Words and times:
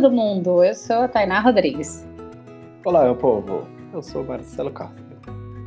todo 0.00 0.12
mundo! 0.12 0.62
Eu 0.62 0.74
sou 0.76 0.98
a 0.98 1.08
Tainá 1.08 1.40
Rodrigues. 1.40 2.06
Olá, 2.84 3.02
meu 3.02 3.16
povo! 3.16 3.66
Eu 3.92 4.00
sou 4.00 4.22
Marcelo 4.22 4.70
Castro. 4.70 5.04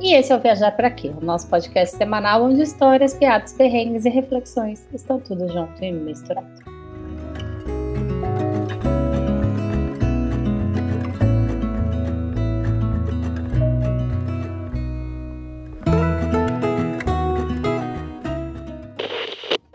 E 0.00 0.14
esse 0.14 0.32
é 0.32 0.36
o 0.36 0.40
Viajar 0.40 0.74
para 0.74 0.90
Quê? 0.90 1.12
O 1.20 1.22
nosso 1.22 1.46
podcast 1.50 1.98
semanal 1.98 2.44
onde 2.44 2.62
histórias, 2.62 3.12
piadas, 3.12 3.52
perrengues 3.52 4.06
e 4.06 4.08
reflexões 4.08 4.88
estão 4.94 5.20
tudo 5.20 5.52
junto 5.52 5.84
e 5.84 5.92
misturado. 5.92 6.48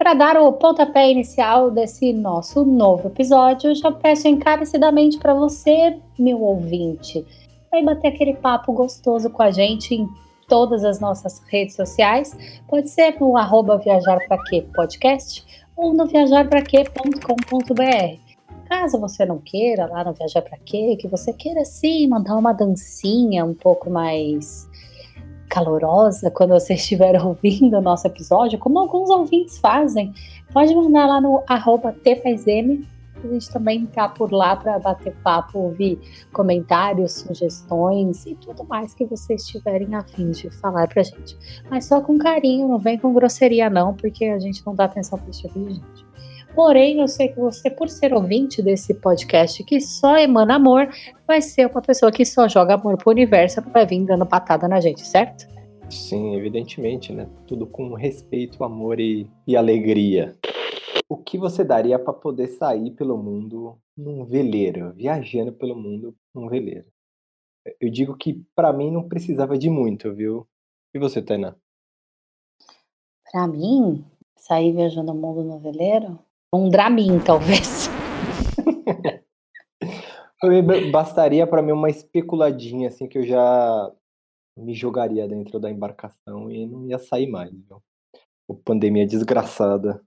Para 0.08 0.14
dar 0.14 0.38
o 0.38 0.54
pontapé 0.54 1.12
inicial 1.12 1.70
desse 1.70 2.14
nosso 2.14 2.64
novo 2.64 3.10
episódio, 3.10 3.76
já 3.76 3.92
peço 3.92 4.26
encarecidamente 4.26 5.18
para 5.18 5.34
você, 5.34 6.00
meu 6.18 6.42
ouvinte, 6.44 7.26
vai 7.70 7.84
bater 7.84 8.08
aquele 8.08 8.36
papo 8.36 8.72
gostoso 8.72 9.30
com 9.30 9.44
a 9.44 9.52
gente 9.52 9.94
em 9.94 10.08
todas 10.48 10.86
as 10.86 11.02
nossas 11.02 11.42
redes 11.50 11.76
sociais. 11.76 12.34
Pode 12.70 12.90
ser 12.90 13.20
no 13.20 13.36
arroba 13.36 13.78
Viajar 13.80 14.18
podcast 14.74 15.46
ou 15.76 15.94
no 15.94 16.08
viajarpraquê.com.br. 16.08 18.20
Caso 18.70 19.02
você 19.02 19.26
não 19.26 19.40
queira 19.40 19.88
lá 19.88 20.06
no 20.06 20.14
Viajar 20.14 20.42
Pra 20.42 20.58
Quê, 20.58 20.96
que 20.98 21.10
você 21.10 21.34
queira 21.34 21.66
sim 21.66 22.08
mandar 22.08 22.38
uma 22.38 22.54
dancinha 22.54 23.44
um 23.44 23.54
pouco 23.54 23.90
mais 23.90 24.70
calorosa 25.58 26.30
quando 26.30 26.52
você 26.52 26.76
estiver 26.76 27.16
ouvindo 27.24 27.78
o 27.78 27.82
nosso 27.82 28.06
episódio, 28.06 28.60
como 28.60 28.78
alguns 28.80 29.10
ouvintes 29.10 29.58
fazem, 29.58 30.14
pode 30.54 30.74
mandar 30.76 31.08
lá 31.08 31.20
no 31.20 31.44
arroba 31.48 31.92
tpaism. 31.92 32.84
A 33.24 33.28
gente 33.30 33.50
também 33.50 33.84
tá 33.88 34.08
por 34.08 34.32
lá 34.32 34.56
para 34.56 34.78
bater 34.78 35.12
papo, 35.24 35.58
ouvir 35.58 36.00
comentários, 36.32 37.14
sugestões 37.14 38.28
e 38.28 38.36
tudo 38.36 38.64
mais 38.64 38.94
que 38.94 39.06
vocês 39.06 39.42
estiverem 39.42 39.96
afim 39.96 40.30
de 40.30 40.52
falar 40.52 40.88
pra 40.88 41.02
gente. 41.02 41.36
Mas 41.68 41.86
só 41.86 42.00
com 42.00 42.20
carinho, 42.20 42.68
não 42.68 42.78
vem 42.78 42.96
com 43.00 43.12
grosseria 43.12 43.72
não, 43.72 43.96
porque 43.96 44.26
a 44.26 44.38
gente 44.38 44.64
não 44.64 44.76
dá 44.76 44.84
atenção 44.84 45.18
para 45.18 45.32
esse 45.32 45.42
tipo 45.42 45.60
de 45.60 45.74
gente. 45.74 46.06
Porém, 46.58 47.02
eu 47.02 47.08
sei 47.08 47.28
que 47.28 47.40
você, 47.40 47.70
por 47.70 47.88
ser 47.88 48.16
ouvinte 48.16 48.64
desse 48.64 48.92
podcast 48.92 49.64
que 49.64 49.80
só 49.80 50.18
emana 50.18 50.56
amor, 50.56 50.90
vai 51.28 51.40
ser 51.40 51.68
uma 51.68 51.84
pessoa 51.84 52.12
que 52.12 52.26
só 52.26 52.48
joga 52.48 52.74
amor 52.74 52.98
pro 52.98 53.12
universo, 53.12 53.62
vai 53.72 53.86
vir 53.86 54.04
dando 54.04 54.26
patada 54.26 54.68
na 54.68 54.82
gente, 54.82 55.06
certo? 55.06 55.48
Sim, 55.88 56.36
evidentemente, 56.36 57.14
né? 57.14 57.30
Tudo 57.46 57.68
com 57.68 57.94
respeito, 57.94 58.64
amor 58.64 59.00
e, 59.00 59.30
e 59.46 59.56
alegria. 59.56 60.36
O 61.08 61.16
que 61.16 61.38
você 61.38 61.64
daria 61.64 62.00
para 62.00 62.12
poder 62.12 62.48
sair 62.48 62.90
pelo 62.90 63.20
mundo 63.20 63.78
num 63.96 64.26
veleiro, 64.26 64.92
viajando 64.94 65.54
pelo 65.54 65.76
mundo 65.76 66.16
num 66.34 66.50
veleiro? 66.50 66.88
Eu 67.80 67.92
digo 67.92 68.18
que 68.18 68.44
para 68.56 68.74
mim 68.74 68.90
não 68.90 69.08
precisava 69.08 69.60
de 69.60 69.70
muito, 69.70 70.12
viu? 70.12 70.48
E 70.92 70.98
você, 70.98 71.22
Tainá? 71.22 71.56
Para 73.32 73.48
mim, 73.48 74.04
sair 74.36 74.74
viajando 74.74 75.12
o 75.12 75.16
mundo 75.16 75.44
no 75.44 75.60
veleiro? 75.60 76.18
Um 76.54 76.70
Dramin, 76.70 77.20
talvez. 77.20 77.90
Bastaria 80.92 81.46
para 81.46 81.62
mim 81.62 81.72
uma 81.72 81.90
especuladinha, 81.90 82.88
assim, 82.88 83.08
que 83.08 83.18
eu 83.18 83.24
já 83.24 83.92
me 84.56 84.74
jogaria 84.74 85.28
dentro 85.28 85.60
da 85.60 85.70
embarcação 85.70 86.50
e 86.50 86.66
não 86.66 86.88
ia 86.88 86.98
sair 86.98 87.28
mais. 87.28 87.52
O 88.48 88.56
pandemia 88.56 89.06
desgraçada 89.06 90.02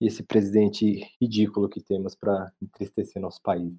e 0.00 0.06
esse 0.06 0.22
presidente 0.22 1.04
ridículo 1.20 1.68
que 1.68 1.82
temos 1.82 2.14
para 2.14 2.52
entristecer 2.62 3.20
nosso 3.20 3.42
país. 3.42 3.72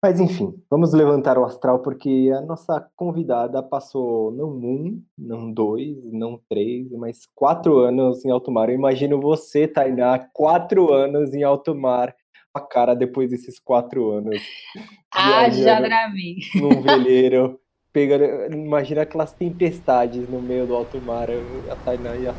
Mas 0.00 0.20
enfim, 0.20 0.54
vamos 0.70 0.92
levantar 0.92 1.36
o 1.38 1.44
astral 1.44 1.80
porque 1.80 2.30
a 2.32 2.40
nossa 2.40 2.88
convidada 2.94 3.60
passou 3.60 4.30
não 4.30 4.50
um, 4.50 5.02
não 5.18 5.52
dois, 5.52 5.96
não 6.12 6.40
três, 6.48 6.88
mas 6.92 7.26
quatro 7.34 7.78
anos 7.80 8.24
em 8.24 8.30
alto 8.30 8.52
mar. 8.52 8.68
Eu 8.68 8.76
imagino 8.76 9.20
você, 9.20 9.66
Tainá, 9.66 10.16
quatro 10.32 10.92
anos 10.92 11.34
em 11.34 11.42
alto 11.42 11.74
mar, 11.74 12.14
a 12.54 12.60
cara 12.60 12.94
depois 12.94 13.30
desses 13.30 13.58
quatro 13.58 14.10
anos. 14.10 14.40
Ah, 15.10 15.48
já 15.48 15.80
mim. 16.10 16.36
Num 16.54 16.82
veleiro, 16.82 17.58
pegando, 17.90 18.54
imagina 18.54 19.02
aquelas 19.02 19.32
tempestades 19.32 20.28
no 20.28 20.40
meio 20.40 20.66
do 20.66 20.76
alto 20.76 21.00
mar, 21.00 21.28
a 21.68 21.76
Tainá 21.76 22.14
ia 22.14 22.34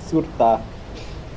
surtar. 0.00 0.60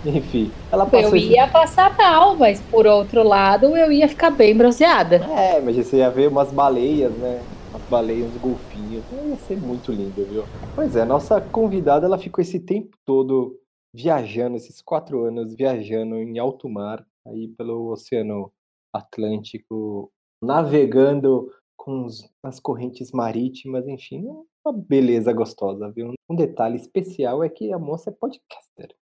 Enfim, 0.06 0.52
ela 0.72 0.86
passou. 0.86 1.10
Eu 1.10 1.16
ia 1.16 1.44
esse... 1.44 1.54
passar 1.54 1.96
mal, 1.98 2.36
mas 2.36 2.62
por 2.62 2.86
outro 2.86 3.24
lado 3.24 3.76
eu 3.78 3.92
ia 3.92 4.08
ficar 4.08 4.32
bem 4.32 4.56
bronzeada. 4.56 5.18
É, 5.18 5.62
mas 5.62 5.76
você 5.76 5.98
ia 5.98 6.10
ver 6.10 6.28
umas 6.28 6.52
baleias, 6.52 7.12
né? 7.14 7.42
Umas 7.70 7.84
baleias, 7.90 8.28
uns 8.28 8.42
golfinhos. 8.42 9.04
Ia 9.12 9.36
ser 9.38 9.58
muito 9.58 9.92
lindo, 9.92 10.26
viu? 10.26 10.44
Pois 10.76 10.96
é, 10.96 11.06
nossa 11.06 11.40
convidada 11.40 12.06
ela 12.06 12.18
ficou 12.18 12.42
esse 12.42 12.60
tempo 12.60 12.98
todo 13.06 13.58
viajando, 13.96 14.58
esses 14.58 14.82
quatro 14.82 15.24
anos 15.24 15.56
viajando 15.56 16.16
em 16.18 16.40
alto 16.40 16.68
mar, 16.68 17.06
aí 17.28 17.48
pelo 17.50 17.92
Oceano 17.92 18.52
Atlântico, 18.94 20.12
navegando 20.44 21.50
com 21.78 22.06
os, 22.06 22.30
as 22.44 22.60
correntes 22.60 23.12
marítimas, 23.12 23.88
enfim, 23.88 24.26
uma 24.66 24.74
beleza 24.74 25.32
gostosa, 25.32 25.92
viu? 25.92 26.14
Um 26.30 26.36
detalhe 26.36 26.78
especial 26.78 27.44
é 27.44 27.50
que 27.50 27.72
a 27.72 27.80
moça 27.80 28.10
é 28.10 28.14
podcaster. 28.14 28.96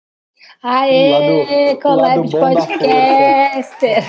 Aê, 0.63 1.77
collab 1.77 2.27
de 2.27 2.39
podcaster! 2.39 4.05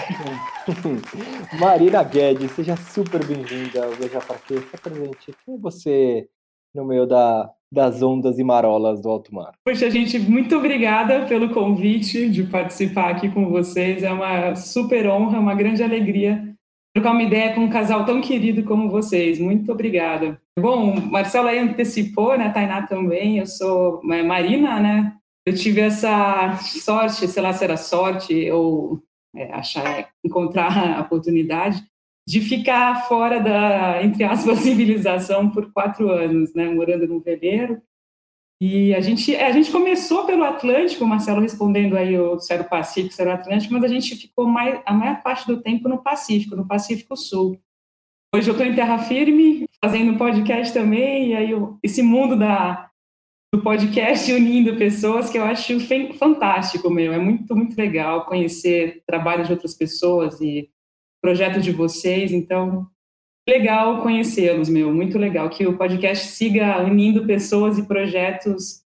Marina 1.59 2.03
Guedes, 2.03 2.51
seja 2.51 2.75
super 2.75 3.25
bem-vinda 3.25 3.85
ao 3.85 3.91
Veja 3.91 4.19
Pra 4.19 4.35
Quê. 4.47 4.59
Se 4.59 4.81
presente. 4.81 5.33
Quem 5.45 5.55
é 5.55 5.57
você 5.57 6.27
no 6.73 6.85
meio 6.85 7.05
da, 7.05 7.49
das 7.71 8.01
ondas 8.01 8.39
e 8.39 8.43
marolas 8.43 9.01
do 9.01 9.09
alto 9.09 9.33
mar? 9.33 9.53
Poxa, 9.65 9.89
gente, 9.89 10.19
muito 10.19 10.55
obrigada 10.57 11.25
pelo 11.25 11.53
convite 11.53 12.29
de 12.29 12.43
participar 12.43 13.09
aqui 13.09 13.29
com 13.29 13.49
vocês. 13.49 14.03
É 14.03 14.11
uma 14.11 14.55
super 14.55 15.07
honra, 15.07 15.39
uma 15.39 15.55
grande 15.55 15.83
alegria 15.83 16.51
trocar 16.93 17.11
uma 17.11 17.23
ideia 17.23 17.53
com 17.53 17.61
um 17.61 17.69
casal 17.69 18.05
tão 18.05 18.21
querido 18.21 18.63
como 18.63 18.89
vocês. 18.89 19.39
Muito 19.39 19.71
obrigada. 19.71 20.39
Bom, 20.59 20.99
Marcelo 20.99 21.47
aí 21.47 21.59
antecipou, 21.59 22.37
né? 22.37 22.49
Tainá 22.49 22.85
também. 22.85 23.37
Eu 23.37 23.45
sou 23.45 24.01
Marina, 24.03 24.79
né? 24.79 25.13
Eu 25.45 25.55
tive 25.55 25.81
essa 25.81 26.57
sorte, 26.57 27.27
sei 27.27 27.41
lá 27.41 27.53
se 27.53 27.63
era 27.63 27.77
sorte 27.77 28.51
ou 28.51 29.01
é, 29.35 29.51
achar, 29.53 30.09
encontrar 30.23 30.97
a 30.97 31.01
oportunidade 31.01 31.83
de 32.27 32.39
ficar 32.39 33.07
fora 33.07 33.39
da, 33.39 34.03
entre 34.03 34.23
aspas, 34.23 34.59
civilização 34.59 35.49
por 35.49 35.71
quatro 35.73 36.09
anos, 36.09 36.53
né, 36.53 36.69
morando 36.69 37.07
no 37.07 37.19
veleiro. 37.19 37.81
E 38.61 38.93
a 38.93 39.01
gente, 39.01 39.35
a 39.35 39.51
gente 39.51 39.71
começou 39.71 40.27
pelo 40.27 40.43
Atlântico, 40.43 41.03
o 41.03 41.07
Marcelo 41.07 41.41
respondendo 41.41 41.97
aí 41.97 42.15
o 42.19 42.39
se 42.39 42.53
era 42.53 42.61
o 42.61 42.69
Pacífico, 42.69 43.11
se 43.11 43.19
era 43.19 43.31
o 43.31 43.33
Atlântico, 43.33 43.73
mas 43.73 43.83
a 43.83 43.87
gente 43.87 44.15
ficou 44.15 44.45
mais, 44.45 44.79
a 44.85 44.93
maior 44.93 45.23
parte 45.23 45.47
do 45.47 45.63
tempo 45.63 45.89
no 45.89 46.03
Pacífico, 46.03 46.55
no 46.55 46.67
Pacífico 46.67 47.17
Sul. 47.17 47.59
Hoje 48.33 48.47
eu 48.47 48.51
estou 48.51 48.65
em 48.65 48.75
terra 48.75 48.99
firme, 48.99 49.65
fazendo 49.83 50.15
podcast 50.15 50.71
também, 50.71 51.29
e 51.29 51.35
aí 51.35 51.49
eu, 51.49 51.79
esse 51.81 52.03
mundo 52.03 52.37
da, 52.37 52.90
do 53.53 53.61
podcast 53.61 54.31
unindo 54.31 54.77
pessoas 54.77 55.29
que 55.29 55.37
eu 55.37 55.43
acho 55.43 55.77
fantástico, 56.17 56.89
meu. 56.89 57.11
É 57.11 57.19
muito, 57.19 57.53
muito 57.53 57.75
legal 57.75 58.25
conhecer 58.25 59.03
trabalho 59.05 59.43
de 59.43 59.51
outras 59.51 59.73
pessoas 59.73 60.39
e 60.39 60.69
projeto 61.21 61.59
de 61.59 61.71
vocês. 61.71 62.31
Então, 62.31 62.87
legal 63.47 64.01
conhecê-los, 64.01 64.69
meu. 64.69 64.93
Muito 64.93 65.19
legal 65.19 65.49
que 65.49 65.67
o 65.67 65.77
podcast 65.77 66.27
siga 66.27 66.81
unindo 66.81 67.25
pessoas 67.25 67.77
e 67.77 67.85
projetos 67.85 68.83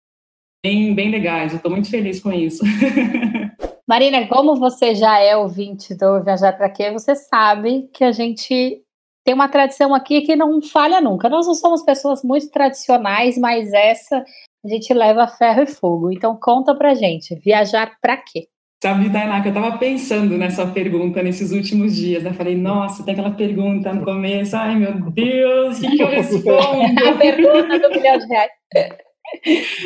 bem, 0.65 0.95
bem 0.95 1.11
legais. 1.11 1.53
Eu 1.53 1.57
estou 1.57 1.71
muito 1.71 1.91
feliz 1.91 2.21
com 2.21 2.33
isso. 2.33 2.63
Marina, 3.85 4.29
como 4.29 4.55
você 4.55 4.95
já 4.95 5.19
é 5.19 5.37
ouvinte 5.37 5.93
do 5.93 6.23
Viajar 6.23 6.57
para 6.57 6.71
Quê, 6.71 6.93
você 6.93 7.17
sabe 7.17 7.91
que 7.93 8.05
a 8.05 8.13
gente 8.13 8.81
tem 9.25 9.35
uma 9.35 9.49
tradição 9.49 9.93
aqui 9.93 10.23
que 10.23 10.37
não 10.37 10.63
falha 10.63 11.01
nunca. 11.01 11.29
Nós 11.29 11.49
não 11.49 11.55
somos 11.55 11.83
pessoas 11.83 12.23
muito 12.23 12.49
tradicionais, 12.49 13.37
mas 13.37 13.73
essa 13.73 14.25
a 14.65 14.69
gente 14.69 14.93
leva 14.95 15.27
ferro 15.27 15.63
e 15.63 15.67
fogo. 15.67 16.13
Então 16.13 16.39
conta 16.41 16.75
pra 16.75 16.95
gente, 16.95 17.35
viajar 17.37 17.99
para 18.01 18.17
quê? 18.17 18.49
Sabe, 18.83 19.11
Tainá, 19.11 19.41
que 19.41 19.49
eu 19.49 19.55
estava 19.55 19.79
pensando 19.79 20.37
nessa 20.37 20.67
pergunta 20.67 21.23
nesses 21.23 21.53
últimos 21.53 21.95
dias, 21.95 22.23
né? 22.25 22.33
Falei, 22.33 22.57
nossa, 22.57 23.05
tem 23.05 23.13
aquela 23.13 23.31
pergunta 23.31 23.93
no 23.93 24.05
começo, 24.05 24.57
ai 24.57 24.75
meu 24.75 25.01
Deus, 25.13 25.79
o 25.79 25.81
que, 25.83 25.97
que 25.97 26.03
eu 26.03 26.09
respondo? 26.09 26.83
A 27.09 27.17
pergunta 27.17 27.79
do 27.79 27.91
milhão 27.91 28.19
de 28.19 28.27
reais. 28.27 28.51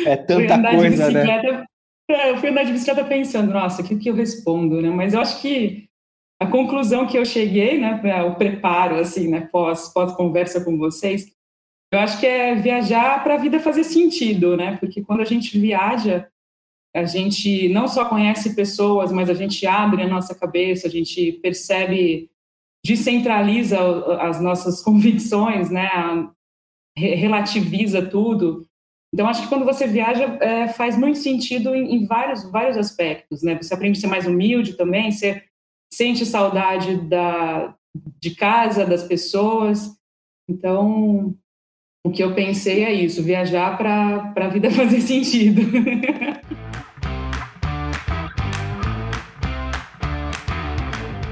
É 0.03 0.15
tanta 0.15 0.71
coisa, 0.71 1.11
né? 1.11 1.65
É, 2.09 2.31
eu 2.31 2.37
fui 2.37 2.49
andar 2.49 2.63
de 2.63 2.71
bicicleta 2.71 3.03
pensando, 3.03 3.53
nossa, 3.53 3.81
o 3.81 3.85
que, 3.85 3.97
que 3.97 4.09
eu 4.09 4.15
respondo, 4.15 4.81
né? 4.81 4.89
Mas 4.89 5.13
eu 5.13 5.21
acho 5.21 5.41
que 5.41 5.87
a 6.39 6.47
conclusão 6.47 7.05
que 7.05 7.17
eu 7.17 7.25
cheguei, 7.25 7.77
né, 7.79 8.01
o 8.23 8.35
preparo, 8.35 8.95
assim, 8.95 9.27
né, 9.27 9.47
pós, 9.51 9.91
pós 9.93 10.13
conversa 10.13 10.63
com 10.63 10.77
vocês, 10.77 11.25
eu 11.91 11.99
acho 11.99 12.19
que 12.19 12.25
é 12.25 12.55
viajar 12.55 13.23
para 13.23 13.35
a 13.35 13.37
vida 13.37 13.59
fazer 13.59 13.83
sentido, 13.83 14.57
né? 14.57 14.77
Porque 14.77 15.01
quando 15.01 15.21
a 15.21 15.25
gente 15.25 15.57
viaja, 15.57 16.27
a 16.95 17.05
gente 17.05 17.69
não 17.69 17.87
só 17.87 18.05
conhece 18.05 18.55
pessoas, 18.55 19.11
mas 19.11 19.29
a 19.29 19.33
gente 19.33 19.65
abre 19.65 20.01
a 20.03 20.07
nossa 20.07 20.35
cabeça, 20.35 20.87
a 20.87 20.91
gente 20.91 21.33
percebe 21.33 22.29
descentraliza 22.85 23.77
as 24.21 24.39
nossas 24.39 24.81
convicções, 24.83 25.69
né? 25.69 25.89
relativiza 26.97 28.01
tudo. 28.01 28.65
Então, 29.13 29.27
acho 29.27 29.43
que 29.43 29.47
quando 29.47 29.65
você 29.65 29.87
viaja, 29.87 30.37
é, 30.41 30.67
faz 30.67 30.97
muito 30.97 31.19
sentido 31.19 31.73
em, 31.75 31.95
em, 31.95 32.05
vários, 32.05 32.49
vários 32.51 32.75
aspectos, 32.75 33.41
né? 33.43 33.55
Você 33.55 33.73
aprende 33.73 33.97
a 33.97 34.01
ser 34.01 34.07
mais 34.07 34.25
humilde 34.25 34.73
também, 34.73 35.11
você 35.11 35.43
sente 35.93 36.25
saudade 36.25 36.97
da, 37.07 37.75
de 38.19 38.35
casa, 38.35 38.85
das 38.85 39.03
pessoas. 39.03 39.95
Então, 40.49 41.35
o 42.07 42.11
que 42.11 42.23
eu 42.23 42.33
pensei 42.33 42.85
é 42.85 42.93
isso, 42.93 43.21
viajar 43.21 43.77
para 43.77 44.33
a 44.33 44.47
vida 44.47 44.71
fazer 44.71 45.01
sentido. 45.01 45.61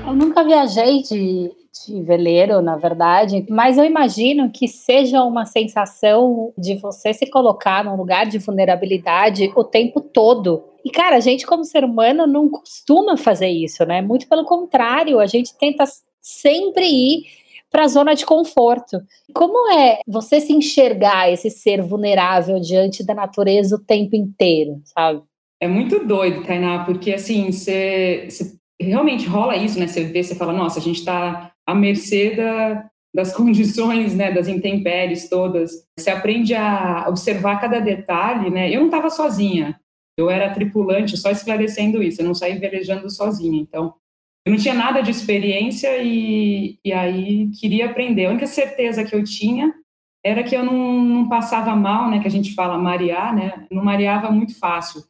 Eu 0.05 0.13
nunca 0.13 0.43
viajei 0.43 1.01
de, 1.01 1.49
de 1.85 2.01
veleiro, 2.01 2.61
na 2.61 2.75
verdade, 2.75 3.45
mas 3.49 3.77
eu 3.77 3.85
imagino 3.85 4.51
que 4.51 4.67
seja 4.67 5.23
uma 5.23 5.45
sensação 5.45 6.51
de 6.57 6.75
você 6.75 7.13
se 7.13 7.25
colocar 7.27 7.85
num 7.85 7.95
lugar 7.95 8.25
de 8.25 8.37
vulnerabilidade 8.37 9.51
o 9.55 9.63
tempo 9.63 10.01
todo. 10.01 10.61
E, 10.83 10.91
cara, 10.91 11.15
a 11.15 11.21
gente, 11.21 11.45
como 11.45 11.63
ser 11.63 11.85
humano, 11.85 12.27
não 12.27 12.49
costuma 12.49 13.15
fazer 13.15 13.47
isso, 13.47 13.85
né? 13.85 14.01
Muito 14.01 14.27
pelo 14.27 14.43
contrário, 14.43 15.19
a 15.19 15.25
gente 15.25 15.57
tenta 15.57 15.85
sempre 16.21 16.85
ir 16.85 17.44
para 17.75 17.83
a 17.83 17.87
zona 17.89 18.15
de 18.15 18.25
conforto. 18.25 19.01
Como 19.33 19.69
é 19.69 19.99
você 20.07 20.39
se 20.39 20.53
enxergar 20.53 21.29
esse 21.29 21.49
ser 21.49 21.81
vulnerável 21.81 22.57
diante 22.57 23.05
da 23.05 23.13
natureza 23.13 23.75
o 23.75 23.83
tempo 23.83 24.15
inteiro, 24.15 24.79
sabe? 24.85 25.21
É 25.61 25.67
muito 25.67 25.99
doido, 26.07 26.41
Tainá, 26.45 26.85
porque 26.85 27.11
assim, 27.11 27.51
você 27.51 28.29
realmente 28.81 29.27
rola 29.27 29.57
isso, 29.57 29.77
né? 29.77 29.87
Você 29.87 30.05
vê, 30.05 30.23
você 30.23 30.35
fala, 30.35 30.53
nossa, 30.53 30.79
a 30.79 30.81
gente 30.81 30.99
está 30.99 31.51
à 31.67 31.75
mercê 31.75 32.33
da, 32.33 32.89
das 33.13 33.33
condições, 33.35 34.15
né, 34.15 34.31
das 34.31 34.47
intempéries 34.47 35.27
todas. 35.27 35.85
Você 35.99 36.09
aprende 36.09 36.55
a 36.55 37.07
observar 37.09 37.59
cada 37.59 37.81
detalhe, 37.81 38.49
né? 38.49 38.73
Eu 38.73 38.79
não 38.79 38.87
estava 38.87 39.09
sozinha, 39.09 39.77
eu 40.17 40.29
era 40.29 40.53
tripulante, 40.53 41.17
só 41.17 41.29
esclarecendo 41.29 42.01
isso, 42.01 42.21
eu 42.21 42.25
não 42.25 42.33
saí 42.33 42.57
velejando 42.57 43.09
sozinha. 43.09 43.61
Então, 43.61 43.95
eu 44.45 44.51
não 44.51 44.59
tinha 44.59 44.75
nada 44.75 45.01
de 45.01 45.09
experiência 45.09 45.97
e, 46.03 46.77
e 46.85 46.93
aí 46.93 47.49
queria 47.59 47.87
aprender. 47.87 48.25
A 48.27 48.29
única 48.29 48.45
certeza 48.45 49.03
que 49.03 49.15
eu 49.15 49.23
tinha 49.23 49.73
era 50.23 50.43
que 50.43 50.55
eu 50.55 50.63
não, 50.63 51.01
não 51.01 51.29
passava 51.29 51.75
mal, 51.75 52.09
né, 52.09 52.19
que 52.19 52.27
a 52.27 52.31
gente 52.31 52.53
fala 52.53 52.77
marear, 52.77 53.35
né? 53.35 53.65
Não 53.71 53.83
mareava 53.83 54.29
muito 54.31 54.57
fácil. 54.57 55.03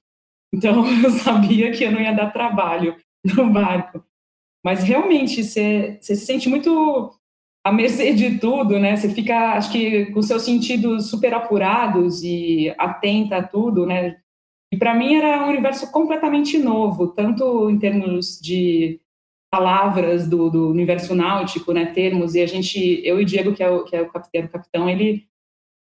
Então, 0.53 0.85
eu 1.03 1.09
sabia 1.11 1.71
que 1.71 1.83
eu 1.83 1.91
não 1.91 1.99
ia 1.99 2.13
dar 2.13 2.31
trabalho 2.31 2.95
no 3.25 3.49
barco. 3.49 4.01
Mas 4.63 4.83
realmente 4.83 5.43
você, 5.43 5.97
você 6.01 6.15
se 6.15 6.25
sente 6.25 6.47
muito 6.47 7.11
à 7.63 7.73
mercê 7.73 8.13
de 8.13 8.39
tudo, 8.39 8.79
né? 8.79 8.95
Você 8.95 9.09
fica, 9.09 9.53
acho 9.53 9.69
que, 9.69 10.05
com 10.07 10.21
seus 10.21 10.43
sentidos 10.43 11.09
super 11.09 11.33
apurados 11.33 12.23
e 12.23 12.73
atenta 12.77 13.37
a 13.37 13.43
tudo, 13.43 13.85
né? 13.85 14.17
E 14.71 14.77
para 14.77 14.95
mim 14.95 15.15
era 15.15 15.45
um 15.45 15.49
universo 15.49 15.91
completamente 15.91 16.57
novo, 16.57 17.07
tanto 17.07 17.69
em 17.69 17.77
termos 17.77 18.39
de 18.41 18.99
palavras 19.55 20.27
do, 20.27 20.49
do 20.49 20.69
universo 20.69 21.15
náutico, 21.15 21.71
né? 21.71 21.85
Termos. 21.85 22.35
E 22.35 22.41
a 22.41 22.45
gente, 22.45 23.01
eu 23.05 23.21
e 23.21 23.25
Diego, 23.25 23.53
que 23.53 23.63
é 23.63 23.69
o, 23.69 23.85
que 23.85 23.95
é 23.95 24.01
o, 24.01 24.09
capitão, 24.09 24.85
o 24.85 24.89
ele 24.89 25.25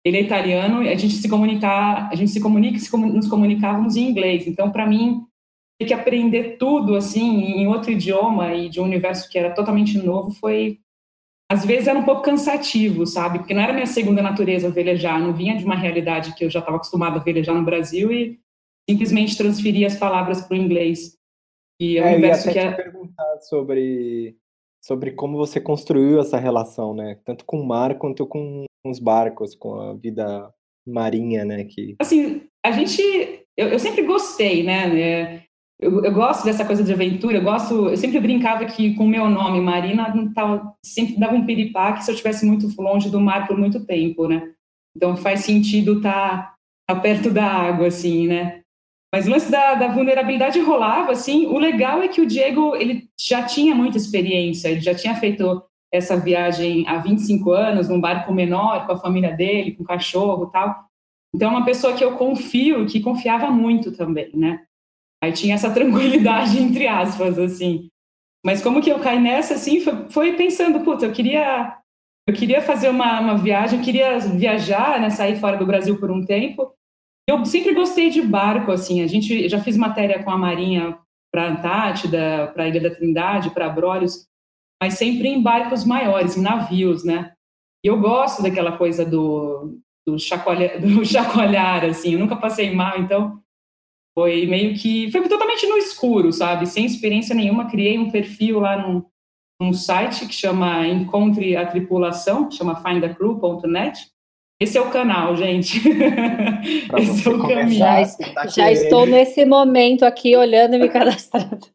ele 0.04 0.18
é 0.18 0.22
italiano, 0.22 0.82
e 0.82 0.90
a 0.90 0.96
gente 0.96 1.14
se 1.14 1.30
comunicar, 1.30 2.10
a 2.12 2.16
gente 2.16 2.32
se 2.32 2.42
comunica, 2.42 2.80
se, 2.80 2.98
nos 2.98 3.28
comunicávamos 3.28 3.96
em 3.96 4.10
inglês. 4.10 4.48
Então, 4.48 4.72
para 4.72 4.88
mim, 4.88 5.22
ter 5.80 5.86
que 5.86 5.94
aprender 5.94 6.58
tudo 6.58 6.96
assim 6.96 7.62
em 7.62 7.68
outro 7.68 7.92
idioma 7.92 8.52
e 8.56 8.68
de 8.68 8.82
um 8.82 8.84
universo 8.84 9.30
que 9.30 9.38
era 9.38 9.54
totalmente 9.54 10.00
novo 10.00 10.32
foi 10.32 10.80
às 11.52 11.66
vezes 11.66 11.88
era 11.88 12.00
um 12.00 12.04
pouco 12.04 12.24
cansativo, 12.24 13.06
sabe? 13.06 13.40
Porque 13.40 13.54
não 13.54 13.62
era 13.62 13.74
minha 13.74 13.86
segunda 13.86 14.22
natureza 14.22 14.72
velejar, 14.72 15.20
não 15.20 15.34
vinha 15.34 15.56
de 15.56 15.66
uma 15.66 15.76
realidade 15.76 16.34
que 16.34 16.46
eu 16.46 16.50
já 16.50 16.60
estava 16.60 16.78
acostumada 16.78 17.20
a 17.20 17.24
velejar 17.24 17.54
no 17.54 17.64
Brasil 17.64 18.12
e 18.12 18.40
simplesmente 18.90 19.38
transferir 19.38 19.86
as 19.86 19.96
palavras 19.96 20.42
para 20.42 20.58
o 20.58 20.60
inglês. 20.60 21.21
E 21.82 21.98
é, 21.98 22.06
um 22.06 22.14
universo 22.14 22.48
eu 22.50 22.54
ia 22.54 22.62
até 22.62 22.76
que 22.76 22.82
é... 22.82 22.84
perguntar 22.84 23.40
sobre 23.40 24.38
sobre 24.84 25.12
como 25.12 25.38
você 25.38 25.60
construiu 25.60 26.20
essa 26.20 26.38
relação, 26.38 26.94
né? 26.94 27.18
Tanto 27.26 27.44
com 27.44 27.60
o 27.60 27.68
mar 27.68 27.98
quanto 27.98 28.26
com 28.28 28.66
os 28.86 29.00
barcos, 29.00 29.56
com 29.56 29.80
a 29.80 29.94
vida 29.94 30.52
marinha, 30.88 31.44
né? 31.44 31.64
Que 31.66 31.96
assim 32.00 32.44
a 32.64 32.72
gente 32.72 33.02
eu, 33.58 33.70
eu 33.70 33.80
sempre 33.80 34.04
gostei, 34.04 34.64
né? 34.64 35.00
É, 35.00 35.44
eu, 35.80 36.04
eu, 36.04 36.14
gosto 36.14 36.46
dessa 36.46 36.64
coisa 36.64 36.84
de 36.84 36.94
aventura, 36.94 37.38
eu 37.38 37.44
gosto, 37.44 37.90
eu 37.90 37.98
sempre 37.98 38.20
brincava 38.20 38.66
que 38.66 38.94
com 38.94 39.04
o 39.04 39.08
meu 39.08 39.28
nome, 39.28 39.60
Marina, 39.60 40.14
tava, 40.36 40.76
sempre 40.86 41.20
dava 41.20 41.34
um 41.34 41.44
piripaque 41.44 42.04
se 42.04 42.12
eu 42.12 42.14
estivesse 42.14 42.46
muito 42.46 42.68
longe 42.80 43.10
do 43.10 43.20
mar 43.20 43.48
por 43.48 43.58
muito 43.58 43.84
tempo, 43.84 44.28
né? 44.28 44.54
Então 44.96 45.18
faz 45.18 45.40
sentido 45.40 45.98
estar 45.98 46.56
tá, 46.88 46.94
tá 46.94 47.00
perto 47.00 47.32
da 47.32 47.46
água, 47.46 47.88
assim, 47.88 48.28
né? 48.28 48.61
Mas 49.14 49.28
o 49.28 49.30
lance 49.30 49.52
da, 49.52 49.76
da, 49.76 49.90
vulnerabilidade 49.90 50.60
rolava, 50.62 51.12
assim, 51.12 51.46
o 51.46 51.58
legal 51.58 52.02
é 52.02 52.08
que 52.08 52.22
o 52.22 52.26
Diego, 52.26 52.76
ele 52.76 53.10
já 53.20 53.44
tinha 53.44 53.76
muita 53.76 53.98
experiência, 53.98 54.70
ele 54.70 54.80
já 54.80 54.96
tinha 54.96 55.16
feito 55.16 55.62
essa 55.94 56.16
viagem 56.16 56.88
há 56.88 56.98
25 56.98 57.52
anos, 57.52 57.90
num 57.90 58.00
barco 58.00 58.34
menor, 58.34 58.86
com 58.86 58.94
a 58.94 59.00
família 59.00 59.36
dele, 59.36 59.74
com 59.74 59.84
o 59.84 59.86
cachorro 59.86 60.48
tal. 60.48 60.86
Então 61.36 61.50
é 61.50 61.52
uma 61.52 61.66
pessoa 61.66 61.94
que 61.94 62.04
eu 62.04 62.16
confio, 62.18 62.86
que 62.86 63.02
confiava 63.02 63.52
muito 63.52 63.92
também, 63.92 64.32
né? 64.34 64.64
Aí 65.22 65.34
tinha 65.34 65.56
essa 65.56 65.70
tranquilidade, 65.74 66.58
entre 66.58 66.88
aspas, 66.88 67.38
assim. 67.38 67.90
Mas 68.46 68.64
como 68.64 68.82
que 68.82 68.90
eu 68.90 69.00
caí 69.00 69.20
nessa, 69.20 69.56
assim, 69.56 69.82
foi, 69.82 70.10
foi 70.10 70.38
pensando, 70.38 70.80
puta, 70.80 71.06
eu 71.06 71.12
queria, 71.12 71.78
eu 72.28 72.34
queria 72.34 72.62
fazer 72.62 72.90
uma, 72.90 73.20
uma 73.20 73.38
viagem, 73.38 73.78
eu 73.78 73.86
queria 73.86 74.18
viajar, 74.20 75.00
né, 75.00 75.10
sair 75.10 75.38
fora 75.40 75.58
do 75.58 75.66
Brasil 75.66 76.00
por 76.00 76.10
um 76.10 76.24
tempo. 76.26 76.74
Eu 77.28 77.46
sempre 77.46 77.74
gostei 77.74 78.10
de 78.10 78.22
barco, 78.22 78.72
assim, 78.72 79.02
a 79.02 79.08
gente 79.08 79.48
já 79.48 79.62
fiz 79.62 79.78
matéria 79.78 80.24
com 80.24 80.32
a 80.32 80.38
Marinha 80.38 80.98
para 81.32 81.48
Antártida, 81.48 82.52
para 82.54 82.68
Ilha 82.68 82.82
da 82.82 82.94
Trindade, 82.94 83.52
para 83.52 83.68
Abrolhos, 83.68 84.28
mas 84.82 84.96
sempre 84.96 85.30
em 85.30 85.42
barcos 85.42 85.86
maiores, 85.86 86.36
em 86.36 86.42
navios, 86.42 87.04
né? 87.04 87.34
E 87.84 87.88
eu 87.88 88.00
gosto 88.00 88.44
daquela 88.44 88.78
coisa 88.78 89.06
do, 89.06 89.80
do, 90.06 90.20
chacoalhar, 90.20 90.80
do 90.82 91.06
chacoalhar, 91.06 91.86
assim, 91.86 92.14
eu 92.14 92.20
nunca 92.20 92.36
passei 92.36 92.74
mal, 92.74 93.00
então 93.00 93.42
foi 94.14 94.46
meio 94.46 94.76
que. 94.76 95.10
Foi 95.12 95.28
totalmente 95.28 95.66
no 95.68 95.78
escuro, 95.78 96.34
sabe? 96.34 96.68
Sem 96.68 96.86
experiência 96.86 97.34
nenhuma. 97.34 97.70
Criei 97.70 97.98
um 97.98 98.12
perfil 98.12 98.60
lá 98.60 98.78
num, 98.78 99.06
num 99.60 99.74
site 99.74 100.28
que 100.28 100.34
chama 100.34 100.86
Encontre 100.88 101.56
a 101.56 101.66
Tripulação, 101.66 102.52
chama 102.52 102.76
findacrew.net. 102.76 104.11
Esse 104.62 104.78
é 104.78 104.82
o 104.82 104.92
canal, 104.92 105.36
gente. 105.36 105.82
Esse 106.96 107.28
é 107.28 107.32
o 107.32 107.42
caminho. 107.42 107.80
Já, 107.80 108.04
já 108.46 108.72
estou 108.72 109.08
nesse 109.08 109.44
momento 109.44 110.06
aqui 110.06 110.38
olhando 110.38 110.76
e 110.76 110.78
me 110.78 110.88
cadastrando. 110.88 111.66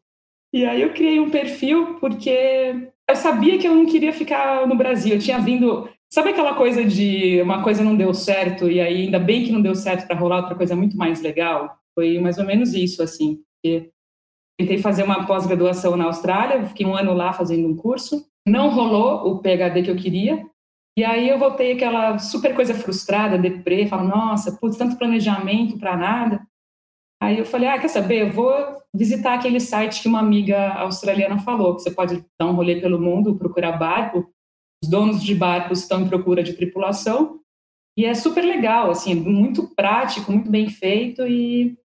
E 0.53 0.63
aí 0.63 0.81
eu 0.81 0.93
criei 0.93 1.19
um 1.19 1.29
perfil 1.29 1.97
porque 1.99 2.89
eu 3.09 3.15
sabia 3.17 3.57
que 3.57 3.67
eu 3.67 3.75
não 3.75 3.85
queria 3.85 4.13
ficar 4.13 4.65
no 4.65 4.77
Brasil. 4.77 5.15
Eu 5.15 5.19
tinha 5.19 5.37
vindo. 5.37 5.89
Sabe 6.09 6.29
aquela 6.29 6.53
coisa 6.53 6.85
de 6.85 7.41
uma 7.41 7.61
coisa 7.61 7.83
não 7.83 7.93
deu 7.93 8.13
certo 8.13 8.71
e 8.71 8.79
aí 8.79 9.01
ainda 9.01 9.19
bem 9.19 9.43
que 9.43 9.51
não 9.51 9.61
deu 9.61 9.75
certo 9.75 10.07
para 10.07 10.15
rolar 10.15 10.37
outra 10.37 10.55
coisa 10.55 10.73
muito 10.73 10.95
mais 10.95 11.21
legal? 11.21 11.77
Foi 11.93 12.17
mais 12.19 12.37
ou 12.37 12.45
menos 12.45 12.73
isso, 12.73 13.03
assim. 13.03 13.41
Porque 13.61 13.89
tentei 14.57 14.77
fazer 14.77 15.03
uma 15.03 15.27
pós-graduação 15.27 15.97
na 15.97 16.05
Austrália, 16.05 16.63
fiquei 16.63 16.85
um 16.85 16.95
ano 16.95 17.13
lá 17.13 17.33
fazendo 17.33 17.67
um 17.67 17.75
curso, 17.75 18.25
não 18.47 18.69
rolou 18.69 19.29
o 19.29 19.39
PhD 19.39 19.83
que 19.83 19.91
eu 19.91 19.95
queria, 19.97 20.41
e 20.97 21.05
aí 21.05 21.29
eu 21.29 21.37
voltei 21.37 21.73
aquela 21.73 22.17
super 22.17 22.55
coisa 22.55 22.73
frustrada, 22.73 23.37
deprê, 23.37 23.85
falo, 23.85 24.07
nossa, 24.07 24.57
putz, 24.57 24.77
tanto 24.77 24.97
planejamento 24.97 25.77
para 25.77 25.95
nada. 25.95 26.47
Aí 27.21 27.37
eu 27.37 27.45
falei, 27.45 27.69
ah, 27.69 27.77
quer 27.77 27.87
saber, 27.87 28.23
eu 28.23 28.31
vou 28.31 28.51
visitar 28.95 29.35
aquele 29.35 29.59
site 29.59 30.01
que 30.01 30.07
uma 30.07 30.19
amiga 30.19 30.73
australiana 30.73 31.37
falou, 31.37 31.75
que 31.75 31.83
você 31.83 31.91
pode 31.91 32.25
dar 32.39 32.47
um 32.47 32.53
rolê 32.53 32.81
pelo 32.81 32.99
mundo, 32.99 33.37
procurar 33.37 33.73
barco, 33.73 34.27
os 34.83 34.89
donos 34.89 35.23
de 35.23 35.35
barcos 35.35 35.81
estão 35.81 36.01
em 36.01 36.09
procura 36.09 36.41
de 36.41 36.53
tripulação, 36.53 37.41
e 37.95 38.03
é 38.03 38.15
super 38.15 38.43
legal, 38.43 38.89
assim, 38.89 39.13
muito 39.13 39.75
prático, 39.75 40.31
muito 40.31 40.49
bem 40.49 40.67
feito, 40.69 41.27
e 41.27 41.77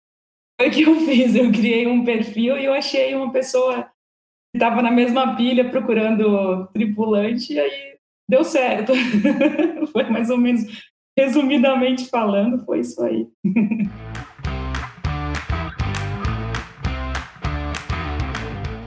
foi 0.60 0.68
o 0.68 0.72
que 0.72 0.82
eu 0.82 0.94
fiz. 1.06 1.34
Eu 1.34 1.50
criei 1.50 1.86
um 1.88 2.04
perfil 2.04 2.56
e 2.56 2.64
eu 2.64 2.72
achei 2.72 3.14
uma 3.14 3.32
pessoa 3.32 3.84
que 4.52 4.56
estava 4.56 4.82
na 4.82 4.90
mesma 4.90 5.34
pilha 5.36 5.68
procurando 5.68 6.68
tripulante, 6.68 7.54
e 7.54 7.60
aí 7.60 7.89
deu 8.30 8.44
certo. 8.44 8.92
foi 9.92 10.08
mais 10.08 10.30
ou 10.30 10.38
menos, 10.38 10.62
resumidamente 11.18 12.08
falando, 12.08 12.64
foi 12.64 12.78
isso 12.80 13.02
aí. 13.02 13.26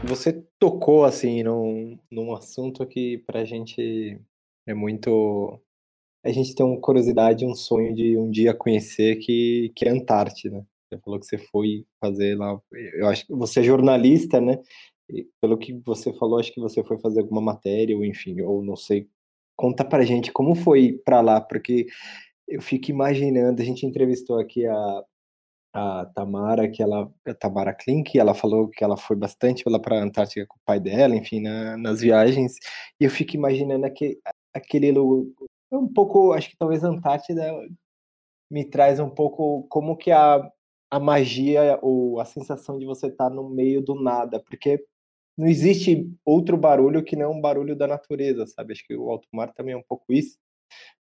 Você 0.06 0.46
tocou 0.60 1.04
assim 1.06 1.44
num, 1.44 1.98
num 2.12 2.34
assunto 2.34 2.86
que 2.86 3.18
para 3.26 3.40
a 3.40 3.46
gente 3.46 4.20
é 4.68 4.74
muito. 4.74 5.60
A 6.26 6.32
gente 6.32 6.56
tem 6.56 6.66
uma 6.66 6.80
curiosidade, 6.80 7.46
um 7.46 7.56
sonho 7.56 7.94
de 7.96 8.18
um 8.18 8.30
dia 8.30 8.54
conhecer 8.54 9.18
que, 9.18 9.72
que 9.76 9.86
é 9.86 9.90
a 9.90 9.94
Antártida. 9.94 10.66
Você 10.88 11.00
falou 11.02 11.20
que 11.20 11.26
você 11.26 11.38
foi 11.38 11.86
fazer 12.00 12.38
lá. 12.38 12.58
Eu 12.72 13.08
acho 13.08 13.26
que 13.26 13.34
você 13.34 13.62
é 13.62 13.64
jornalista, 13.64 14.40
né? 14.40 14.60
pelo 15.42 15.58
que 15.58 15.74
você 15.86 16.14
falou, 16.14 16.40
acho 16.40 16.54
que 16.54 16.62
você 16.62 16.84
foi 16.84 16.98
fazer 17.00 17.22
alguma 17.22 17.42
matéria, 17.42 17.96
ou 17.96 18.06
enfim, 18.06 18.42
ou 18.42 18.64
não 18.64 18.76
sei. 18.76 19.08
Conta 19.56 19.86
pra 19.86 20.04
gente 20.04 20.32
como 20.32 20.56
foi 20.56 21.00
para 21.06 21.22
lá, 21.22 21.42
porque 21.42 21.88
eu 22.48 22.62
fico 22.62 22.92
imaginando, 22.92 23.62
a 23.62 23.66
gente 23.66 23.86
entrevistou 23.86 24.40
aqui 24.40 24.66
a, 24.66 25.04
a 25.74 26.06
Tamara, 26.14 26.70
que 26.70 26.84
ela, 26.84 27.12
a 27.28 27.34
Tamara 27.34 27.74
Klink, 27.74 28.18
ela 28.18 28.34
falou 28.34 28.70
que 28.70 28.84
ela 28.84 28.98
foi 28.98 29.16
bastante 29.16 29.64
lá 29.68 29.80
para 29.80 30.00
a 30.00 30.04
Antártica 30.04 30.46
com 30.48 30.58
o 30.58 30.62
pai 30.66 30.80
dela, 30.80 31.16
enfim, 31.16 31.42
na, 31.42 31.78
nas 31.78 32.02
viagens, 32.02 32.58
e 33.00 33.06
eu 33.06 33.10
fico 33.10 33.36
imaginando 33.36 33.86
aquele, 33.86 34.20
aquele 34.54 34.92
um 35.72 35.88
pouco, 35.92 36.34
acho 36.34 36.50
que 36.50 36.58
talvez 36.58 36.84
a 36.84 36.90
Antártida 36.90 37.52
me 38.52 38.64
traz 38.64 39.00
um 39.00 39.10
pouco 39.10 39.64
como 39.70 39.98
que 39.98 40.12
a, 40.12 40.48
a 40.92 41.00
magia 41.00 41.80
ou 41.82 42.20
a 42.20 42.26
sensação 42.26 42.78
de 42.78 42.86
você 42.86 43.08
estar 43.08 43.30
tá 43.30 43.36
no 43.36 43.50
meio 43.50 43.82
do 43.82 43.96
nada, 43.96 44.40
porque 44.40 44.86
não 45.38 45.48
existe 45.48 46.10
outro 46.26 46.56
barulho 46.58 47.04
que 47.04 47.16
não 47.16 47.32
um 47.32 47.42
barulho 47.42 47.76
da 47.76 47.88
natureza, 47.88 48.46
sabe? 48.46 48.74
Acho 48.74 48.86
que 48.86 48.96
o 48.96 49.10
alto 49.10 49.28
mar 49.34 49.52
também 49.54 49.74
é 49.74 49.78
um 49.78 49.84
pouco 49.84 50.14
isso. 50.14 50.38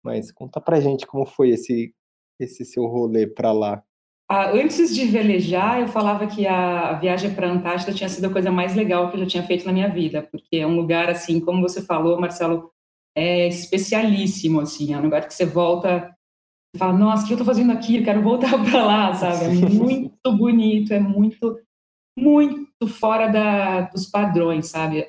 Mas 0.03 0.33
conta 0.33 0.61
pra 0.61 0.81
gente 0.81 1.07
como 1.07 1.27
foi 1.27 1.51
esse 1.51 1.95
esse 2.39 2.65
seu 2.65 2.85
rolê 2.87 3.27
para 3.27 3.51
lá. 3.51 3.83
Ah, 4.29 4.51
antes 4.51 4.95
de 4.95 5.05
velejar, 5.07 5.81
eu 5.81 5.89
falava 5.89 6.27
que 6.27 6.47
a 6.47 6.95
viagem 6.95 7.33
para 7.33 7.49
a 7.49 7.53
Antártida 7.53 7.95
tinha 7.95 8.09
sido 8.09 8.27
a 8.27 8.33
coisa 8.33 8.51
mais 8.51 8.75
legal 8.75 9.09
que 9.09 9.17
eu 9.17 9.21
já 9.21 9.27
tinha 9.27 9.43
feito 9.43 9.65
na 9.65 9.73
minha 9.73 9.89
vida, 9.89 10.21
porque 10.23 10.57
é 10.57 10.67
um 10.67 10.77
lugar 10.77 11.09
assim, 11.09 11.39
como 11.41 11.63
você 11.63 11.81
falou, 11.81 12.21
Marcelo, 12.21 12.71
é 13.17 13.47
especialíssimo 13.49 14.61
assim, 14.61 14.93
é 14.93 14.99
um 14.99 15.03
lugar 15.03 15.27
que 15.27 15.33
você 15.33 15.47
volta 15.47 16.15
e 16.75 16.79
fala, 16.79 16.93
nossa, 16.93 17.23
o 17.23 17.27
que 17.27 17.33
eu 17.33 17.37
estou 17.37 17.47
fazendo 17.47 17.73
aqui? 17.73 17.99
Eu 17.99 18.05
quero 18.05 18.21
voltar 18.21 18.51
para 18.69 18.85
lá, 18.85 19.15
sabe? 19.15 19.45
É 19.45 19.49
muito 19.49 20.33
bonito, 20.33 20.93
é 20.93 21.01
muito 21.01 21.59
muito 22.19 22.66
fora 22.87 23.29
da, 23.29 23.83
dos 23.83 24.07
padrões, 24.07 24.69
sabe? 24.69 25.07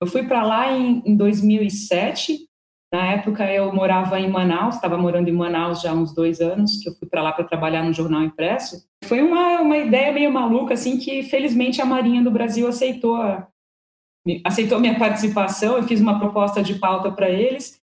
Eu 0.00 0.06
fui 0.06 0.24
para 0.24 0.42
lá 0.42 0.72
em, 0.72 1.02
em 1.06 1.16
2007. 1.16 2.46
Na 2.92 3.12
época 3.12 3.50
eu 3.50 3.72
morava 3.72 4.20
em 4.20 4.30
Manaus, 4.30 4.76
estava 4.76 4.96
morando 4.96 5.28
em 5.28 5.32
Manaus 5.32 5.80
já 5.80 5.90
há 5.90 5.94
uns 5.94 6.14
dois 6.14 6.40
anos, 6.40 6.76
que 6.82 6.88
eu 6.88 6.94
fui 6.94 7.08
para 7.08 7.22
lá 7.22 7.32
para 7.32 7.44
trabalhar 7.44 7.82
no 7.82 7.92
jornal 7.92 8.22
impresso. 8.22 8.86
Foi 9.04 9.22
uma, 9.22 9.60
uma 9.60 9.76
ideia 9.76 10.12
meio 10.12 10.32
maluca, 10.32 10.74
assim, 10.74 10.98
que 10.98 11.22
felizmente 11.22 11.80
a 11.80 11.86
Marinha 11.86 12.22
do 12.22 12.30
Brasil 12.30 12.68
aceitou 12.68 13.16
aceitou 14.44 14.80
minha 14.80 14.98
participação. 14.98 15.76
Eu 15.76 15.84
fiz 15.84 16.00
uma 16.00 16.18
proposta 16.18 16.62
de 16.62 16.74
pauta 16.74 17.10
para 17.10 17.30
eles. 17.30 17.80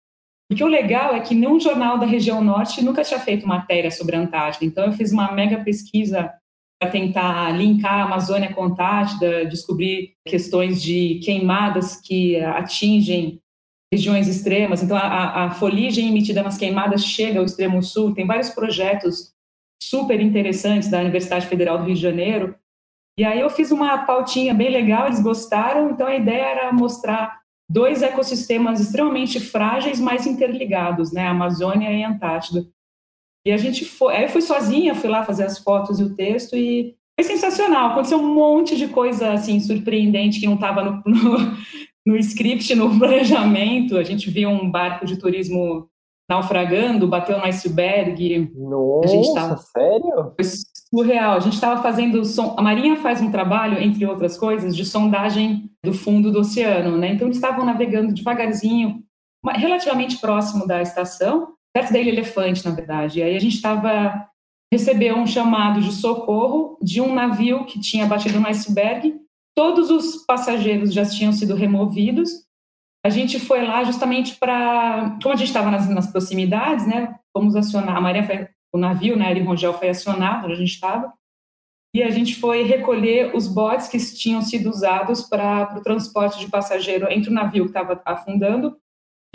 Porque 0.50 0.64
o 0.64 0.68
legal 0.68 1.16
é 1.16 1.22
que 1.22 1.34
nenhum 1.34 1.60
jornal 1.60 1.98
da 1.98 2.06
região 2.06 2.44
norte 2.44 2.84
nunca 2.84 3.04
tinha 3.04 3.20
feito 3.20 3.48
matéria 3.48 3.90
sobre 3.90 4.16
a 4.16 4.20
Antártida. 4.20 4.66
Então 4.66 4.86
eu 4.86 4.92
fiz 4.92 5.12
uma 5.12 5.32
mega 5.32 5.64
pesquisa 5.64 6.34
tentar 6.90 7.52
linkar 7.52 7.94
a 7.94 8.04
Amazônia 8.04 8.54
com 8.54 8.64
a 8.64 8.68
Antártida, 8.68 9.46
descobrir 9.46 10.16
questões 10.26 10.82
de 10.82 11.20
queimadas 11.24 11.96
que 11.96 12.38
atingem 12.40 13.42
regiões 13.94 14.28
extremas. 14.28 14.82
Então, 14.82 14.98
a, 14.98 15.46
a 15.46 15.52
foligem 15.52 16.10
emitida 16.10 16.42
nas 16.42 16.58
queimadas 16.58 17.04
chega 17.04 17.40
ao 17.40 17.46
extremo 17.46 17.84
sul. 17.84 18.14
Tem 18.14 18.26
vários 18.26 18.50
projetos 18.50 19.34
super 19.82 20.22
interessantes 20.22 20.90
da 20.90 21.00
Universidade 21.02 21.48
Federal 21.48 21.78
do 21.78 21.86
Rio 21.86 21.96
de 21.96 22.02
Janeiro. 22.02 22.56
E 23.20 23.24
aí 23.26 23.40
eu 23.40 23.50
fiz 23.50 23.72
uma 23.72 24.06
pautinha 24.06 24.54
bem 24.54 24.70
legal, 24.70 25.08
eles 25.08 25.22
gostaram. 25.22 25.92
Então, 25.92 26.08
a 26.08 26.16
ideia 26.16 26.44
era 26.44 26.74
mostrar 26.74 27.42
dois 27.70 28.02
ecossistemas 28.02 28.80
extremamente 28.80 29.40
frágeis, 29.40 30.00
mas 30.00 30.26
interligados, 30.26 31.12
né? 31.12 31.28
A 31.28 31.32
Amazônia 31.32 31.92
e 31.92 32.04
a 32.04 32.10
Antártida. 32.10 32.66
E 33.46 33.52
a 33.52 33.58
gente 33.58 33.86
foi, 33.86 34.16
aí 34.16 34.24
eu 34.24 34.30
fui 34.30 34.42
sozinha, 34.42 34.96
fui 34.96 35.10
lá 35.10 35.24
fazer 35.24 35.44
as 35.44 35.58
fotos 35.58 36.00
e 36.00 36.04
o 36.04 36.16
texto 36.16 36.56
e 36.56 36.96
foi 37.20 37.24
sensacional. 37.24 37.92
Aconteceu 37.92 38.20
um 38.20 38.34
monte 38.34 38.76
de 38.78 38.88
coisa 38.88 39.34
assim 39.34 39.60
surpreendente 39.60 40.40
que 40.40 40.46
não 40.46 40.56
estava 40.56 40.84
no, 40.84 41.04
no, 41.06 41.58
no, 42.06 42.18
script, 42.18 42.74
no 42.76 42.98
planejamento. 43.00 43.98
A 43.98 44.04
gente 44.04 44.30
viu 44.30 44.50
um 44.50 44.70
barco 44.70 45.06
de 45.06 45.18
turismo 45.18 45.88
naufragando, 46.30 47.08
bateu 47.08 47.38
no 47.38 47.46
iceberg. 47.46 48.52
Nossa, 48.56 49.06
a 49.06 49.08
gente 49.08 49.34
tava, 49.34 49.58
sério? 49.58 50.34
Foi 50.40 50.46
surreal. 50.94 51.34
A 51.34 51.40
gente 51.40 51.54
estava 51.54 51.82
fazendo 51.82 52.24
som. 52.24 52.56
A 52.58 52.62
Marinha 52.62 52.96
faz 52.98 53.22
um 53.22 53.32
trabalho, 53.32 53.82
entre 53.82 54.06
outras 54.06 54.38
coisas, 54.38 54.76
de 54.76 54.86
sondagem 54.86 55.70
do 55.84 55.94
fundo 55.94 56.32
do 56.32 56.40
oceano, 56.42 56.96
né? 56.96 57.14
Então 57.14 57.28
eles 57.28 57.38
estavam 57.38 57.66
navegando 57.66 58.14
devagarzinho, 58.14 59.04
relativamente 59.56 60.20
próximo 60.20 60.68
da 60.68 60.80
estação 60.82 61.56
perto 61.74 61.94
da 61.94 62.00
Ilha 62.00 62.10
Elefante, 62.10 62.66
na 62.66 62.72
verdade. 62.72 63.20
E 63.20 63.24
aí 63.24 63.36
a 63.36 63.40
gente 63.40 63.56
estava 63.56 64.30
recebeu 64.74 65.18
um 65.18 65.28
chamado 65.28 65.82
de 65.82 65.92
socorro 65.92 66.78
de 66.82 67.02
um 67.02 67.14
navio 67.14 67.66
que 67.66 67.80
tinha 67.80 68.06
batido 68.06 68.40
no 68.40 68.48
iceberg. 68.48 69.20
Todos 69.54 69.92
os 69.92 70.26
passageiros 70.26 70.94
já 70.94 71.06
tinham 71.06 71.34
sido 71.34 71.56
removidos. 71.56 72.30
A 73.06 73.10
gente 73.10 73.40
foi 73.40 73.66
lá 73.66 73.84
justamente 73.84 74.36
para, 74.36 75.18
como 75.22 75.34
a 75.34 75.38
gente 75.38 75.48
estava 75.48 75.70
nas, 75.70 75.90
nas, 75.90 76.10
proximidades, 76.10 76.88
né? 76.88 77.20
Fomos 77.36 77.56
acionar 77.56 77.98
a 77.98 78.02
Marinha, 78.02 78.26
foi, 78.26 78.48
o 78.74 78.78
navio, 78.78 79.18
né? 79.18 79.26
Aero 79.26 79.44
Rongel 79.44 79.74
foi 79.74 79.90
acionado 79.90 80.46
onde 80.46 80.54
a 80.54 80.58
gente 80.58 80.74
estava. 80.74 81.12
E 81.94 82.02
a 82.02 82.10
gente 82.10 82.36
foi 82.36 82.64
recolher 82.64 83.36
os 83.36 83.48
botes 83.48 83.90
que 83.90 83.98
tinham 84.16 84.42
sido 84.42 84.70
usados 84.70 85.24
para 85.24 85.78
o 85.78 85.82
transporte 85.82 86.40
de 86.40 86.50
passageiro 86.50 87.12
entre 87.12 87.30
o 87.30 87.34
navio 87.34 87.66
que 87.66 87.72
estava 87.72 88.02
afundando 88.06 88.78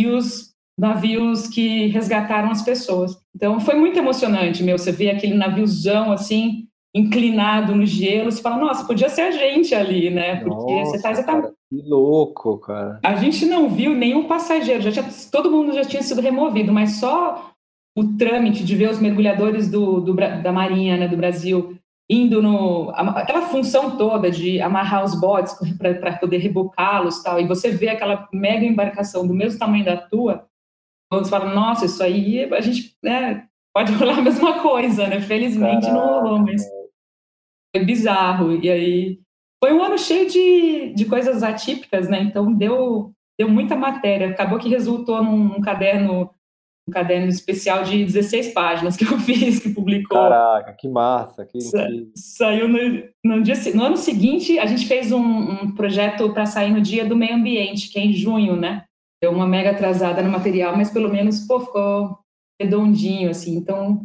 e 0.00 0.06
os 0.06 0.55
navios 0.78 1.48
que 1.48 1.86
resgataram 1.86 2.50
as 2.50 2.62
pessoas. 2.62 3.18
Então 3.34 3.58
foi 3.60 3.74
muito 3.74 3.98
emocionante, 3.98 4.62
meu, 4.62 4.78
você 4.78 4.92
vê 4.92 5.10
aquele 5.10 5.34
naviozão 5.34 6.12
assim 6.12 6.66
inclinado 6.94 7.74
no 7.74 7.84
gelo, 7.84 8.32
você 8.32 8.40
fala, 8.40 8.56
nossa, 8.56 8.86
podia 8.86 9.10
ser 9.10 9.22
a 9.22 9.30
gente 9.30 9.74
ali, 9.74 10.08
né? 10.08 10.36
Porque 10.36 10.74
nossa, 10.74 10.92
você 10.92 11.02
tá, 11.02 11.22
tá... 11.22 11.42
Que 11.68 11.82
louco, 11.82 12.56
cara. 12.58 13.00
A 13.04 13.16
gente 13.16 13.44
não 13.44 13.68
viu 13.68 13.94
nenhum 13.94 14.24
passageiro, 14.24 14.82
já 14.82 14.90
tinha, 14.90 15.04
todo 15.30 15.50
mundo 15.50 15.74
já 15.74 15.84
tinha 15.84 16.02
sido 16.02 16.22
removido, 16.22 16.72
mas 16.72 16.98
só 16.98 17.50
o 17.96 18.16
trâmite 18.16 18.64
de 18.64 18.74
ver 18.74 18.90
os 18.90 18.98
mergulhadores 18.98 19.70
do, 19.70 20.00
do 20.00 20.14
da 20.14 20.52
Marinha, 20.52 20.96
né, 20.96 21.08
do 21.08 21.16
Brasil, 21.16 21.76
indo 22.08 22.40
no 22.40 22.90
aquela 22.90 23.42
função 23.42 23.96
toda 23.96 24.30
de 24.30 24.60
amarrar 24.60 25.04
os 25.04 25.18
botes 25.18 25.56
para 26.00 26.16
poder 26.16 26.38
rebocá-los 26.38 27.22
tal 27.22 27.40
e 27.40 27.46
você 27.46 27.70
vê 27.70 27.88
aquela 27.88 28.28
mega 28.32 28.64
embarcação 28.64 29.26
do 29.26 29.34
mesmo 29.34 29.58
tamanho 29.58 29.84
da 29.84 29.96
tua 29.96 30.46
Todos 31.10 31.30
falam, 31.30 31.54
nossa, 31.54 31.86
isso 31.86 32.02
aí 32.02 32.52
a 32.52 32.60
gente 32.60 32.96
né, 33.02 33.46
pode 33.74 33.92
rolar 33.92 34.18
a 34.18 34.22
mesma 34.22 34.60
coisa, 34.60 35.06
né? 35.06 35.20
Felizmente 35.20 35.86
Caraca. 35.86 35.92
não 35.92 36.22
rolou, 36.22 36.38
mas 36.40 36.62
foi 37.74 37.84
bizarro. 37.84 38.52
E 38.62 38.70
aí 38.70 39.20
foi 39.62 39.72
um 39.72 39.82
ano 39.82 39.98
cheio 39.98 40.28
de, 40.28 40.94
de 40.94 41.04
coisas 41.04 41.42
atípicas, 41.42 42.08
né? 42.08 42.20
Então 42.22 42.52
deu, 42.52 43.12
deu 43.38 43.48
muita 43.48 43.76
matéria. 43.76 44.30
Acabou 44.30 44.58
que 44.58 44.68
resultou 44.68 45.22
num, 45.22 45.36
num 45.36 45.60
caderno 45.60 46.30
um 46.88 46.92
caderno 46.92 47.26
especial 47.26 47.82
de 47.82 48.04
16 48.04 48.54
páginas 48.54 48.96
que 48.96 49.04
eu 49.04 49.18
fiz, 49.18 49.58
que 49.58 49.70
publicou. 49.70 50.16
Caraca, 50.16 50.72
que 50.72 50.88
massa! 50.88 51.44
Que 51.44 51.60
Sa 51.60 51.84
saiu 52.14 52.68
no, 52.68 52.78
no, 53.24 53.42
dia, 53.42 53.54
no 53.74 53.84
ano 53.84 53.96
seguinte, 53.96 54.58
a 54.58 54.66
gente 54.66 54.86
fez 54.86 55.10
um, 55.10 55.20
um 55.20 55.74
projeto 55.74 56.32
para 56.32 56.46
sair 56.46 56.70
no 56.70 56.80
Dia 56.80 57.04
do 57.04 57.16
Meio 57.16 57.34
Ambiente, 57.34 57.90
que 57.90 57.98
é 57.98 58.04
em 58.04 58.12
junho, 58.12 58.56
né? 58.56 58.84
Deu 59.22 59.30
uma 59.30 59.46
mega 59.46 59.70
atrasada 59.70 60.22
no 60.22 60.30
material, 60.30 60.76
mas 60.76 60.90
pelo 60.90 61.08
menos, 61.08 61.40
pô, 61.40 61.60
ficou 61.60 62.18
redondinho, 62.60 63.30
assim. 63.30 63.56
Então, 63.56 64.00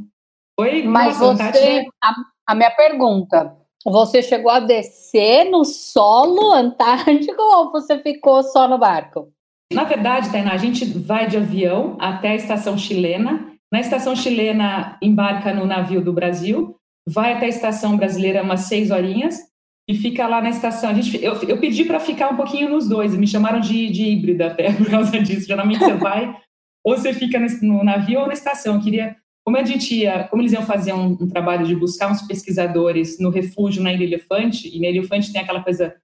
foi. 0.60 0.84
Mas 0.84 1.20
nossa, 1.20 1.52
você. 1.52 1.86
A, 2.04 2.14
a, 2.48 2.56
minha 2.56 2.72
pergunta. 2.72 3.56
Você 3.84 4.22
chegou 4.22 4.52
a 4.52 4.60
descer 4.60 5.50
no 5.50 5.66
solo 5.66 6.52
antártico 6.54 7.42
ou 7.42 7.72
você 7.72 7.98
ficou 8.00 8.44
só 8.44 8.68
no 8.68 8.78
barco? 8.78 9.32
Na 9.74 9.86
verdade, 9.86 10.32
Tainá, 10.32 10.52
a 10.52 10.58
gente 10.58 10.86
vai 10.86 11.28
de 11.28 11.38
avião 11.38 11.98
até 12.00 12.30
a 12.30 12.36
estação 12.36 12.78
chilena. 12.78 13.52
Na 13.72 13.80
estação 13.80 14.16
chilena, 14.16 14.98
embarca 15.02 15.54
no 15.54 15.66
navio 15.66 16.04
do 16.04 16.14
Brasil, 16.14 16.76
vai 17.08 17.34
até 17.34 17.46
a 17.46 17.50
estação 17.50 17.98
brasileira 17.98 18.44
umas 18.44 18.62
seis 18.62 18.92
horinhas 18.92 19.51
e 19.88 19.96
fica 19.96 20.28
lá 20.28 20.42
na 20.42 20.50
estação. 20.50 20.90
A 20.90 20.94
gente, 20.94 21.24
eu, 21.24 21.34
eu 21.44 21.58
pedi 21.58 21.86
para 21.86 22.00
ficar 22.00 22.30
um 22.30 22.36
pouquinho 22.36 22.70
nos 22.70 22.88
dois, 22.88 23.16
me 23.16 23.28
chamaram 23.28 23.60
de, 23.60 23.90
de 23.90 24.04
híbrida 24.04 24.48
até 24.48 24.72
por 24.74 24.90
causa 24.90 25.20
disso. 25.20 25.48
Geralmente 25.48 25.80
você 25.80 25.94
vai, 25.94 26.36
ou 26.84 26.98
você 26.98 27.14
fica 27.14 27.40
no, 27.62 27.84
navio 27.84 28.20
ou 28.22 28.28
na 28.28 28.34
estação. 28.34 28.76
Eu 28.76 28.82
queria, 28.82 29.16
como 29.44 29.58
a 29.58 29.64
gente 29.64 29.94
ia, 29.96 30.26
como 30.26 30.42
eles 30.42 30.54
iam 30.54 30.66
fazer 30.66 30.94
um, 30.94 31.18
um, 31.20 31.28
trabalho 31.28 31.66
de 31.66 31.76
buscar 31.76 32.12
uns 32.12 32.22
pesquisadores 32.22 33.20
no 33.20 33.30
refúgio 33.30 33.84
na 33.84 33.92
Ilha 33.92 34.04
Elefante, 34.04 34.68
e 34.68 34.80
na 34.80 34.88
Ilha 34.88 35.00
Elefante 35.00 35.32
tem 35.32 35.42
aquela 35.42 35.64
coisa 35.64 35.96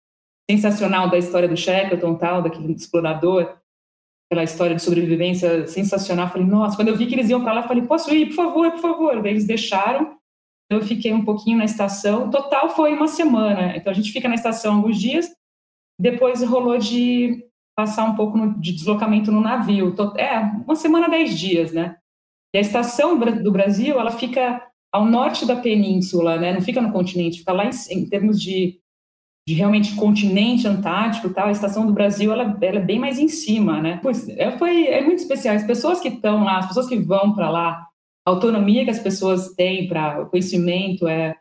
sensacional 0.49 1.09
da 1.09 1.17
história 1.17 1.47
do 1.47 1.57
Shackleton, 1.57 2.15
tal, 2.15 2.41
daquele 2.41 2.73
explorador, 2.73 3.57
aquela 4.29 4.43
história 4.43 4.75
de 4.75 4.81
sobrevivência 4.81 5.67
sensacional. 5.67 6.27
Eu 6.27 6.31
falei, 6.31 6.47
nossa, 6.47 6.75
quando 6.75 6.87
eu 6.87 6.95
vi 6.95 7.05
que 7.05 7.15
eles 7.15 7.29
iam 7.29 7.41
para 7.41 7.53
lá, 7.53 7.61
eu 7.61 7.67
falei, 7.67 7.83
posso 7.83 8.13
ir, 8.13 8.27
por 8.27 8.35
favor, 8.35 8.71
por 8.71 8.79
favor. 8.79 9.21
Daí 9.21 9.33
eles 9.33 9.45
deixaram 9.45 10.16
eu 10.69 10.81
fiquei 10.81 11.13
um 11.13 11.23
pouquinho 11.23 11.57
na 11.57 11.65
estação. 11.65 12.29
Total 12.29 12.69
foi 12.69 12.93
uma 12.93 13.07
semana. 13.07 13.75
Então 13.75 13.91
a 13.91 13.95
gente 13.95 14.11
fica 14.11 14.27
na 14.27 14.35
estação 14.35 14.75
alguns 14.75 14.99
dias. 14.99 15.29
Depois 15.99 16.43
rolou 16.43 16.77
de 16.77 17.45
passar 17.75 18.05
um 18.05 18.15
pouco 18.15 18.37
no, 18.37 18.59
de 18.59 18.73
deslocamento 18.73 19.31
no 19.31 19.41
navio. 19.41 19.95
É, 20.17 20.39
uma 20.39 20.75
semana, 20.75 21.09
dez 21.09 21.37
dias, 21.37 21.71
né? 21.71 21.97
E 22.53 22.57
a 22.57 22.61
estação 22.61 23.17
do 23.17 23.51
Brasil, 23.51 23.99
ela 23.99 24.11
fica 24.11 24.63
ao 24.91 25.05
norte 25.05 25.45
da 25.45 25.55
península, 25.55 26.37
né? 26.37 26.53
Não 26.53 26.61
fica 26.61 26.81
no 26.81 26.91
continente, 26.91 27.39
fica 27.39 27.53
lá 27.53 27.65
em, 27.65 27.71
em 27.91 28.09
termos 28.09 28.41
de 28.41 28.79
de 29.47 29.53
realmente 29.53 29.95
continente 29.95 30.67
antártico, 30.67 31.29
tal, 31.29 31.47
a 31.47 31.51
estação 31.51 31.87
do 31.87 31.93
Brasil 31.93 32.33
ela, 32.33 32.57
ela 32.61 32.79
é 32.79 32.81
bem 32.81 32.99
mais 32.99 33.17
em 33.17 33.29
cima, 33.29 33.81
né? 33.81 33.97
Pois 34.03 34.27
é, 34.27 34.51
foi 34.57 34.87
é 34.87 35.01
muito 35.01 35.19
especial. 35.19 35.55
As 35.55 35.63
pessoas 35.63 36.01
que 36.01 36.09
estão 36.09 36.43
lá, 36.43 36.57
as 36.57 36.67
pessoas 36.67 36.89
que 36.89 36.97
vão 36.97 37.33
para 37.33 37.49
lá, 37.49 37.87
a 38.27 38.29
autonomia 38.29 38.83
que 38.83 38.91
as 38.91 38.99
pessoas 38.99 39.53
têm 39.55 39.87
para 39.87 40.21
o 40.21 40.29
conhecimento 40.29 41.07
é 41.07 41.33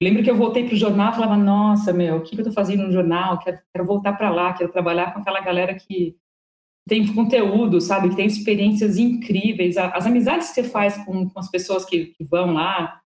Lembro 0.00 0.22
que 0.22 0.30
eu 0.30 0.36
voltei 0.36 0.64
para 0.64 0.74
o 0.74 0.78
jornal 0.78 1.10
e 1.10 1.14
falava, 1.16 1.36
nossa, 1.36 1.92
meu, 1.92 2.18
o 2.18 2.20
que, 2.22 2.36
eu 2.36 2.38
estou 2.38 2.52
fazendo 2.52 2.84
no 2.84 2.92
jornal? 2.92 3.38
Quero, 3.40 3.58
quero 3.74 3.84
voltar 3.84 4.12
para 4.12 4.30
lá, 4.30 4.52
quero 4.52 4.70
trabalhar 4.70 5.12
com 5.12 5.20
aquela 5.20 5.40
galera 5.40 5.74
que 5.74 6.14
tem 6.88 7.12
conteúdo, 7.12 7.80
sabe? 7.80 8.10
Que 8.10 8.16
tem 8.16 8.26
experiências 8.26 8.96
incríveis. 8.96 9.76
As 9.76 10.06
amizades 10.06 10.50
que 10.50 10.54
você 10.54 10.64
faz 10.64 10.96
com, 11.04 11.28
com 11.28 11.40
as 11.40 11.50
pessoas 11.50 11.84
que, 11.84 12.06
que, 12.16 12.24
vão 12.24 12.54
lá 12.54 13.00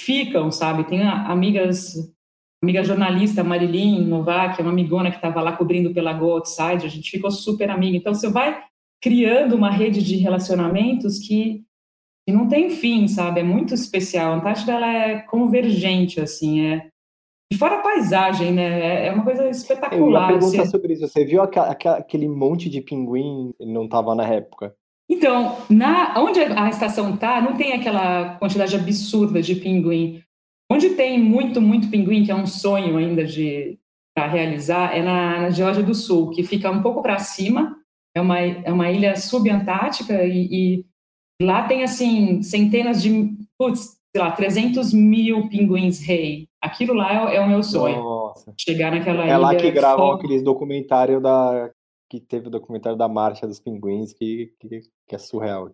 ficam, 0.00 0.50
sabe? 0.50 0.84
Tem 0.84 1.02
amigas, 1.02 1.96
amiga 2.62 2.82
jornalista 2.82 3.44
Marilyn 3.44 4.02
Novak, 4.06 4.58
é 4.58 4.62
uma 4.62 4.72
amigona 4.72 5.10
que 5.10 5.16
estava 5.16 5.42
lá 5.42 5.52
cobrindo 5.52 5.92
pela 5.92 6.14
Go 6.14 6.30
Outside, 6.30 6.86
a 6.86 6.90
gente 6.90 7.10
ficou 7.10 7.30
super 7.30 7.68
amiga. 7.68 7.98
Então, 7.98 8.14
você 8.14 8.30
vai 8.30 8.64
criando 9.02 9.54
uma 9.54 9.70
rede 9.70 10.02
de 10.02 10.16
relacionamentos 10.16 11.18
que 11.18 11.62
e 12.26 12.32
não 12.32 12.48
tem 12.48 12.70
fim, 12.70 13.08
sabe? 13.08 13.40
É 13.40 13.42
muito 13.42 13.74
especial. 13.74 14.32
A 14.32 14.36
Antártida 14.36 14.72
ela 14.72 14.86
é 14.86 15.20
convergente, 15.20 16.20
assim, 16.20 16.66
é. 16.66 16.88
E 17.52 17.56
fora 17.56 17.76
a 17.76 17.82
paisagem, 17.82 18.52
né? 18.52 18.80
É, 18.80 19.06
é 19.08 19.12
uma 19.12 19.24
coisa 19.24 19.48
espetacular. 19.48 20.30
Eu 20.30 20.34
ia 20.34 20.38
perguntar 20.38 20.62
assim. 20.62 20.70
sobre 20.70 20.94
isso. 20.94 21.06
Você 21.06 21.24
viu 21.24 21.42
aquele 21.42 22.28
monte 22.28 22.70
de 22.70 22.80
pinguim 22.80 23.52
que 23.58 23.66
não 23.66 23.84
estava 23.84 24.14
na 24.14 24.26
época? 24.26 24.74
Então, 25.10 25.58
na, 25.68 26.14
onde 26.16 26.40
a 26.40 26.70
estação 26.70 27.16
tá, 27.16 27.40
não 27.42 27.56
tem 27.56 27.74
aquela 27.74 28.36
quantidade 28.36 28.74
absurda 28.74 29.42
de 29.42 29.56
pinguim. 29.56 30.22
Onde 30.70 30.90
tem 30.90 31.20
muito, 31.20 31.60
muito 31.60 31.90
pinguim, 31.90 32.24
que 32.24 32.30
é 32.30 32.34
um 32.34 32.46
sonho 32.46 32.96
ainda 32.96 33.24
de 33.24 33.78
para 34.14 34.26
realizar, 34.26 34.96
é 34.96 35.02
na, 35.02 35.40
na 35.40 35.50
Geórgia 35.50 35.82
do 35.82 35.94
Sul, 35.94 36.30
que 36.30 36.42
fica 36.42 36.70
um 36.70 36.82
pouco 36.82 37.02
para 37.02 37.18
cima. 37.18 37.76
É 38.14 38.20
uma, 38.20 38.38
é 38.38 38.70
uma 38.70 38.90
ilha 38.90 39.16
subantártica 39.16 40.22
e, 40.24 40.48
e 40.50 40.86
Lá 41.42 41.66
tem, 41.66 41.82
assim, 41.82 42.42
centenas 42.42 43.02
de, 43.02 43.30
putz, 43.58 43.98
sei 44.14 44.22
lá, 44.22 44.30
300 44.30 44.92
mil 44.92 45.48
pinguins 45.48 46.00
rei. 46.00 46.46
Aquilo 46.60 46.94
lá 46.94 47.30
é, 47.30 47.36
é 47.36 47.40
o 47.40 47.48
meu 47.48 47.62
sonho. 47.62 47.96
Nossa. 47.96 48.54
Chegar 48.58 48.92
naquela 48.92 49.22
é 49.22 49.26
ilha. 49.26 49.32
É 49.32 49.36
lá 49.38 49.54
que 49.54 49.70
gravam 49.70 50.12
aqueles 50.12 50.42
documentários 50.42 51.22
da. 51.22 51.70
Que 52.08 52.20
teve 52.20 52.48
o 52.48 52.50
documentário 52.50 52.96
da 52.96 53.08
Marcha 53.08 53.46
dos 53.46 53.58
Pinguins, 53.58 54.12
que, 54.12 54.52
que, 54.60 54.80
que 55.08 55.14
é 55.14 55.18
surreal. 55.18 55.70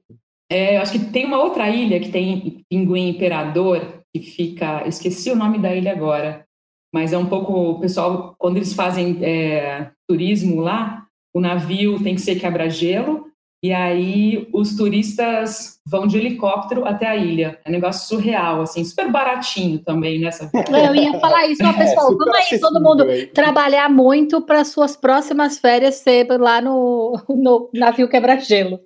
É, 0.51 0.77
eu 0.77 0.81
acho 0.81 0.93
que 0.93 1.11
tem 1.11 1.27
uma 1.27 1.43
outra 1.43 1.69
ilha 1.69 1.99
que 1.99 2.11
tem 2.11 2.65
pinguim 2.71 3.09
imperador, 3.09 4.03
que 4.15 4.23
fica. 4.23 4.87
Esqueci 4.87 5.31
o 5.31 5.37
nome 5.37 5.59
da 5.59 5.75
ilha 5.75 5.93
agora. 5.93 6.47
Mas 6.95 7.13
é 7.13 7.19
um 7.19 7.27
pouco. 7.27 7.53
O 7.53 7.81
pessoal, 7.81 8.35
quando 8.39 8.57
eles 8.57 8.73
fazem 8.73 9.19
é, 9.23 9.91
turismo 10.09 10.61
lá, 10.61 11.07
o 11.35 11.41
navio 11.41 12.03
tem 12.03 12.15
que 12.15 12.21
ser 12.21 12.37
quebra-gelo 12.37 13.28
e 13.63 13.73
aí 13.73 14.49
os 14.53 14.77
turistas 14.77 15.81
vão 15.85 16.07
de 16.07 16.17
helicóptero 16.17 16.85
até 16.85 17.07
a 17.07 17.17
ilha. 17.17 17.59
É 17.65 17.69
um 17.69 17.73
negócio 17.73 18.07
surreal, 18.07 18.61
assim, 18.61 18.85
super 18.85 19.11
baratinho 19.11 19.81
também 19.81 20.21
nessa. 20.21 20.49
Eu 20.71 20.95
ia 20.95 21.19
falar 21.19 21.47
isso, 21.49 21.65
ó, 21.67 21.73
pessoal. 21.73 22.13
É, 22.13 22.17
vamos 22.17 22.37
aí 22.37 22.61
todo 22.61 22.81
mundo 22.81 23.05
trabalhar 23.35 23.89
muito 23.89 24.41
para 24.41 24.65
suas 24.65 24.97
próximas 24.97 25.59
férias 25.59 25.97
ser 25.97 26.29
lá 26.39 26.61
no, 26.61 27.21
no 27.29 27.69
navio 27.75 28.09
quebra-gelo. 28.09 28.79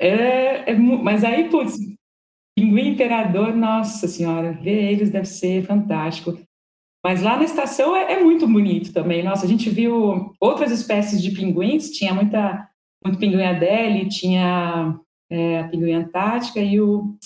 É, 0.00 0.70
é, 0.70 0.74
mas 0.74 1.24
aí, 1.24 1.48
putz, 1.48 1.76
pinguim 2.56 2.90
imperador, 2.90 3.56
nossa 3.56 4.06
senhora, 4.06 4.52
ver 4.52 4.92
eles 4.92 5.10
deve 5.10 5.26
ser 5.26 5.64
fantástico. 5.64 6.38
Mas 7.04 7.22
lá 7.22 7.36
na 7.36 7.44
estação 7.44 7.96
é, 7.96 8.12
é 8.12 8.22
muito 8.22 8.46
bonito 8.46 8.92
também. 8.92 9.22
Nossa, 9.22 9.46
a 9.46 9.48
gente 9.48 9.68
viu 9.68 10.32
outras 10.40 10.70
espécies 10.70 11.20
de 11.20 11.32
pinguins, 11.32 11.90
tinha 11.90 12.14
muita 12.14 12.68
muito 13.06 13.18
pinguim 13.18 13.44
Adélie, 13.44 14.08
tinha 14.08 14.98
é, 15.30 15.60
a 15.60 15.68
pinguim 15.68 15.92
Antártica 15.92 16.60
e 16.60 16.80
o, 16.80 17.16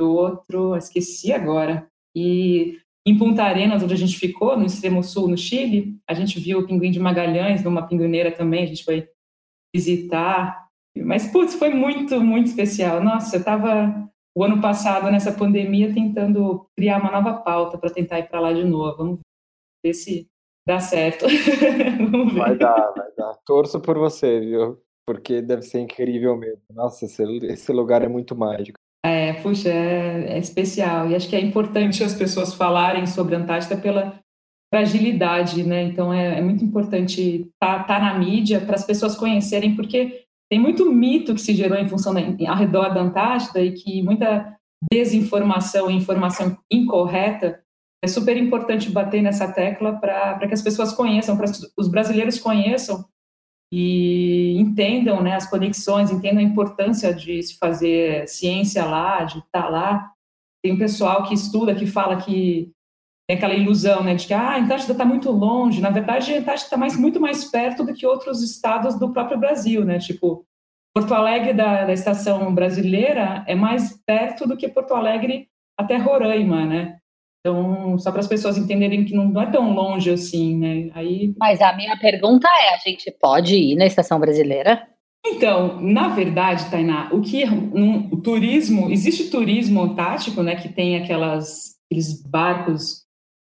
o 0.00 0.04
outro, 0.04 0.76
esqueci 0.76 1.32
agora. 1.32 1.86
E 2.16 2.78
em 3.06 3.18
Punta 3.18 3.42
Arenas, 3.42 3.82
onde 3.82 3.94
a 3.94 3.96
gente 3.96 4.18
ficou, 4.18 4.56
no 4.56 4.64
extremo 4.64 5.02
sul, 5.02 5.28
no 5.28 5.36
Chile, 5.36 5.98
a 6.08 6.14
gente 6.14 6.38
viu 6.38 6.60
o 6.60 6.66
pinguim 6.66 6.90
de 6.90 7.00
Magalhães, 7.00 7.62
numa 7.62 7.86
pinguineira 7.86 8.30
também, 8.30 8.64
a 8.64 8.66
gente 8.66 8.84
foi 8.84 9.08
visitar. 9.74 10.68
Mas, 10.96 11.26
putz, 11.26 11.54
foi 11.54 11.70
muito, 11.70 12.20
muito 12.20 12.46
especial. 12.46 13.02
Nossa, 13.02 13.36
eu 13.36 13.40
estava 13.40 14.08
o 14.34 14.44
ano 14.44 14.60
passado, 14.60 15.10
nessa 15.10 15.32
pandemia, 15.32 15.92
tentando 15.92 16.66
criar 16.76 17.00
uma 17.00 17.10
nova 17.10 17.34
pauta 17.42 17.76
para 17.76 17.90
tentar 17.90 18.18
ir 18.18 18.28
para 18.28 18.40
lá 18.40 18.52
de 18.52 18.64
novo. 18.64 18.96
Vamos 18.96 19.20
ver 19.84 19.94
se 19.94 20.28
dá 20.66 20.80
certo. 20.80 21.26
vai 22.34 22.56
dar, 22.56 22.92
vai 22.96 23.12
dar. 23.16 23.34
Torço 23.44 23.80
por 23.80 23.98
você, 23.98 24.40
viu? 24.40 24.81
Porque 25.06 25.42
deve 25.42 25.62
ser 25.62 25.80
incrível 25.80 26.36
mesmo. 26.36 26.62
Nossa, 26.72 27.04
esse, 27.04 27.22
esse 27.46 27.72
lugar 27.72 28.02
é 28.02 28.08
muito 28.08 28.36
mágico. 28.36 28.78
É, 29.04 29.32
puxa, 29.34 29.68
é, 29.68 30.34
é, 30.34 30.38
especial. 30.38 31.10
E 31.10 31.16
acho 31.16 31.28
que 31.28 31.34
é 31.34 31.40
importante 31.40 32.04
as 32.04 32.14
pessoas 32.14 32.54
falarem 32.54 33.06
sobre 33.06 33.34
a 33.34 33.38
Antártida 33.38 33.76
pela 33.76 34.20
fragilidade, 34.72 35.64
né? 35.64 35.82
Então 35.82 36.12
é, 36.12 36.38
é 36.38 36.40
muito 36.40 36.64
importante 36.64 37.50
estar 37.52 37.80
tá, 37.80 37.84
tá 37.84 37.98
na 37.98 38.18
mídia 38.18 38.60
para 38.60 38.76
as 38.76 38.84
pessoas 38.84 39.14
conhecerem, 39.14 39.74
porque 39.74 40.24
tem 40.50 40.60
muito 40.60 40.90
mito 40.90 41.34
que 41.34 41.40
se 41.40 41.54
gerou 41.54 41.78
em 41.78 41.88
função 41.88 42.14
da, 42.14 42.20
ao 42.20 42.56
redor 42.56 42.94
da 42.94 43.02
Antártida 43.02 43.60
e 43.60 43.72
que 43.72 44.02
muita 44.02 44.56
desinformação 44.90 45.90
e 45.90 45.94
informação 45.94 46.56
incorreta 46.70 47.60
é 48.04 48.08
super 48.08 48.36
importante 48.36 48.90
bater 48.90 49.22
nessa 49.22 49.52
tecla 49.52 49.98
para 49.98 50.46
que 50.46 50.54
as 50.54 50.62
pessoas 50.62 50.92
conheçam, 50.92 51.36
para 51.36 51.50
os 51.76 51.88
brasileiros 51.88 52.38
conheçam 52.38 53.04
e 53.72 54.54
entendam 54.58 55.22
né, 55.22 55.34
as 55.34 55.48
conexões, 55.48 56.10
entendam 56.10 56.40
a 56.40 56.46
importância 56.46 57.14
de 57.14 57.42
se 57.42 57.56
fazer 57.56 58.28
ciência 58.28 58.84
lá, 58.84 59.24
de 59.24 59.38
estar 59.38 59.70
lá. 59.70 60.12
Tem 60.62 60.74
um 60.74 60.78
pessoal 60.78 61.22
que 61.22 61.32
estuda, 61.32 61.74
que 61.74 61.86
fala 61.86 62.18
que 62.18 62.70
tem 63.26 63.38
aquela 63.38 63.54
ilusão 63.54 64.04
né, 64.04 64.14
de 64.14 64.26
que 64.26 64.34
ah, 64.34 64.50
a 64.50 64.58
Antártida 64.58 64.92
está 64.92 65.06
muito 65.06 65.30
longe. 65.30 65.80
Na 65.80 65.88
verdade, 65.88 66.34
a 66.34 66.38
Antártida 66.38 66.66
está 66.66 66.76
mais, 66.76 66.98
muito 66.98 67.18
mais 67.18 67.46
perto 67.46 67.82
do 67.82 67.94
que 67.94 68.06
outros 68.06 68.42
estados 68.42 68.98
do 68.98 69.10
próprio 69.10 69.38
Brasil. 69.38 69.86
Né? 69.86 69.98
Tipo, 69.98 70.44
Porto 70.94 71.14
Alegre 71.14 71.54
da, 71.54 71.86
da 71.86 71.92
estação 71.94 72.54
brasileira 72.54 73.42
é 73.48 73.54
mais 73.54 73.98
perto 74.04 74.46
do 74.46 74.54
que 74.54 74.68
Porto 74.68 74.92
Alegre 74.92 75.48
até 75.78 75.96
Roraima, 75.96 76.66
né? 76.66 76.98
Então, 77.44 77.98
só 77.98 78.12
para 78.12 78.20
as 78.20 78.28
pessoas 78.28 78.56
entenderem 78.56 79.04
que 79.04 79.14
não 79.14 79.40
é 79.40 79.50
tão 79.50 79.74
longe 79.74 80.10
assim, 80.10 80.56
né? 80.56 80.90
Aí... 80.94 81.34
Mas 81.38 81.60
a 81.60 81.74
minha 81.74 81.98
pergunta 81.98 82.46
é: 82.46 82.74
a 82.74 82.78
gente 82.78 83.10
pode 83.20 83.56
ir 83.56 83.74
na 83.74 83.84
estação 83.84 84.20
brasileira? 84.20 84.86
Então, 85.24 85.80
na 85.80 86.08
verdade, 86.08 86.70
Tainá, 86.70 87.08
o 87.12 87.20
que 87.20 87.44
um, 87.44 88.08
o 88.12 88.20
turismo, 88.20 88.90
existe 88.90 89.30
turismo 89.30 89.82
antártico, 89.82 90.42
né, 90.42 90.56
que 90.56 90.68
tem 90.68 90.96
aquelas 90.96 91.76
aqueles 91.86 92.22
barcos 92.22 93.02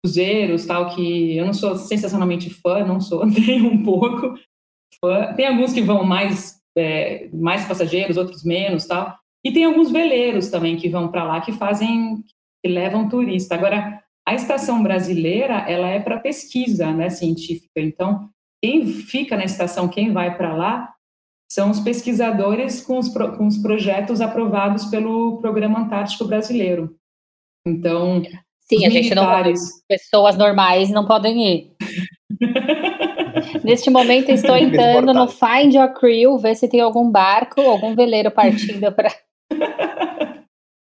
cruzeiros, 0.04 0.65
tal, 0.65 0.93
que 0.95 1.38
eu 1.38 1.45
não 1.45 1.54
sou 1.54 1.75
sensacionalmente 1.77 2.49
fã, 2.49 2.84
não 2.84 2.99
sou 2.99 3.23
nem 3.27 3.62
um 3.62 3.84
pouco 3.84 4.36
fã. 4.99 5.34
Tem 5.34 5.47
alguns 5.47 5.73
que 5.73 5.82
vão 5.82 6.04
mais 6.04 6.62
é, 6.77 7.30
mais 7.34 7.65
passageiros, 7.65 8.17
outros 8.17 8.43
menos, 8.43 8.86
tal. 8.86 9.17
E 9.43 9.51
tem 9.51 9.65
alguns 9.65 9.91
veleiros 9.91 10.49
também 10.49 10.77
que 10.77 10.89
vão 10.89 11.10
para 11.10 11.23
lá 11.23 11.41
que 11.41 11.51
fazem 11.51 12.23
que 12.63 12.71
levam 12.71 13.10
turista. 13.10 13.56
Agora, 13.56 14.02
a 14.28 14.36
estação 14.36 14.82
brasileira, 14.84 15.65
ela 15.67 15.88
é 15.88 16.00
para 16.00 16.19
pesquisa 16.19 16.91
né, 16.91 17.10
científica. 17.10 17.71
Então, 17.78 18.30
quem 18.63 18.86
fica 18.86 19.36
na 19.36 19.43
estação, 19.43 19.88
quem 19.88 20.13
vai 20.13 20.38
para 20.38 20.56
lá, 20.56 20.93
são 21.52 21.69
os 21.69 21.80
pesquisadores 21.80 22.82
com 22.82 22.97
os, 22.97 23.10
com 23.10 23.47
os 23.47 23.58
projetos 23.58 24.21
aprovados 24.21 24.86
pelo 24.86 25.41
Programa 25.41 25.80
Antártico 25.80 26.26
Brasileiro. 26.26 26.95
Então, 27.67 28.24
Sim, 28.62 28.86
a 28.86 28.89
gente 28.89 29.13
não 29.13 29.26
pessoas 29.88 30.38
normais 30.38 30.89
não 30.89 31.06
podem 31.06 31.56
ir. 31.56 31.76
Neste 33.63 33.89
momento 33.89 34.30
estou 34.30 34.56
entrando 34.56 35.13
no 35.13 35.28
Find 35.28 35.74
Your 35.74 35.93
Crew, 35.93 36.38
ver 36.38 36.56
se 36.56 36.69
tem 36.69 36.80
algum 36.80 37.10
barco, 37.10 37.60
algum 37.62 37.95
veleiro 37.95 38.32
partindo 38.32 38.91
para 38.93 39.12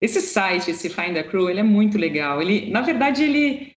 Esse 0.01 0.21
site, 0.21 0.71
esse 0.71 0.89
Find 0.89 1.17
a 1.17 1.23
Crew, 1.23 1.51
ele 1.51 1.61
é 1.61 1.65
muito 1.65 1.99
legal. 1.99 2.41
Ele, 2.41 2.71
na 2.71 2.81
verdade, 2.81 3.23
ele 3.23 3.73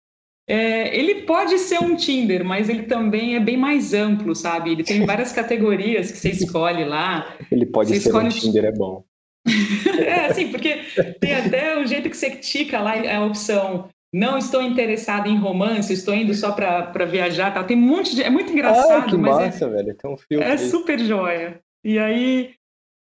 é, 0.49 0.97
ele 0.97 1.23
pode 1.23 1.59
ser 1.59 1.81
um 1.81 1.97
Tinder, 1.97 2.45
mas 2.45 2.69
ele 2.69 2.83
também 2.85 3.37
é 3.37 3.41
bem 3.41 3.57
mais 3.57 3.95
amplo, 3.95 4.35
sabe? 4.35 4.73
Ele 4.73 4.85
tem 4.85 5.07
várias 5.07 5.33
categorias 5.35 6.11
que 6.11 6.19
você 6.19 6.31
escolhe 6.31 6.85
lá. 6.85 7.37
Ele 7.51 7.67
pode 7.67 7.91
você 7.91 8.01
ser 8.01 8.09
escolhe... 8.09 8.27
um 8.27 8.31
Tinder, 8.31 8.65
é 8.65 8.73
bom. 8.73 9.05
é, 10.05 10.27
assim, 10.27 10.49
porque 10.49 10.81
tem 11.21 11.35
até 11.35 11.79
o 11.79 11.87
jeito 11.87 12.09
que 12.09 12.17
você 12.17 12.31
tica 12.31 12.81
lá 12.81 12.95
a 12.95 13.25
opção 13.25 13.89
não 14.15 14.37
estou 14.37 14.63
interessado 14.63 15.27
em 15.27 15.39
romance, 15.39 15.93
estou 15.93 16.15
indo 16.15 16.35
só 16.35 16.53
para 16.53 17.05
viajar, 17.07 17.53
tal. 17.53 17.65
Tem 17.65 17.77
um 17.77 17.81
monte 17.81 18.15
de... 18.15 18.23
É 18.23 18.29
muito 18.29 18.53
engraçado, 18.53 19.05
ah, 19.05 19.07
que 19.09 19.17
mas 19.17 19.37
massa, 19.37 19.65
é, 19.65 19.69
velho. 19.69 19.95
Tem 19.95 20.11
um 20.11 20.17
filme. 20.19 20.45
É 20.45 20.57
super 20.59 20.99
joia. 21.01 21.61
E 21.83 21.99
aí 21.99 22.51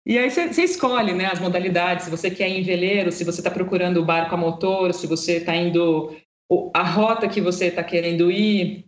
e 0.06 0.18
aí 0.18 0.30
você 0.30 0.62
escolhe 0.62 1.14
né, 1.14 1.26
as 1.26 1.40
modalidades, 1.40 2.04
se 2.04 2.10
você 2.10 2.30
quer 2.30 2.48
ir 2.48 2.60
em 2.60 2.62
veleiro, 2.62 3.10
se 3.10 3.24
você 3.24 3.40
está 3.40 3.50
procurando 3.50 3.98
o 3.98 4.04
barco 4.04 4.34
a 4.34 4.38
motor, 4.38 4.92
se 4.92 5.06
você 5.06 5.38
está 5.38 5.56
indo 5.56 6.14
a 6.74 6.82
rota 6.82 7.26
que 7.26 7.40
você 7.40 7.66
está 7.66 7.82
querendo 7.82 8.30
ir. 8.30 8.84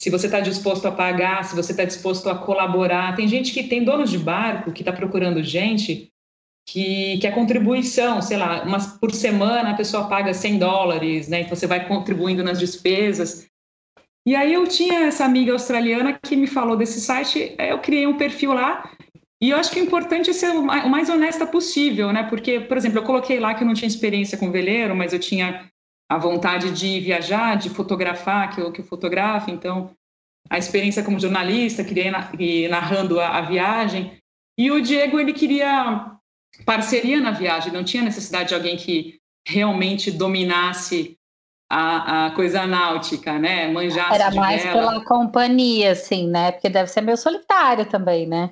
se 0.00 0.08
você 0.08 0.26
está 0.26 0.40
disposto 0.40 0.86
a 0.86 0.92
pagar, 0.92 1.44
se 1.44 1.54
você 1.54 1.72
está 1.72 1.84
disposto 1.84 2.30
a 2.30 2.38
colaborar. 2.38 3.14
Tem 3.16 3.28
gente 3.28 3.52
que 3.52 3.64
tem 3.64 3.84
donos 3.84 4.10
de 4.10 4.18
barco 4.18 4.72
que 4.72 4.80
está 4.80 4.92
procurando 4.92 5.42
gente 5.42 6.10
que, 6.66 7.18
que 7.18 7.26
a 7.26 7.32
contribuição, 7.32 8.22
sei 8.22 8.36
lá, 8.36 8.62
umas 8.62 8.86
por 8.98 9.12
semana 9.12 9.72
a 9.72 9.76
pessoa 9.76 10.08
paga 10.08 10.32
100 10.32 10.58
dólares, 10.58 11.28
né? 11.28 11.40
Então 11.40 11.56
você 11.56 11.66
vai 11.66 11.86
contribuindo 11.86 12.44
nas 12.44 12.58
despesas. 12.58 13.46
E 14.24 14.36
aí 14.36 14.54
eu 14.54 14.66
tinha 14.66 15.00
essa 15.00 15.24
amiga 15.24 15.52
australiana 15.52 16.18
que 16.18 16.36
me 16.36 16.46
falou 16.46 16.76
desse 16.76 17.00
site, 17.00 17.56
eu 17.58 17.80
criei 17.80 18.06
um 18.06 18.16
perfil 18.16 18.52
lá 18.52 18.88
e 19.42 19.50
eu 19.50 19.56
acho 19.56 19.70
que 19.70 19.78
é 19.78 19.82
importante 19.82 20.34
ser 20.34 20.50
o 20.50 20.62
mais 20.62 21.08
honesta 21.08 21.46
possível, 21.46 22.12
né? 22.12 22.24
Porque, 22.24 22.60
por 22.60 22.76
exemplo, 22.76 22.98
eu 22.98 23.04
coloquei 23.04 23.40
lá 23.40 23.54
que 23.54 23.62
eu 23.62 23.66
não 23.66 23.74
tinha 23.74 23.88
experiência 23.88 24.36
com 24.36 24.50
veleiro, 24.50 24.94
mas 24.94 25.12
eu 25.12 25.18
tinha 25.18 25.66
a 26.10 26.18
vontade 26.18 26.72
de 26.72 27.00
viajar, 27.00 27.56
de 27.56 27.70
fotografar, 27.70 28.54
que 28.54 28.60
eu, 28.60 28.70
que 28.70 28.80
eu 28.80 28.84
fotografo, 28.84 29.50
então 29.50 29.90
a 30.48 30.58
experiência 30.58 31.02
como 31.02 31.20
jornalista, 31.20 31.84
queria 31.84 32.12
ir 32.38 32.68
narrando 32.68 33.20
a, 33.20 33.38
a 33.38 33.40
viagem. 33.42 34.18
E 34.58 34.70
o 34.70 34.82
Diego, 34.82 35.18
ele 35.18 35.32
queria 35.32 36.16
parceria 36.66 37.20
na 37.20 37.30
viagem, 37.30 37.72
não 37.72 37.84
tinha 37.84 38.02
necessidade 38.02 38.48
de 38.48 38.54
alguém 38.54 38.76
que 38.76 39.20
realmente 39.46 40.10
dominasse 40.10 41.16
a, 41.70 42.26
a 42.26 42.30
coisa 42.32 42.66
náutica, 42.66 43.38
né? 43.38 43.68
Manjasse 43.68 44.14
Era 44.14 44.30
mais 44.32 44.62
pela 44.62 45.04
companhia, 45.04 45.92
assim, 45.92 46.28
né? 46.28 46.52
Porque 46.52 46.68
deve 46.68 46.90
ser 46.90 47.00
meio 47.00 47.16
solitário 47.16 47.86
também, 47.86 48.26
né? 48.26 48.50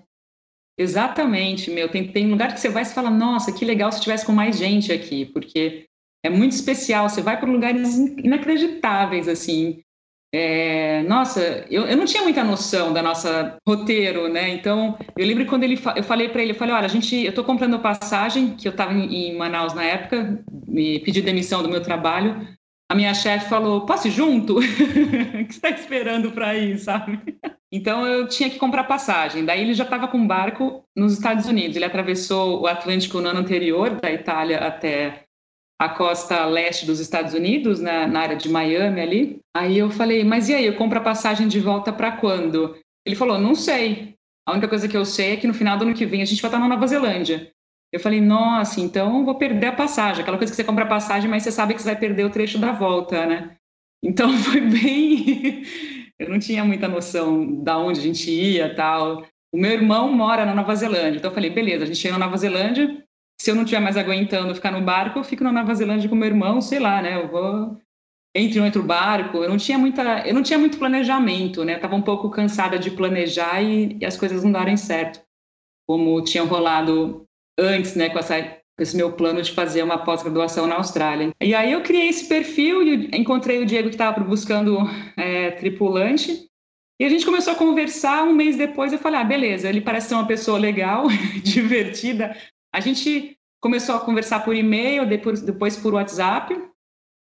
Exatamente, 0.78 1.70
meu. 1.70 1.88
Tem, 1.88 2.06
tem 2.06 2.30
lugar 2.30 2.54
que 2.54 2.60
você 2.60 2.68
vai 2.68 2.84
e 2.84 2.86
fala, 2.86 3.10
nossa, 3.10 3.52
que 3.52 3.64
legal 3.64 3.90
se 3.90 4.00
tivesse 4.00 4.24
com 4.24 4.32
mais 4.32 4.56
gente 4.56 4.92
aqui, 4.92 5.26
porque 5.26 5.86
é 6.24 6.30
muito 6.30 6.52
especial. 6.52 7.08
Você 7.08 7.20
vai 7.20 7.38
para 7.38 7.50
lugares 7.50 7.96
inacreditáveis, 7.96 9.26
assim. 9.26 9.80
É, 10.32 11.02
nossa, 11.04 11.40
eu, 11.70 11.86
eu 11.86 11.96
não 11.96 12.04
tinha 12.04 12.22
muita 12.22 12.44
noção 12.44 12.92
da 12.92 13.02
nossa 13.02 13.56
roteiro, 13.66 14.28
né? 14.28 14.50
Então, 14.50 14.96
eu 15.16 15.26
lembro 15.26 15.46
quando 15.46 15.64
ele, 15.64 15.80
eu 15.96 16.04
falei 16.04 16.28
para 16.28 16.42
ele, 16.42 16.52
eu 16.52 16.56
falei, 16.56 16.74
olha, 16.74 16.84
a 16.84 16.88
gente, 16.88 17.16
eu 17.16 17.30
estou 17.30 17.44
comprando 17.44 17.80
passagem, 17.80 18.54
que 18.54 18.68
eu 18.68 18.72
estava 18.72 18.92
em, 18.92 19.30
em 19.30 19.36
Manaus 19.36 19.74
na 19.74 19.82
época, 19.82 20.44
me 20.66 21.00
pedi 21.00 21.22
demissão 21.22 21.62
do 21.62 21.68
meu 21.68 21.82
trabalho. 21.82 22.46
A 22.90 22.94
minha 22.94 23.14
chefe 23.14 23.48
falou, 23.48 23.84
posso 23.84 24.08
ir 24.08 24.12
junto? 24.12 24.58
o 24.60 24.62
que 24.62 25.52
está 25.52 25.70
esperando 25.70 26.30
para 26.30 26.54
ir, 26.54 26.78
sabe? 26.78 27.18
Então 27.72 28.06
eu 28.06 28.26
tinha 28.26 28.48
que 28.48 28.58
comprar 28.58 28.84
passagem. 28.84 29.44
Daí 29.44 29.60
ele 29.60 29.74
já 29.74 29.84
estava 29.84 30.08
com 30.08 30.18
um 30.18 30.26
barco 30.26 30.82
nos 30.96 31.12
Estados 31.12 31.46
Unidos. 31.46 31.76
Ele 31.76 31.84
atravessou 31.84 32.62
o 32.62 32.66
Atlântico 32.66 33.20
no 33.20 33.28
ano 33.28 33.40
anterior, 33.40 33.90
da 34.00 34.10
Itália 34.10 34.58
até 34.58 35.24
a 35.80 35.88
costa 35.88 36.44
leste 36.46 36.86
dos 36.86 36.98
Estados 36.98 37.34
Unidos, 37.34 37.78
na, 37.78 38.06
na 38.06 38.20
área 38.20 38.36
de 38.36 38.48
Miami 38.48 39.00
ali. 39.00 39.40
Aí 39.56 39.78
eu 39.78 39.90
falei, 39.90 40.24
mas 40.24 40.48
e 40.48 40.54
aí, 40.54 40.66
eu 40.66 40.76
compro 40.76 40.98
a 40.98 41.02
passagem 41.02 41.46
de 41.46 41.60
volta 41.60 41.92
para 41.92 42.12
quando? 42.12 42.76
Ele 43.06 43.14
falou, 43.14 43.38
não 43.38 43.54
sei. 43.54 44.14
A 44.46 44.52
única 44.52 44.66
coisa 44.66 44.88
que 44.88 44.96
eu 44.96 45.04
sei 45.04 45.34
é 45.34 45.36
que 45.36 45.46
no 45.46 45.54
final 45.54 45.78
do 45.78 45.84
ano 45.84 45.94
que 45.94 46.06
vem 46.06 46.22
a 46.22 46.24
gente 46.24 46.42
vai 46.42 46.48
estar 46.48 46.58
na 46.58 46.68
Nova 46.68 46.86
Zelândia. 46.86 47.52
Eu 47.92 48.00
falei, 48.00 48.20
nossa, 48.20 48.80
então 48.80 49.24
vou 49.24 49.36
perder 49.36 49.68
a 49.68 49.72
passagem. 49.72 50.22
Aquela 50.22 50.36
coisa 50.36 50.52
que 50.52 50.56
você 50.56 50.64
compra 50.64 50.84
a 50.84 50.88
passagem, 50.88 51.30
mas 51.30 51.42
você 51.42 51.52
sabe 51.52 51.74
que 51.74 51.80
você 51.80 51.90
vai 51.90 51.98
perder 51.98 52.24
o 52.24 52.30
trecho 52.30 52.58
da 52.58 52.72
volta, 52.72 53.24
né? 53.24 53.56
Então 54.02 54.32
foi 54.38 54.60
bem 54.60 55.62
eu 56.18 56.28
não 56.28 56.38
tinha 56.38 56.64
muita 56.64 56.88
noção 56.88 57.62
da 57.62 57.78
onde 57.78 58.00
a 58.00 58.02
gente 58.02 58.30
ia 58.30 58.74
tal. 58.74 59.26
O 59.52 59.58
meu 59.58 59.70
irmão 59.70 60.12
mora 60.12 60.44
na 60.44 60.54
Nova 60.54 60.74
Zelândia, 60.74 61.18
então 61.18 61.30
eu 61.30 61.34
falei, 61.34 61.50
beleza, 61.50 61.84
a 61.84 61.86
gente 61.86 61.98
chega 61.98 62.18
na 62.18 62.26
Nova 62.26 62.36
Zelândia, 62.36 63.02
se 63.40 63.50
eu 63.50 63.54
não 63.54 63.62
estiver 63.62 63.80
mais 63.80 63.96
aguentando 63.96 64.54
ficar 64.54 64.72
no 64.72 64.82
barco, 64.82 65.18
eu 65.18 65.24
fico 65.24 65.44
na 65.44 65.52
Nova 65.52 65.74
Zelândia 65.74 66.08
com 66.08 66.16
meu 66.16 66.28
irmão, 66.28 66.60
sei 66.60 66.80
lá, 66.80 67.00
né? 67.00 67.22
Eu 67.22 67.28
vou 67.28 67.80
entre 68.34 68.60
um 68.60 68.64
outro 68.64 68.82
barco. 68.82 69.38
Eu 69.38 69.48
não 69.48 69.56
tinha 69.56 69.78
muita, 69.78 70.26
eu 70.26 70.34
não 70.34 70.42
tinha 70.42 70.58
muito 70.58 70.78
planejamento, 70.78 71.64
né? 71.64 71.78
Tava 71.78 71.94
um 71.94 72.02
pouco 72.02 72.30
cansada 72.30 72.78
de 72.78 72.90
planejar 72.90 73.62
e, 73.62 73.96
e 74.00 74.04
as 74.04 74.16
coisas 74.16 74.42
não 74.42 74.50
darem 74.50 74.76
certo, 74.76 75.22
como 75.86 76.22
tinham 76.24 76.46
rolado 76.46 77.24
antes, 77.58 77.94
né? 77.94 78.10
Com 78.10 78.18
essa 78.18 78.57
esse 78.78 78.96
meu 78.96 79.12
plano 79.12 79.42
de 79.42 79.52
fazer 79.52 79.82
uma 79.82 79.98
pós-graduação 79.98 80.66
na 80.66 80.76
Austrália. 80.76 81.32
E 81.40 81.54
aí 81.54 81.72
eu 81.72 81.82
criei 81.82 82.08
esse 82.08 82.28
perfil 82.28 82.82
e 82.82 83.10
encontrei 83.12 83.60
o 83.60 83.66
Diego 83.66 83.88
que 83.88 83.94
estava 83.94 84.20
buscando 84.20 84.78
é, 85.16 85.50
tripulante. 85.52 86.48
E 87.00 87.04
a 87.04 87.08
gente 87.08 87.24
começou 87.24 87.52
a 87.52 87.56
conversar. 87.56 88.24
Um 88.24 88.32
mês 88.32 88.56
depois 88.56 88.92
eu 88.92 88.98
falei: 88.98 89.20
ah, 89.20 89.24
beleza, 89.24 89.68
ele 89.68 89.80
parece 89.80 90.08
ser 90.08 90.14
uma 90.14 90.26
pessoa 90.26 90.58
legal, 90.58 91.06
divertida. 91.42 92.36
A 92.72 92.80
gente 92.80 93.36
começou 93.60 93.96
a 93.96 94.00
conversar 94.00 94.44
por 94.44 94.54
e-mail, 94.54 95.06
depois, 95.06 95.42
depois 95.42 95.76
por 95.76 95.94
WhatsApp. 95.94 96.56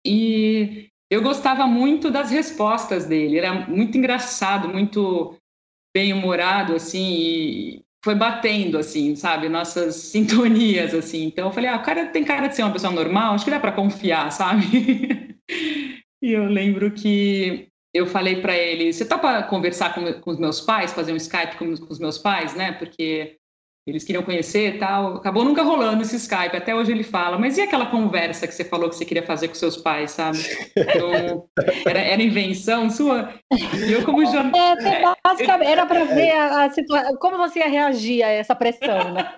E 0.05 0.89
eu 1.09 1.21
gostava 1.21 1.65
muito 1.65 2.11
das 2.11 2.29
respostas 2.29 3.05
dele. 3.05 3.37
Era 3.37 3.67
muito 3.67 3.97
engraçado, 3.97 4.67
muito 4.67 5.37
bem-humorado, 5.93 6.75
assim. 6.75 7.05
E, 7.19 7.85
foi 8.03 8.15
batendo, 8.15 8.77
assim, 8.77 9.15
sabe, 9.15 9.49
nossas 9.49 9.95
sintonias, 9.95 10.93
assim. 10.93 11.25
Então 11.25 11.47
eu 11.47 11.53
falei, 11.53 11.69
ah, 11.69 11.77
o 11.77 11.83
cara 11.83 12.07
tem 12.07 12.23
cara 12.23 12.47
de 12.47 12.55
ser 12.55 12.63
uma 12.63 12.71
pessoa 12.71 12.93
normal, 12.93 13.33
acho 13.33 13.45
que 13.45 13.51
dá 13.51 13.59
para 13.59 13.71
confiar, 13.71 14.31
sabe? 14.31 15.37
e 16.21 16.31
eu 16.31 16.45
lembro 16.45 16.91
que 16.91 17.67
eu 17.93 18.05
falei 18.05 18.41
para 18.41 18.55
ele, 18.55 18.93
você 18.93 19.05
topa 19.05 19.43
conversar 19.43 19.93
com, 19.93 20.13
com, 20.21 20.31
os 20.31 20.39
meus 20.39 20.61
pais, 20.61 20.93
fazer 20.93 21.13
um 21.13 21.17
Skype 21.17 21.57
com, 21.57 21.75
com 21.75 21.91
os 21.91 21.99
meus 21.99 22.17
pais, 22.17 22.53
né? 22.55 22.73
Porque 22.73 23.37
eles 23.87 24.03
queriam 24.03 24.21
conhecer 24.21 24.75
e 24.75 24.77
tal. 24.77 25.15
Acabou 25.15 25.45
nunca 25.45 25.63
rolando 25.63 26.01
esse 26.01 26.17
Skype. 26.17 26.57
Até 26.57 26.75
hoje 26.75 26.91
ele 26.91 27.03
fala, 27.03 27.37
mas 27.37 27.57
e 27.57 27.61
aquela 27.61 27.85
conversa 27.85 28.45
que 28.45 28.53
você 28.53 28.65
falou 28.65 28.89
que 28.89 28.97
você 28.97 29.05
queria 29.05 29.23
fazer 29.23 29.47
com 29.47 29.55
seus 29.55 29.77
pais, 29.77 30.11
sabe? 30.11 30.37
Então, 30.97 31.47
era, 31.85 31.99
era 31.99 32.21
invenção 32.21 32.89
sua? 32.89 33.33
E 33.51 33.91
eu, 33.91 34.03
como 34.03 34.25
jornalista. 34.25 34.89
É, 34.89 35.03
é, 35.03 35.15
basicamente, 35.23 35.71
era 35.71 35.85
para 35.85 36.03
ver 36.03 36.31
a, 36.31 36.65
a 36.65 36.69
situação, 36.69 37.15
como 37.15 37.37
você 37.37 37.59
ia 37.59 37.69
reagir 37.69 38.23
a 38.23 38.29
essa 38.29 38.55
pressão, 38.55 39.13
né? 39.13 39.33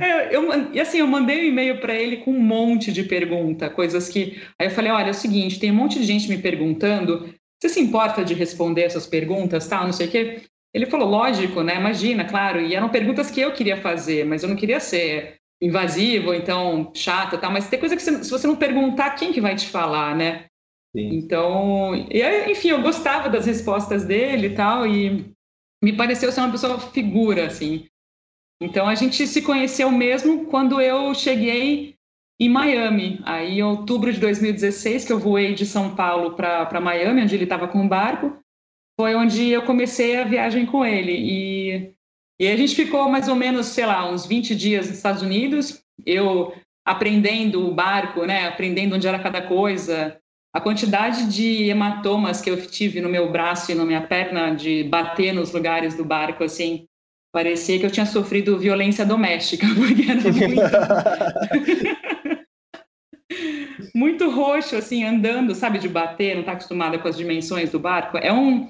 É, 0.00 0.34
eu, 0.34 0.72
e 0.72 0.80
assim, 0.80 0.98
eu 0.98 1.06
mandei 1.06 1.40
um 1.40 1.48
e-mail 1.48 1.80
para 1.80 1.94
ele 1.94 2.18
com 2.18 2.30
um 2.30 2.40
monte 2.40 2.92
de 2.92 3.04
pergunta, 3.04 3.70
coisas 3.70 4.08
que. 4.08 4.42
Aí 4.58 4.66
eu 4.66 4.70
falei: 4.70 4.92
olha, 4.92 5.08
é 5.08 5.10
o 5.10 5.14
seguinte, 5.14 5.58
tem 5.58 5.70
um 5.70 5.76
monte 5.76 5.98
de 5.98 6.04
gente 6.04 6.28
me 6.28 6.38
perguntando. 6.38 7.32
Você 7.60 7.68
se 7.68 7.80
importa 7.80 8.24
de 8.24 8.34
responder 8.34 8.82
essas 8.82 9.06
perguntas, 9.06 9.68
tal, 9.68 9.84
não 9.84 9.92
sei 9.92 10.08
o 10.08 10.10
quê? 10.10 10.42
Ele 10.74 10.86
falou, 10.86 11.08
lógico, 11.08 11.62
né? 11.62 11.76
Imagina, 11.76 12.24
claro. 12.24 12.60
E 12.60 12.74
eram 12.74 12.88
perguntas 12.88 13.30
que 13.30 13.40
eu 13.40 13.52
queria 13.52 13.76
fazer, 13.76 14.24
mas 14.24 14.42
eu 14.42 14.48
não 14.48 14.56
queria 14.56 14.80
ser 14.80 15.36
invasivo, 15.60 16.34
então 16.34 16.90
chata, 16.94 17.38
tal. 17.38 17.52
Mas 17.52 17.68
tem 17.68 17.78
coisa 17.78 17.94
que 17.94 18.02
você, 18.02 18.24
se 18.24 18.30
você 18.30 18.46
não 18.46 18.56
perguntar, 18.56 19.10
quem 19.10 19.32
que 19.32 19.40
vai 19.40 19.54
te 19.54 19.68
falar, 19.68 20.16
né? 20.16 20.46
Sim. 20.96 21.08
Então, 21.14 21.94
e, 22.10 22.50
enfim, 22.50 22.68
eu 22.68 22.82
gostava 22.82 23.28
das 23.28 23.46
respostas 23.46 24.04
dele 24.04 24.48
e 24.48 24.54
tal, 24.54 24.86
e 24.86 25.32
me 25.82 25.92
pareceu 25.92 26.32
ser 26.32 26.40
uma 26.40 26.50
pessoa 26.50 26.78
figura, 26.78 27.46
assim. 27.46 27.86
Então 28.60 28.88
a 28.88 28.94
gente 28.94 29.26
se 29.26 29.42
conheceu 29.42 29.90
mesmo 29.90 30.46
quando 30.46 30.80
eu 30.80 31.14
cheguei 31.14 31.96
em 32.40 32.48
Miami. 32.48 33.20
Aí, 33.24 33.58
em 33.58 33.62
outubro 33.62 34.12
de 34.12 34.20
2016, 34.20 35.04
que 35.04 35.12
eu 35.12 35.18
voei 35.18 35.54
de 35.54 35.66
São 35.66 35.94
Paulo 35.94 36.34
para 36.34 36.80
Miami, 36.80 37.22
onde 37.22 37.34
ele 37.34 37.44
estava 37.44 37.68
com 37.68 37.78
um 37.78 37.88
barco 37.88 38.41
foi 38.98 39.14
onde 39.14 39.48
eu 39.48 39.62
comecei 39.62 40.16
a 40.16 40.24
viagem 40.24 40.66
com 40.66 40.84
ele. 40.84 41.12
E, 41.12 41.94
e 42.40 42.48
a 42.48 42.56
gente 42.56 42.74
ficou 42.74 43.08
mais 43.08 43.28
ou 43.28 43.34
menos, 43.34 43.66
sei 43.66 43.86
lá, 43.86 44.10
uns 44.10 44.26
20 44.26 44.54
dias 44.54 44.88
nos 44.88 44.96
Estados 44.96 45.22
Unidos, 45.22 45.82
eu 46.04 46.54
aprendendo 46.84 47.66
o 47.66 47.74
barco, 47.74 48.24
né, 48.24 48.46
aprendendo 48.46 48.96
onde 48.96 49.06
era 49.06 49.18
cada 49.18 49.42
coisa. 49.42 50.18
A 50.54 50.60
quantidade 50.60 51.32
de 51.32 51.68
hematomas 51.68 52.40
que 52.40 52.50
eu 52.50 52.66
tive 52.66 53.00
no 53.00 53.08
meu 53.08 53.30
braço 53.32 53.72
e 53.72 53.74
na 53.74 53.84
minha 53.84 54.02
perna 54.02 54.54
de 54.54 54.84
bater 54.84 55.32
nos 55.32 55.52
lugares 55.52 55.94
do 55.94 56.04
barco, 56.04 56.44
assim, 56.44 56.86
parecia 57.32 57.78
que 57.78 57.86
eu 57.86 57.90
tinha 57.90 58.04
sofrido 58.04 58.58
violência 58.58 59.06
doméstica, 59.06 59.66
porque 59.74 60.10
era 60.10 60.20
muito... 60.20 60.62
muito 63.94 64.30
roxo, 64.30 64.76
assim, 64.76 65.04
andando, 65.04 65.54
sabe, 65.54 65.78
de 65.78 65.88
bater, 65.88 66.34
não 66.34 66.40
está 66.40 66.52
acostumada 66.52 66.98
com 66.98 67.08
as 67.08 67.16
dimensões 67.16 67.70
do 67.70 67.78
barco. 67.78 68.18
É 68.18 68.32
um, 68.32 68.68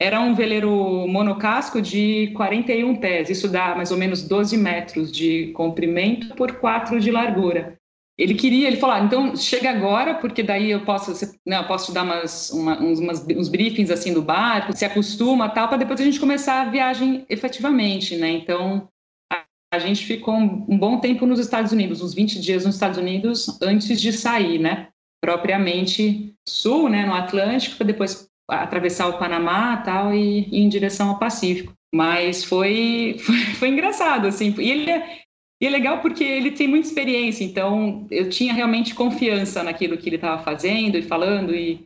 era 0.00 0.20
um 0.20 0.34
veleiro 0.34 1.06
monocasco 1.08 1.82
de 1.82 2.28
41 2.36 2.96
pés, 2.96 3.28
isso 3.28 3.48
dá 3.48 3.74
mais 3.74 3.90
ou 3.90 3.98
menos 3.98 4.22
12 4.22 4.56
metros 4.56 5.10
de 5.10 5.48
comprimento 5.52 6.34
por 6.36 6.52
4 6.52 7.00
de 7.00 7.10
largura. 7.10 7.76
Ele 8.16 8.34
queria, 8.34 8.66
ele 8.66 8.78
falou, 8.78 8.96
ah, 8.96 9.00
então 9.00 9.36
chega 9.36 9.70
agora, 9.70 10.14
porque 10.14 10.42
daí 10.42 10.70
eu 10.72 10.84
posso, 10.84 11.12
né, 11.46 11.58
eu 11.58 11.66
posso 11.66 11.92
dar 11.92 12.02
umas, 12.02 12.50
uma, 12.50 12.80
uns, 12.80 12.98
umas, 12.98 13.24
uns 13.24 13.48
briefings 13.48 13.90
assim 13.90 14.12
do 14.12 14.22
barco, 14.22 14.76
se 14.76 14.84
acostuma 14.84 15.48
tal, 15.48 15.68
para 15.68 15.76
depois 15.78 16.00
a 16.00 16.04
gente 16.04 16.18
começar 16.18 16.62
a 16.62 16.70
viagem 16.70 17.24
efetivamente, 17.28 18.16
né? 18.16 18.30
Então 18.30 18.88
a, 19.32 19.44
a 19.72 19.78
gente 19.78 20.04
ficou 20.04 20.34
um, 20.34 20.66
um 20.68 20.76
bom 20.76 20.98
tempo 20.98 21.26
nos 21.26 21.38
Estados 21.38 21.70
Unidos, 21.70 22.02
uns 22.02 22.12
20 22.12 22.40
dias 22.40 22.64
nos 22.64 22.74
Estados 22.74 22.98
Unidos 22.98 23.56
antes 23.62 24.00
de 24.00 24.12
sair, 24.12 24.58
né? 24.58 24.88
Propriamente 25.22 26.34
sul, 26.48 26.88
né, 26.88 27.06
no 27.06 27.14
Atlântico, 27.14 27.76
para 27.76 27.86
depois 27.86 28.28
atravessar 28.48 29.08
o 29.08 29.18
Panamá 29.18 29.76
tal 29.78 30.14
e, 30.14 30.48
e 30.50 30.60
em 30.60 30.68
direção 30.68 31.10
ao 31.10 31.18
Pacífico. 31.18 31.72
Mas 31.94 32.44
foi, 32.44 33.16
foi, 33.24 33.36
foi 33.54 33.68
engraçado, 33.68 34.26
assim. 34.26 34.54
E 34.58 34.70
ele 34.70 34.90
é, 34.90 35.18
e 35.60 35.66
é 35.66 35.70
legal 35.70 36.00
porque 36.00 36.24
ele 36.24 36.52
tem 36.52 36.68
muita 36.68 36.88
experiência, 36.88 37.44
então 37.44 38.06
eu 38.10 38.28
tinha 38.28 38.52
realmente 38.52 38.94
confiança 38.94 39.62
naquilo 39.62 39.96
que 39.96 40.08
ele 40.08 40.16
estava 40.16 40.42
fazendo 40.42 40.96
e 40.96 41.02
falando, 41.02 41.54
e, 41.54 41.84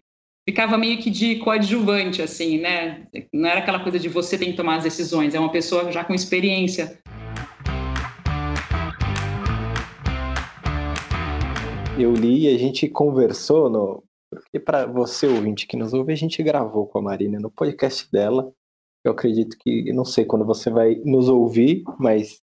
ficava 0.49 0.77
meio 0.77 0.99
que 0.99 1.09
de 1.09 1.37
coadjuvante, 1.37 2.21
assim, 2.21 2.59
né? 2.59 3.07
Não 3.33 3.49
era 3.49 3.61
aquela 3.61 3.81
coisa 3.81 3.99
de 3.99 4.09
você 4.09 4.37
tem 4.37 4.51
que 4.51 4.57
tomar 4.57 4.77
as 4.77 4.83
decisões, 4.83 5.35
é 5.35 5.41
uma 5.41 5.51
pessoa 5.51 5.91
já 5.93 6.05
com 6.05 6.15
experiência. 6.15 6.99
Eu 11.99 12.13
li 12.15 12.49
e 12.49 12.55
a 12.55 12.59
gente 12.59 12.89
conversou 12.89 13.71
no. 13.71 14.03
Porque 14.41 14.59
para 14.59 14.87
você, 14.87 15.27
ouvinte 15.27 15.67
que 15.67 15.77
nos 15.77 15.93
ouve, 15.93 16.13
a 16.13 16.17
gente 16.17 16.43
gravou 16.43 16.87
com 16.87 16.99
a 16.99 17.03
Marina 17.03 17.39
no 17.39 17.51
podcast 17.51 18.11
dela. 18.11 18.53
Eu 19.05 19.13
acredito 19.13 19.57
que, 19.59 19.93
não 19.93 20.05
sei 20.05 20.25
quando 20.25 20.45
você 20.45 20.71
vai 20.71 20.95
nos 21.05 21.29
ouvir, 21.29 21.83
mas 21.99 22.41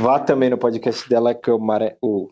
vá 0.00 0.18
também 0.18 0.50
no 0.50 0.58
podcast 0.58 1.08
dela, 1.08 1.34
que 1.34 1.48
é 1.48 1.52
o 1.52 1.58
Maré, 1.58 1.96
o 2.02 2.28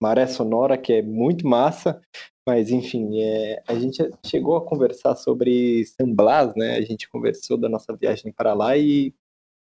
Maré 0.00 0.26
Sonora, 0.26 0.78
que 0.78 0.94
é 0.94 1.02
muito 1.02 1.46
massa. 1.46 2.00
Mas, 2.46 2.70
enfim, 2.70 3.22
é, 3.22 3.62
a 3.66 3.74
gente 3.74 4.02
chegou 4.26 4.56
a 4.56 4.64
conversar 4.64 5.16
sobre 5.16 5.84
San 5.86 6.12
Blas, 6.12 6.54
né? 6.54 6.76
A 6.76 6.82
gente 6.82 7.08
conversou 7.08 7.56
da 7.56 7.68
nossa 7.68 7.96
viagem 7.96 8.32
para 8.32 8.52
lá 8.52 8.76
e, 8.76 9.14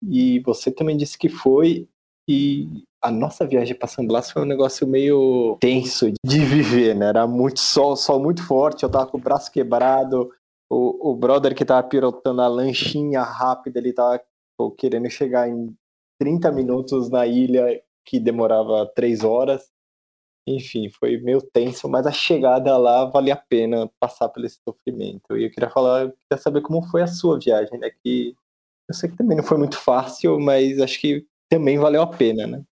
e 0.02 0.40
você 0.40 0.70
também 0.70 0.96
disse 0.96 1.16
que 1.16 1.28
foi. 1.28 1.88
E 2.28 2.84
a 3.02 3.10
nossa 3.10 3.46
viagem 3.46 3.74
para 3.74 3.88
San 3.88 4.06
Blas 4.06 4.30
foi 4.30 4.42
um 4.42 4.46
negócio 4.46 4.86
meio 4.86 5.56
tenso 5.60 6.12
de 6.24 6.38
viver, 6.44 6.94
né? 6.94 7.06
Era 7.06 7.26
muito 7.26 7.58
sol, 7.58 7.96
sol 7.96 8.20
muito 8.20 8.46
forte, 8.46 8.84
eu 8.84 8.90
tava 8.90 9.06
com 9.06 9.18
o 9.18 9.20
braço 9.20 9.50
quebrado. 9.50 10.32
O, 10.70 11.10
o 11.10 11.16
brother 11.16 11.54
que 11.54 11.64
tava 11.64 11.86
pilotando 11.86 12.40
a 12.40 12.48
lanchinha 12.48 13.22
rápida, 13.22 13.78
ele 13.78 13.92
tava 13.92 14.22
pô, 14.56 14.70
querendo 14.70 15.10
chegar 15.10 15.48
em 15.48 15.76
30 16.18 16.52
minutos 16.52 17.10
na 17.10 17.26
ilha 17.26 17.82
que 18.04 18.20
demorava 18.20 18.86
3 18.94 19.24
horas. 19.24 19.70
Enfim, 20.46 20.88
foi 20.90 21.18
meio 21.18 21.40
tenso, 21.40 21.88
mas 21.88 22.06
a 22.06 22.12
chegada 22.12 22.76
lá 22.76 23.04
vale 23.04 23.30
a 23.30 23.36
pena 23.36 23.90
passar 24.00 24.30
esse 24.38 24.58
sofrimento. 24.66 25.36
E 25.36 25.44
eu 25.44 25.50
queria 25.50 25.70
falar, 25.70 26.02
eu 26.02 26.12
queria 26.12 26.42
saber 26.42 26.62
como 26.62 26.82
foi 26.88 27.02
a 27.02 27.06
sua 27.06 27.38
viagem, 27.38 27.78
né? 27.78 27.90
Que 28.02 28.34
eu 28.88 28.94
sei 28.94 29.08
que 29.10 29.16
também 29.16 29.36
não 29.36 29.44
foi 29.44 29.58
muito 29.58 29.78
fácil, 29.78 30.40
mas 30.40 30.80
acho 30.80 31.00
que 31.00 31.26
também 31.52 31.76
valeu 31.76 32.00
a 32.00 32.06
pena, 32.06 32.46
né? 32.46 32.62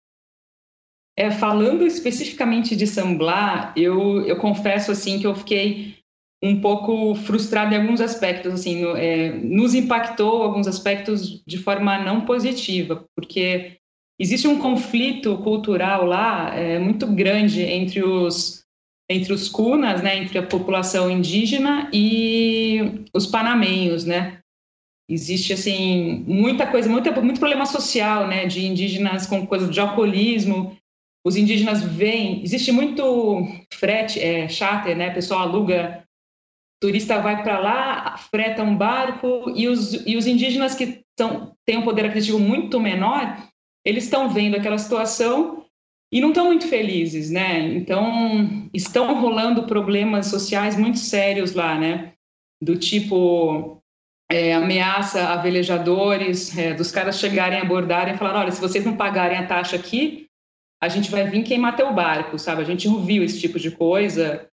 É, 1.14 1.30
falando 1.30 1.86
especificamente 1.86 2.74
de 2.74 2.86
Samblá, 2.86 3.74
eu, 3.76 4.26
eu 4.26 4.38
confesso 4.38 4.90
assim 4.90 5.18
que 5.18 5.26
eu 5.26 5.34
fiquei 5.34 5.98
um 6.42 6.62
pouco 6.62 7.14
frustrada 7.14 7.74
em 7.74 7.78
alguns 7.78 8.00
aspectos, 8.00 8.54
assim, 8.54 8.80
no, 8.80 8.96
é, 8.96 9.32
nos 9.34 9.74
impactou 9.74 10.42
alguns 10.42 10.66
aspectos 10.66 11.42
de 11.46 11.58
forma 11.58 12.02
não 12.02 12.24
positiva, 12.24 13.04
porque 13.14 13.76
existe 14.18 14.48
um 14.48 14.58
conflito 14.58 15.36
cultural 15.38 16.06
lá 16.06 16.54
é, 16.54 16.78
muito 16.78 17.06
grande 17.06 17.60
entre 17.60 18.02
os 18.02 18.60
entre 19.10 19.32
os 19.32 19.48
cunas, 19.48 20.02
né, 20.02 20.16
entre 20.16 20.38
a 20.38 20.46
população 20.46 21.10
indígena 21.10 21.90
e 21.92 23.04
os 23.12 23.26
panamenhos, 23.26 24.04
né? 24.04 24.39
Existe 25.10 25.52
assim 25.52 26.24
muita 26.24 26.68
coisa, 26.68 26.88
muita, 26.88 27.10
muito 27.20 27.40
problema 27.40 27.66
social, 27.66 28.28
né, 28.28 28.46
de 28.46 28.64
indígenas 28.64 29.26
com 29.26 29.44
coisa 29.44 29.66
de 29.66 29.80
alcoolismo. 29.80 30.76
Os 31.26 31.36
indígenas 31.36 31.82
vêm, 31.82 32.40
existe 32.44 32.70
muito 32.70 33.44
frete, 33.74 34.20
é, 34.20 34.48
charter, 34.48 34.96
né? 34.96 35.10
Pessoal 35.10 35.40
aluga, 35.40 36.04
turista 36.80 37.20
vai 37.20 37.42
para 37.42 37.58
lá, 37.58 38.16
freta 38.16 38.62
um 38.62 38.76
barco 38.76 39.52
e 39.54 39.66
os, 39.66 40.06
e 40.06 40.16
os 40.16 40.28
indígenas 40.28 40.76
que 40.76 41.02
são, 41.18 41.54
têm 41.66 41.78
um 41.78 41.82
poder 41.82 42.06
aquisitivo 42.06 42.38
muito 42.38 42.78
menor, 42.78 43.36
eles 43.84 44.04
estão 44.04 44.30
vendo 44.30 44.56
aquela 44.56 44.78
situação 44.78 45.64
e 46.12 46.20
não 46.20 46.28
estão 46.28 46.46
muito 46.46 46.68
felizes, 46.68 47.30
né? 47.30 47.74
Então, 47.74 48.70
estão 48.72 49.20
rolando 49.20 49.66
problemas 49.66 50.26
sociais 50.26 50.78
muito 50.78 50.98
sérios 50.98 51.52
lá, 51.52 51.76
né? 51.76 52.12
Do 52.62 52.76
tipo 52.76 53.79
é, 54.30 54.54
ameaça 54.54 55.28
a 55.28 55.36
velejadores, 55.36 56.56
é, 56.56 56.72
dos 56.72 56.92
caras 56.92 57.18
chegarem, 57.18 57.58
abordarem 57.58 58.14
e 58.14 58.16
falar, 58.16 58.38
olha, 58.38 58.52
se 58.52 58.60
vocês 58.60 58.84
não 58.84 58.96
pagarem 58.96 59.36
a 59.36 59.46
taxa 59.46 59.74
aqui, 59.74 60.26
a 60.80 60.88
gente 60.88 61.10
vai 61.10 61.28
vir 61.28 61.42
queimar 61.42 61.76
teu 61.76 61.92
barco, 61.92 62.38
sabe? 62.38 62.62
A 62.62 62.64
gente 62.64 62.88
ouviu 62.88 63.24
esse 63.24 63.40
tipo 63.40 63.58
de 63.58 63.70
coisa. 63.70 64.48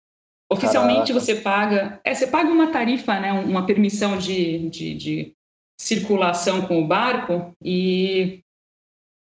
Oficialmente 0.51 1.13
Caraca. 1.13 1.21
você 1.21 1.35
paga, 1.37 2.01
é, 2.03 2.15
você 2.15 2.27
paga 2.27 2.51
uma 2.51 2.73
tarifa, 2.73 3.21
né? 3.21 3.33
Uma 3.33 3.67
permissão 3.67 4.17
de, 4.17 4.69
de, 4.71 4.95
de 4.95 5.33
circulação 5.79 6.63
com 6.63 6.81
o 6.81 6.87
barco 6.87 7.53
e 7.63 8.41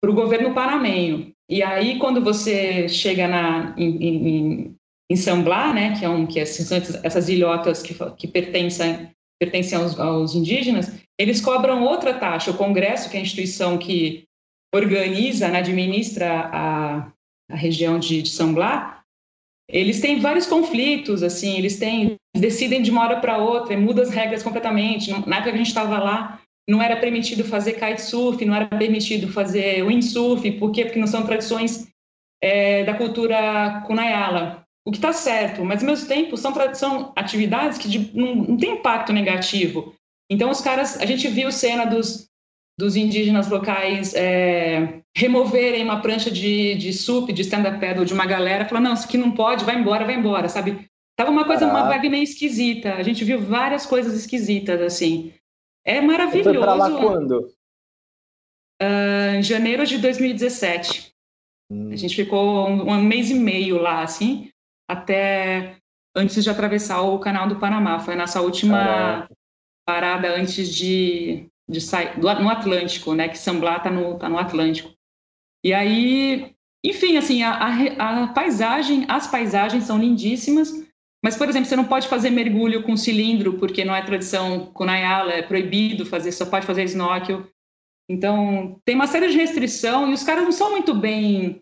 para 0.00 0.10
o 0.10 0.14
governo 0.14 0.54
panamenho. 0.54 1.32
E 1.48 1.62
aí, 1.62 1.98
quando 1.98 2.22
você 2.22 2.88
chega 2.88 3.28
na, 3.28 3.74
em, 3.76 4.04
em, 4.04 4.76
em 5.10 5.16
Samblá, 5.16 5.74
né, 5.74 5.98
que, 5.98 6.04
é 6.04 6.08
um, 6.08 6.26
que 6.26 6.40
é, 6.40 6.46
são 6.46 6.78
essas 7.02 7.28
ilhotas 7.28 7.82
que, 7.82 7.94
que 8.16 8.28
pertencem, 8.28 9.10
pertencem 9.40 9.78
aos, 9.78 9.98
aos 9.98 10.34
indígenas, 10.34 10.92
eles 11.18 11.40
cobram 11.40 11.82
outra 11.82 12.14
taxa. 12.14 12.50
O 12.50 12.56
Congresso, 12.56 13.10
que 13.10 13.16
é 13.16 13.20
a 13.20 13.22
instituição 13.22 13.78
que 13.78 14.24
organiza, 14.74 15.48
né, 15.48 15.58
administra 15.58 16.50
a, 16.52 17.12
a 17.50 17.56
região 17.56 17.98
de, 17.98 18.22
de 18.22 18.28
Samblá, 18.28 19.02
eles 19.68 20.00
têm 20.00 20.20
vários 20.20 20.46
conflitos, 20.46 21.22
assim, 21.22 21.56
eles 21.56 21.78
têm 21.78 22.16
decidem 22.36 22.80
de 22.80 22.90
uma 22.90 23.02
hora 23.02 23.20
para 23.20 23.38
outra, 23.38 23.76
mudam 23.76 24.04
as 24.04 24.10
regras 24.10 24.42
completamente. 24.42 25.10
Na 25.10 25.36
época 25.36 25.50
que 25.50 25.56
a 25.56 25.58
gente 25.58 25.66
estava 25.66 25.98
lá, 25.98 26.40
não 26.68 26.80
era 26.80 26.96
permitido 26.96 27.44
fazer 27.44 27.74
kitesurf, 27.74 28.44
não 28.44 28.54
era 28.54 28.66
permitido 28.66 29.32
fazer 29.32 29.84
windsurf, 29.84 30.50
por 30.52 30.70
quê? 30.70 30.84
Porque 30.84 31.00
não 31.00 31.06
são 31.06 31.26
tradições 31.26 31.88
é, 32.42 32.84
da 32.84 32.94
cultura 32.94 33.82
Kunayala. 33.86 34.64
O 34.86 34.90
que 34.90 34.98
está 34.98 35.12
certo, 35.12 35.64
mas 35.64 35.82
ao 35.82 35.86
mesmo 35.86 36.08
tempo 36.08 36.36
são, 36.36 36.54
são 36.74 37.12
atividades 37.14 37.78
que 37.78 37.88
de, 37.88 38.16
não, 38.16 38.34
não 38.34 38.56
tem 38.56 38.72
impacto 38.72 39.12
negativo. 39.12 39.94
Então 40.30 40.50
os 40.50 40.60
caras, 40.60 40.98
a 40.98 41.04
gente 41.04 41.28
viu 41.28 41.52
cena 41.52 41.84
dos, 41.84 42.28
dos 42.78 42.96
indígenas 42.96 43.48
locais 43.48 44.14
é, 44.14 45.02
removerem 45.14 45.84
uma 45.84 46.00
prancha 46.00 46.30
de, 46.30 46.74
de 46.76 46.92
sup, 46.92 47.30
de 47.30 47.42
stand-up 47.42 47.78
paddle 47.78 48.06
de 48.06 48.14
uma 48.14 48.24
galera, 48.24 48.64
falando, 48.64 48.84
não, 48.84 48.94
isso 48.94 49.04
aqui 49.04 49.18
não 49.18 49.32
pode, 49.32 49.64
vai 49.64 49.76
embora, 49.76 50.06
vai 50.06 50.14
embora, 50.14 50.48
sabe? 50.48 50.88
Tava 51.20 51.30
uma 51.30 51.44
coisa, 51.44 51.66
uma 51.66 51.86
vibe 51.86 52.08
meio 52.08 52.22
esquisita. 52.22 52.94
A 52.94 53.02
gente 53.02 53.22
viu 53.24 53.38
várias 53.38 53.84
coisas 53.84 54.14
esquisitas, 54.14 54.80
assim. 54.80 55.34
É 55.84 56.00
maravilhoso. 56.00 56.50
Você 56.50 56.58
foi 56.58 56.78
lá 56.78 56.90
quando? 56.98 57.52
Uh, 58.80 59.36
em 59.36 59.42
janeiro 59.42 59.84
de 59.84 59.98
2017. 59.98 61.12
Hum. 61.70 61.90
A 61.92 61.96
gente 61.96 62.16
ficou 62.16 62.66
um, 62.66 62.90
um, 62.90 63.02
mês 63.02 63.30
e 63.30 63.34
meio 63.34 63.76
lá, 63.76 64.02
assim, 64.02 64.50
até 64.90 65.76
antes 66.14 66.42
de 66.42 66.50
atravessar 66.50 67.00
o 67.02 67.18
canal 67.18 67.48
do 67.48 67.56
Panamá. 67.56 68.00
Foi 68.00 68.14
a 68.14 68.16
nossa 68.16 68.40
última 68.40 68.78
Caraca. 68.78 69.34
parada 69.86 70.34
antes 70.34 70.74
de, 70.74 71.46
de 71.68 71.80
sair 71.80 72.18
no 72.18 72.48
Atlântico, 72.48 73.14
né? 73.14 73.28
Que 73.28 73.38
Samblá 73.38 73.78
tá 73.78 73.90
no, 73.90 74.18
tá 74.18 74.28
no 74.28 74.38
Atlântico. 74.38 74.92
E 75.64 75.72
aí, 75.72 76.54
enfim, 76.84 77.16
assim, 77.16 77.42
a, 77.42 77.52
a, 77.52 78.24
a 78.24 78.28
paisagem, 78.28 79.04
as 79.08 79.26
paisagens 79.26 79.84
são 79.84 79.98
lindíssimas. 79.98 80.70
Mas, 81.22 81.36
por 81.36 81.48
exemplo, 81.48 81.68
você 81.68 81.76
não 81.76 81.84
pode 81.84 82.08
fazer 82.08 82.30
mergulho 82.30 82.82
com 82.82 82.96
cilindro, 82.96 83.58
porque 83.58 83.84
não 83.84 83.94
é 83.94 84.02
tradição 84.02 84.72
Kunayala, 84.72 85.32
é 85.32 85.42
proibido 85.42 86.06
fazer, 86.06 86.32
só 86.32 86.46
pode 86.46 86.66
fazer 86.66 86.84
snorkel. 86.84 87.46
Então, 88.08 88.80
tem 88.84 88.94
uma 88.94 89.06
série 89.06 89.28
de 89.28 89.36
restrição 89.36 90.10
e 90.10 90.14
os 90.14 90.24
caras 90.24 90.42
não 90.42 90.50
são 90.50 90.70
muito 90.70 90.94
bem. 90.94 91.60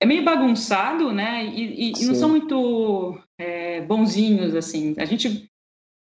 É 0.00 0.06
meio 0.06 0.24
bagunçado, 0.24 1.12
né? 1.12 1.46
E, 1.46 1.90
e, 1.90 1.92
e 2.00 2.06
não 2.06 2.14
são 2.14 2.28
muito 2.28 3.18
é, 3.38 3.80
bonzinhos, 3.82 4.54
assim. 4.54 4.94
A 4.98 5.04
gente, 5.04 5.48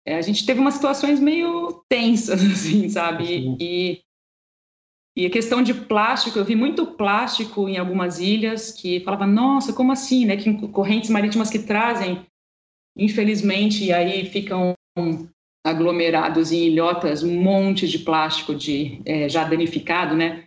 é, 0.05 0.15
a 0.15 0.21
gente 0.21 0.45
teve 0.45 0.59
umas 0.59 0.75
situações 0.75 1.19
meio 1.19 1.83
tensas, 1.89 2.41
assim, 2.45 2.87
sabe? 2.89 3.55
E, 3.59 4.01
e 5.17 5.25
a 5.25 5.29
questão 5.29 5.61
de 5.61 5.73
plástico, 5.73 6.39
eu 6.39 6.45
vi 6.45 6.55
muito 6.55 6.85
plástico 6.85 7.67
em 7.67 7.77
algumas 7.77 8.19
ilhas 8.19 8.71
que 8.71 9.01
falava, 9.01 9.27
nossa, 9.27 9.73
como 9.73 9.91
assim, 9.91 10.25
né? 10.25 10.37
Que 10.37 10.67
correntes 10.69 11.09
marítimas 11.09 11.49
que 11.49 11.59
trazem 11.59 12.25
Infelizmente, 12.97 13.85
e 13.85 13.93
aí 13.93 14.25
ficam 14.25 14.73
aglomerados 15.65 16.51
em 16.51 16.67
ilhotas 16.67 17.23
um 17.23 17.41
monte 17.41 17.87
de 17.87 17.99
plástico 17.99 18.53
de 18.53 19.01
é, 19.05 19.29
já 19.29 19.43
danificado, 19.43 20.15
né? 20.15 20.45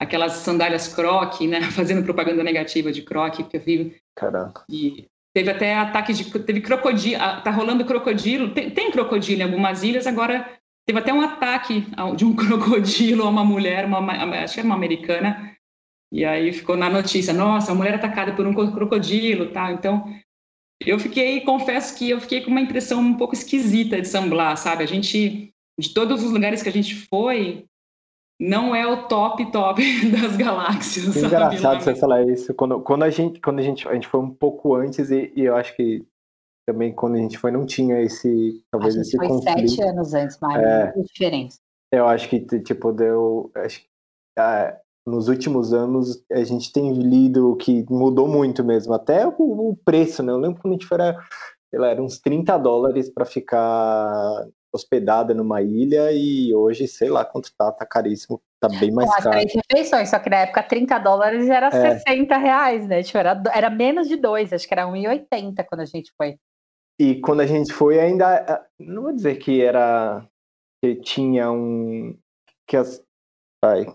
Aquelas 0.00 0.32
sandálias 0.32 0.88
croque, 0.88 1.46
né? 1.46 1.60
Fazendo 1.72 2.04
propaganda 2.04 2.42
negativa 2.42 2.92
de 2.92 3.02
croque 3.02 3.44
que 3.44 3.56
eu 3.56 3.60
vi. 3.60 3.96
Caraca. 4.14 4.64
E 4.68 5.06
teve 5.34 5.50
até 5.50 5.74
ataque 5.74 6.12
de 6.12 6.24
teve 6.40 6.60
crocodilo, 6.60 7.18
tá 7.18 7.50
rolando 7.50 7.84
crocodilo. 7.84 8.52
Tem, 8.52 8.70
tem 8.70 8.90
crocodilo 8.90 9.40
em 9.40 9.44
algumas 9.44 9.82
ilhas 9.82 10.06
agora. 10.06 10.48
Teve 10.86 11.00
até 11.00 11.12
um 11.12 11.20
ataque 11.20 11.86
de 12.16 12.24
um 12.24 12.34
crocodilo 12.36 13.24
a 13.24 13.28
uma 13.28 13.44
mulher, 13.44 13.84
uma, 13.84 13.98
acho 14.42 14.54
que 14.54 14.60
era 14.60 14.66
uma 14.66 14.74
americana, 14.74 15.54
e 16.10 16.24
aí 16.24 16.52
ficou 16.52 16.76
na 16.76 16.88
notícia, 16.88 17.34
nossa, 17.34 17.72
a 17.72 17.74
mulher 17.74 17.94
atacada 17.94 18.32
por 18.32 18.46
um 18.46 18.54
crocodilo, 18.54 19.50
tá? 19.52 19.70
Então, 19.70 20.10
eu 20.80 20.98
fiquei, 20.98 21.40
confesso 21.42 21.96
que 21.98 22.08
eu 22.08 22.20
fiquei 22.20 22.40
com 22.40 22.50
uma 22.50 22.60
impressão 22.60 23.00
um 23.00 23.14
pouco 23.14 23.34
esquisita 23.34 24.00
de 24.00 24.08
Samblá, 24.08 24.56
sabe? 24.56 24.82
A 24.82 24.86
gente, 24.86 25.52
de 25.78 25.92
todos 25.92 26.22
os 26.22 26.30
lugares 26.30 26.62
que 26.62 26.68
a 26.68 26.72
gente 26.72 26.94
foi, 26.94 27.66
não 28.40 28.74
é 28.74 28.86
o 28.86 29.08
top 29.08 29.50
top 29.50 29.82
das 30.10 30.36
galáxias. 30.36 31.12
Que 31.12 31.20
engraçado 31.20 31.82
você 31.82 31.94
falar 31.96 32.22
isso. 32.24 32.54
Quando, 32.54 32.80
quando, 32.80 33.02
a 33.02 33.10
gente, 33.10 33.40
quando 33.40 33.58
a 33.58 33.62
gente, 33.62 33.88
a 33.88 33.94
gente 33.94 34.06
foi 34.06 34.20
um 34.20 34.30
pouco 34.30 34.74
antes 34.74 35.10
e, 35.10 35.32
e 35.34 35.44
eu 35.44 35.56
acho 35.56 35.74
que 35.74 36.06
também 36.66 36.92
quando 36.94 37.14
a 37.14 37.18
gente 37.18 37.38
foi 37.38 37.50
não 37.50 37.64
tinha 37.64 38.00
esse 38.02 38.62
talvez 38.70 38.94
a 38.94 38.98
gente 38.98 39.08
esse 39.08 39.16
foi 39.16 39.26
conflito. 39.26 39.70
sete 39.70 39.82
anos 39.82 40.14
antes, 40.14 40.38
mas 40.40 40.62
É. 40.62 40.92
é. 40.96 41.02
diferença. 41.02 41.58
Eu 41.90 42.06
acho 42.06 42.28
que 42.28 42.40
tipo 42.60 42.92
deu, 42.92 43.50
acho 43.54 43.80
que 43.80 43.86
ah, 44.38 44.76
nos 45.06 45.28
últimos 45.28 45.72
anos 45.72 46.22
a 46.30 46.44
gente 46.44 46.70
tem 46.70 46.92
lido 46.92 47.56
que 47.56 47.84
mudou 47.90 48.28
muito 48.28 48.62
mesmo, 48.62 48.92
até 48.92 49.26
o, 49.26 49.32
o 49.38 49.76
preço, 49.84 50.22
né? 50.22 50.32
Eu 50.32 50.38
lembro 50.38 50.60
quando 50.60 50.74
a 50.74 50.76
gente 50.76 50.86
foi 50.86 50.98
era, 50.98 51.18
sei 51.70 51.80
lá, 51.80 51.88
era 51.88 52.02
uns 52.02 52.18
30 52.18 52.56
dólares 52.58 53.10
para 53.10 53.24
ficar 53.24 54.46
hospedada 54.72 55.32
numa 55.34 55.62
ilha 55.62 56.12
e 56.12 56.54
hoje, 56.54 56.86
sei 56.86 57.08
lá 57.08 57.24
quanto 57.24 57.50
tá, 57.56 57.72
tá 57.72 57.86
caríssimo, 57.86 58.40
tá 58.60 58.68
bem 58.68 58.90
mais 58.92 59.08
Com 59.08 59.16
as 59.16 59.24
caro. 59.24 59.36
três 59.38 59.52
refeições, 59.70 60.08
só 60.10 60.18
que 60.18 60.28
na 60.30 60.38
época 60.38 60.62
30 60.62 60.98
dólares 60.98 61.48
era 61.48 61.68
É. 61.68 61.98
60 61.98 62.36
reais, 62.36 62.86
né? 62.86 63.02
Tipo, 63.02 63.18
era, 63.18 63.42
era 63.54 63.70
menos 63.70 64.08
de 64.08 64.16
dois, 64.16 64.52
acho 64.52 64.66
que 64.68 64.74
era 64.74 64.86
1,80 64.86 65.64
quando 65.64 65.80
a 65.80 65.86
gente 65.86 66.12
foi. 66.16 66.36
E 67.00 67.20
quando 67.20 67.40
a 67.40 67.46
gente 67.46 67.72
foi, 67.72 67.98
ainda. 68.00 68.26
ah, 68.38 68.66
Não 68.78 69.02
vou 69.02 69.12
dizer 69.12 69.36
que 69.36 69.60
era. 69.62 70.26
que 70.82 70.96
tinha 70.96 71.50
um. 71.50 72.16
que 72.66 72.76
as. 72.76 73.02
ai, 73.64 73.86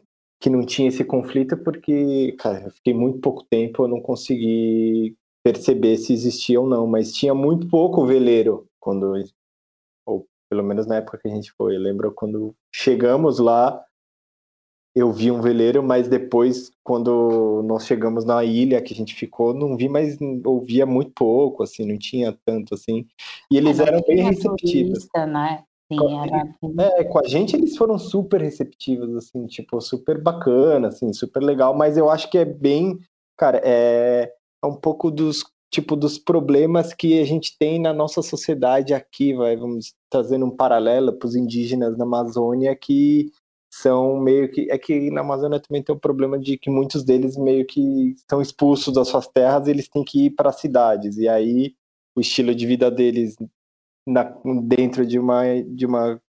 que 0.42 0.50
não 0.50 0.66
tinha 0.66 0.88
esse 0.90 1.04
conflito, 1.06 1.58
porque, 1.58 2.34
cara, 2.40 2.66
eu 2.66 2.72
fiquei 2.72 2.94
muito 2.94 3.20
pouco 3.20 3.46
tempo, 3.50 3.84
eu 3.84 3.88
não 3.88 4.02
consegui 4.02 5.16
perceber 5.46 5.98
se 5.98 6.14
existia 6.14 6.60
ou 6.60 6.68
não, 6.68 6.88
mas 6.88 7.12
tinha 7.14 7.34
muito 7.34 7.68
pouco 7.70 8.06
veleiro 8.06 8.68
quando. 8.80 9.14
Pelo 10.54 10.64
menos 10.64 10.86
na 10.86 10.98
época 10.98 11.18
que 11.18 11.28
a 11.28 11.32
gente 11.32 11.52
foi. 11.54 11.76
Lembro 11.80 12.12
quando 12.12 12.56
chegamos 12.72 13.40
lá, 13.40 13.84
eu 14.96 15.12
vi 15.12 15.32
um 15.32 15.42
veleiro, 15.42 15.82
mas 15.82 16.08
depois, 16.08 16.72
quando 16.84 17.64
nós 17.66 17.88
chegamos 17.88 18.24
na 18.24 18.44
ilha 18.44 18.80
que 18.80 18.94
a 18.94 18.96
gente 18.96 19.16
ficou, 19.16 19.52
não 19.52 19.76
vi 19.76 19.90
mais, 19.90 20.16
ouvia 20.46 20.86
muito 20.86 21.12
pouco, 21.16 21.64
assim, 21.64 21.88
não 21.88 21.98
tinha 21.98 22.38
tanto, 22.46 22.76
assim. 22.76 23.08
E 23.50 23.58
eles 23.58 23.80
Era 23.80 23.94
eram 23.94 24.04
bem 24.08 24.22
receptivos. 24.22 25.00
turista, 25.00 25.26
né? 25.26 25.64
Sim, 25.92 25.98
Com- 25.98 26.24
era. 26.24 26.56
É, 27.00 27.04
com 27.04 27.18
a 27.18 27.28
gente 27.28 27.56
eles 27.56 27.76
foram 27.76 27.98
super 27.98 28.40
receptivos, 28.40 29.16
assim, 29.16 29.48
tipo, 29.48 29.82
super 29.82 30.22
bacana, 30.22 30.90
assim, 30.90 31.12
super 31.14 31.42
legal, 31.42 31.76
mas 31.76 31.98
eu 31.98 32.12
acho 32.12 32.30
que 32.30 32.38
é 32.38 32.46
bem, 32.46 33.00
cara, 33.36 33.60
é, 33.66 34.32
é 34.64 34.68
um 34.68 34.76
pouco 34.76 35.10
dos, 35.10 35.44
tipo, 35.74 35.96
dos 35.96 36.20
problemas 36.20 36.94
que 36.94 37.20
a 37.20 37.26
gente 37.26 37.58
tem 37.58 37.82
na 37.82 37.92
nossa 37.92 38.22
sociedade 38.22 38.94
aqui, 38.94 39.34
vai, 39.34 39.58
vamos 39.58 39.96
trazendo 40.08 40.46
um 40.46 40.56
paralelo 40.56 41.12
para 41.14 41.28
os 41.28 41.36
indígenas 41.36 41.98
na 41.98 42.06
Amazônia 42.06 42.76
que 42.76 43.32
são 43.74 44.20
meio 44.20 44.52
que, 44.52 44.70
é 44.70 44.78
que 44.78 45.10
na 45.10 45.22
Amazônia 45.22 45.60
também 45.60 45.82
tem 45.82 45.96
o 45.96 46.00
problema 46.00 46.38
de 46.38 46.60
que 46.60 46.70
muitos 46.70 47.04
deles 47.04 47.36
meio 47.36 47.66
que 47.66 48.12
estão 48.12 48.40
expulsos 48.40 48.94
das 48.94 49.08
suas 49.08 49.28
terras 49.28 49.68
e 49.68 49.72
eles 49.72 49.90
têm 49.90 50.04
que 50.04 50.28
ir 50.28 50.30
para 50.32 50.50
as 50.50 50.60
cidades, 50.60 51.18
e 51.18 51.28
aí 51.28 51.74
o 52.16 52.22
estilo 52.22 52.54
de 52.54 52.68
vida 52.68 52.92
deles 52.92 53.36
na, 54.08 54.26
dentro 54.64 55.04
de 55.08 55.18
uma, 55.18 55.44
de 55.64 55.88
uma 55.88 56.22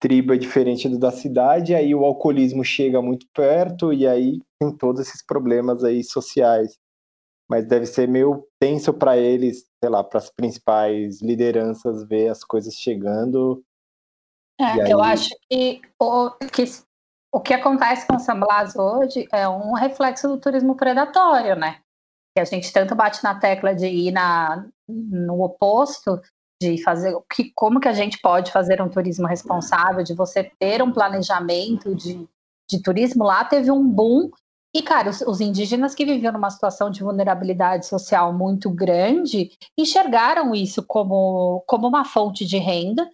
tribo 0.00 0.32
é 0.32 0.38
diferente 0.38 0.88
do 0.88 0.98
da 0.98 1.10
cidade, 1.10 1.74
aí 1.74 1.94
o 1.94 2.06
alcoolismo 2.06 2.64
chega 2.64 3.02
muito 3.02 3.26
perto 3.34 3.92
e 3.92 4.06
aí 4.06 4.40
tem 4.58 4.74
todos 4.74 5.02
esses 5.02 5.22
problemas 5.22 5.84
aí 5.84 6.02
sociais. 6.02 6.78
Mas 7.48 7.66
deve 7.66 7.86
ser 7.86 8.06
meio 8.06 8.46
tenso 8.60 8.92
para 8.92 9.16
eles, 9.16 9.66
sei 9.82 9.90
lá, 9.90 10.04
para 10.04 10.18
as 10.18 10.30
principais 10.30 11.22
lideranças 11.22 12.06
ver 12.06 12.28
as 12.28 12.44
coisas 12.44 12.74
chegando. 12.74 13.62
É, 14.60 14.86
E 14.86 14.90
eu 14.90 15.02
aí- 15.02 15.12
acho 15.12 15.30
que 15.50 15.80
o, 15.98 16.30
que 16.52 16.64
o 17.32 17.40
que 17.40 17.54
acontece 17.54 18.06
com 18.06 18.16
o 18.16 18.20
San 18.20 18.38
Blas 18.40 18.76
hoje 18.76 19.26
é 19.32 19.48
um 19.48 19.72
reflexo 19.72 20.28
do 20.28 20.38
turismo 20.38 20.74
predatório, 20.76 21.56
né? 21.56 21.80
Que 22.36 22.40
a 22.40 22.44
gente 22.44 22.72
tanto 22.72 22.94
bate 22.94 23.22
na 23.24 23.38
tecla 23.38 23.74
de 23.74 23.86
ir 23.86 24.10
na, 24.10 24.66
no 24.88 25.42
oposto, 25.42 26.20
de 26.60 26.82
fazer 26.82 27.14
o 27.14 27.22
que, 27.22 27.52
como 27.54 27.80
que 27.80 27.88
a 27.88 27.92
gente 27.92 28.18
pode 28.20 28.50
fazer 28.50 28.82
um 28.82 28.88
turismo 28.88 29.26
responsável, 29.26 30.02
de 30.02 30.12
você 30.12 30.44
ter 30.58 30.82
um 30.82 30.92
planejamento 30.92 31.94
de, 31.94 32.28
de 32.68 32.82
turismo. 32.82 33.24
Lá 33.24 33.44
teve 33.44 33.70
um 33.70 33.86
boom. 33.88 34.28
E, 34.74 34.82
cara, 34.82 35.10
os, 35.10 35.20
os 35.22 35.40
indígenas 35.40 35.94
que 35.94 36.04
viviam 36.04 36.32
numa 36.32 36.50
situação 36.50 36.90
de 36.90 37.02
vulnerabilidade 37.02 37.86
social 37.86 38.32
muito 38.32 38.70
grande 38.70 39.50
enxergaram 39.76 40.54
isso 40.54 40.84
como, 40.86 41.62
como 41.66 41.88
uma 41.88 42.04
fonte 42.04 42.44
de 42.44 42.58
renda 42.58 43.10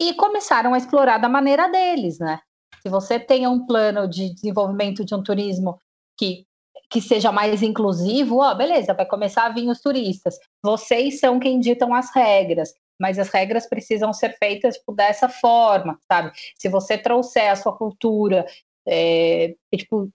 e 0.00 0.14
começaram 0.14 0.74
a 0.74 0.78
explorar 0.78 1.18
da 1.18 1.28
maneira 1.28 1.68
deles, 1.68 2.18
né? 2.18 2.40
Se 2.82 2.88
você 2.88 3.20
tem 3.20 3.46
um 3.46 3.64
plano 3.64 4.08
de 4.08 4.34
desenvolvimento 4.34 5.04
de 5.04 5.14
um 5.14 5.22
turismo 5.22 5.78
que, 6.18 6.44
que 6.90 7.00
seja 7.00 7.30
mais 7.30 7.62
inclusivo, 7.62 8.38
ó, 8.38 8.52
beleza, 8.52 8.92
vai 8.92 9.06
começar 9.06 9.46
a 9.46 9.50
vir 9.50 9.68
os 9.68 9.80
turistas. 9.80 10.36
Vocês 10.60 11.20
são 11.20 11.38
quem 11.38 11.60
ditam 11.60 11.94
as 11.94 12.12
regras, 12.12 12.74
mas 13.00 13.20
as 13.20 13.28
regras 13.28 13.68
precisam 13.68 14.12
ser 14.12 14.36
feitas 14.36 14.76
tipo, 14.76 14.92
dessa 14.92 15.28
forma, 15.28 15.96
sabe? 16.10 16.32
Se 16.58 16.68
você 16.68 16.98
trouxer 16.98 17.52
a 17.52 17.56
sua 17.56 17.76
cultura, 17.76 18.44
é, 18.86 19.54
tipo, 19.72 20.10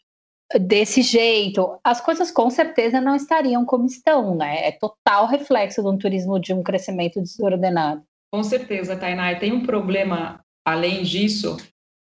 desse 0.60 1.02
jeito, 1.02 1.78
as 1.84 2.00
coisas 2.00 2.32
com 2.32 2.50
certeza 2.50 3.02
não 3.02 3.16
estariam 3.16 3.66
como 3.66 3.86
estão, 3.86 4.36
né? 4.36 4.68
É 4.68 4.72
total 4.72 5.28
reflexo 5.28 5.82
de 5.82 5.88
um 5.90 5.98
turismo 5.98 6.40
de 6.40 6.54
um 6.54 6.64
crescimento 6.64 7.22
desordenado. 7.22 8.04
Com 8.34 8.44
certeza, 8.44 8.96
Tainá. 8.96 9.32
E 9.32 9.40
tem 9.40 9.52
um 9.52 9.66
problema, 9.66 10.40
além 10.66 11.04
disso, 11.04 11.58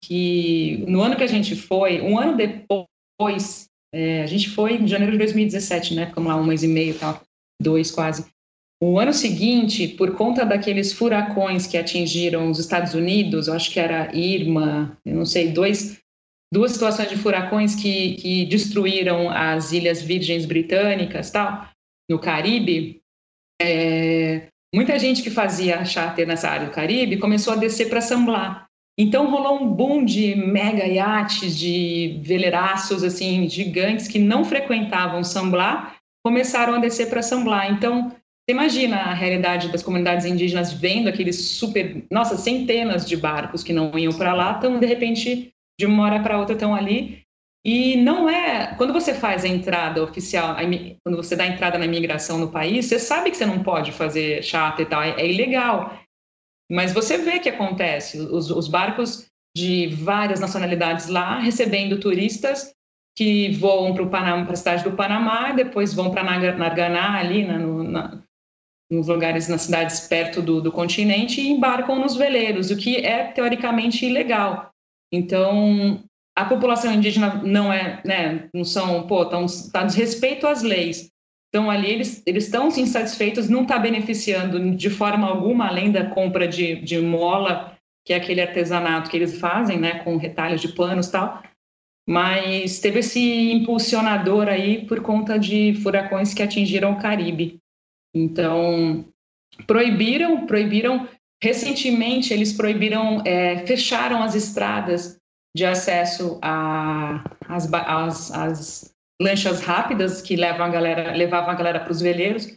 que 0.04 0.84
no 0.86 1.00
ano 1.02 1.16
que 1.16 1.24
a 1.24 1.28
gente 1.28 1.56
foi, 1.56 2.00
um 2.00 2.18
ano 2.18 2.36
depois, 2.36 3.68
é, 3.92 4.22
a 4.22 4.26
gente 4.26 4.50
foi 4.50 4.74
em 4.74 4.86
janeiro 4.86 5.12
de 5.12 5.18
2017, 5.18 5.94
né? 5.94 6.06
Ficamos 6.06 6.28
lá 6.28 6.36
um 6.36 6.44
mês 6.44 6.62
e 6.62 6.68
meio, 6.68 6.98
tal, 6.98 7.20
dois 7.60 7.90
quase. 7.90 8.24
O 8.80 8.98
ano 8.98 9.12
seguinte, 9.12 9.88
por 9.88 10.14
conta 10.14 10.44
daqueles 10.44 10.92
furacões 10.92 11.66
que 11.66 11.76
atingiram 11.76 12.48
os 12.48 12.60
Estados 12.60 12.94
Unidos, 12.94 13.48
eu 13.48 13.54
acho 13.54 13.70
que 13.72 13.80
era 13.80 14.14
Irma, 14.14 14.96
eu 15.04 15.16
não 15.16 15.26
sei, 15.26 15.50
dois, 15.50 15.98
duas 16.52 16.72
situações 16.72 17.08
de 17.08 17.16
furacões 17.16 17.74
que, 17.74 18.14
que 18.14 18.46
destruíram 18.46 19.30
as 19.30 19.72
Ilhas 19.72 20.02
Virgens 20.02 20.46
Britânicas, 20.46 21.30
tal, 21.30 21.68
no 22.10 22.18
Caribe. 22.18 23.00
É, 23.60 24.48
muita 24.74 24.98
gente 24.98 25.22
que 25.22 25.30
fazia 25.30 25.84
charter 25.84 26.26
nessa 26.26 26.48
área 26.48 26.66
do 26.66 26.72
Caribe 26.72 27.18
começou 27.18 27.52
a 27.52 27.56
descer 27.56 27.88
para 27.88 28.00
San 28.00 28.24
Blas. 28.24 28.64
Então 28.98 29.30
rolou 29.30 29.62
um 29.62 29.72
boom 29.72 30.04
de 30.04 30.34
mega 30.34 30.84
iates, 30.84 31.56
de 31.56 32.20
veleiraços 32.22 33.04
assim 33.04 33.48
gigantes 33.48 34.08
que 34.08 34.18
não 34.18 34.44
frequentavam 34.44 35.22
San 35.22 35.50
Blas, 35.50 35.92
começaram 36.24 36.74
a 36.74 36.78
descer 36.78 37.08
para 37.08 37.22
San 37.22 37.44
Blas. 37.44 37.70
Então, 37.70 38.08
você 38.08 38.52
imagina 38.52 38.96
a 38.96 39.14
realidade 39.14 39.68
das 39.68 39.82
comunidades 39.82 40.26
indígenas 40.26 40.72
vendo 40.72 41.08
aqueles 41.08 41.38
super, 41.40 42.04
nossa, 42.10 42.36
centenas 42.36 43.06
de 43.06 43.16
barcos 43.16 43.62
que 43.62 43.72
não 43.72 43.96
iam 43.98 44.12
para 44.12 44.34
lá, 44.34 44.52
estão 44.52 44.80
de 44.80 44.86
repente 44.86 45.52
de 45.78 45.86
uma 45.86 46.04
hora 46.04 46.20
para 46.20 46.38
outra 46.38 46.54
estão 46.54 46.74
ali. 46.74 47.22
E 47.64 47.96
não 47.96 48.28
é. 48.28 48.74
Quando 48.76 48.92
você 48.92 49.14
faz 49.14 49.44
a 49.44 49.48
entrada 49.48 50.02
oficial, 50.02 50.56
quando 51.04 51.16
você 51.16 51.36
dá 51.36 51.44
a 51.44 51.48
entrada 51.48 51.78
na 51.78 51.84
imigração 51.84 52.38
no 52.38 52.50
país, 52.50 52.86
você 52.86 52.98
sabe 52.98 53.30
que 53.30 53.36
você 53.36 53.46
não 53.46 53.62
pode 53.62 53.92
fazer 53.92 54.42
charter 54.42 54.86
e 54.86 54.88
tal, 54.88 55.02
é, 55.02 55.10
é 55.20 55.26
ilegal. 55.26 55.98
Mas 56.70 56.92
você 56.92 57.18
vê 57.18 57.38
que 57.38 57.48
acontece. 57.48 58.18
Os, 58.18 58.50
os 58.50 58.68
barcos 58.68 59.26
de 59.56 59.88
várias 59.88 60.40
nacionalidades 60.40 61.08
lá 61.08 61.38
recebendo 61.38 61.98
turistas 61.98 62.72
que 63.16 63.50
voam 63.52 63.92
para 63.94 64.52
a 64.52 64.56
cidade 64.56 64.84
do 64.84 64.92
Panamá, 64.92 65.50
depois 65.50 65.92
vão 65.92 66.10
para 66.10 66.22
Narganá, 66.22 67.18
ali 67.18 67.44
né, 67.44 67.58
no, 67.58 67.82
na, 67.82 68.22
nos 68.88 69.08
lugares, 69.08 69.48
nas 69.48 69.62
cidades 69.62 70.06
perto 70.06 70.40
do, 70.40 70.60
do 70.60 70.70
continente, 70.70 71.40
e 71.40 71.48
embarcam 71.48 71.98
nos 71.98 72.14
veleiros, 72.14 72.70
o 72.70 72.76
que 72.76 72.98
é 72.98 73.24
teoricamente 73.24 74.06
ilegal. 74.06 74.70
Então, 75.12 76.02
a 76.36 76.44
população 76.44 76.92
indígena 76.92 77.42
não 77.42 77.72
é, 77.72 78.00
né, 78.04 78.48
não 78.54 78.64
são, 78.64 79.06
pô, 79.06 79.22
estão 79.22 79.46
tá 79.72 79.84
desrespeito 79.84 80.46
às 80.46 80.62
leis. 80.62 81.10
Então, 81.48 81.70
ali 81.70 81.90
eles 81.90 82.22
estão 82.26 82.68
insatisfeitos, 82.68 83.48
não 83.48 83.62
está 83.62 83.78
beneficiando 83.78 84.76
de 84.76 84.90
forma 84.90 85.26
alguma, 85.26 85.66
além 85.66 85.90
da 85.90 86.10
compra 86.10 86.46
de, 86.46 86.76
de 86.82 86.98
mola, 87.00 87.76
que 88.04 88.12
é 88.12 88.16
aquele 88.16 88.40
artesanato 88.40 89.10
que 89.10 89.16
eles 89.16 89.38
fazem, 89.38 89.78
né, 89.78 89.98
com 90.04 90.16
retalhos 90.16 90.60
de 90.60 90.68
panos 90.68 91.08
e 91.08 91.12
tal. 91.12 91.42
Mas 92.06 92.80
teve 92.80 93.00
esse 93.00 93.52
impulsionador 93.52 94.48
aí 94.48 94.86
por 94.86 95.02
conta 95.02 95.38
de 95.38 95.74
furacões 95.82 96.32
que 96.32 96.42
atingiram 96.42 96.92
o 96.92 96.98
Caribe. 96.98 97.58
Então, 98.14 99.04
proibiram, 99.66 100.46
proibiram. 100.46 101.08
Recentemente, 101.42 102.32
eles 102.32 102.52
proibiram, 102.52 103.22
é, 103.24 103.58
fecharam 103.66 104.22
as 104.22 104.34
estradas 104.34 105.18
de 105.56 105.64
acesso 105.64 106.38
às 106.42 107.72
as, 107.72 108.30
as 108.32 108.94
lanchas 109.20 109.60
rápidas 109.60 110.20
que 110.20 110.36
levam 110.36 110.66
a 110.66 110.68
galera, 110.68 111.14
levavam 111.14 111.50
a 111.50 111.54
galera 111.54 111.80
para 111.80 111.92
os 111.92 112.00
veleiros. 112.00 112.56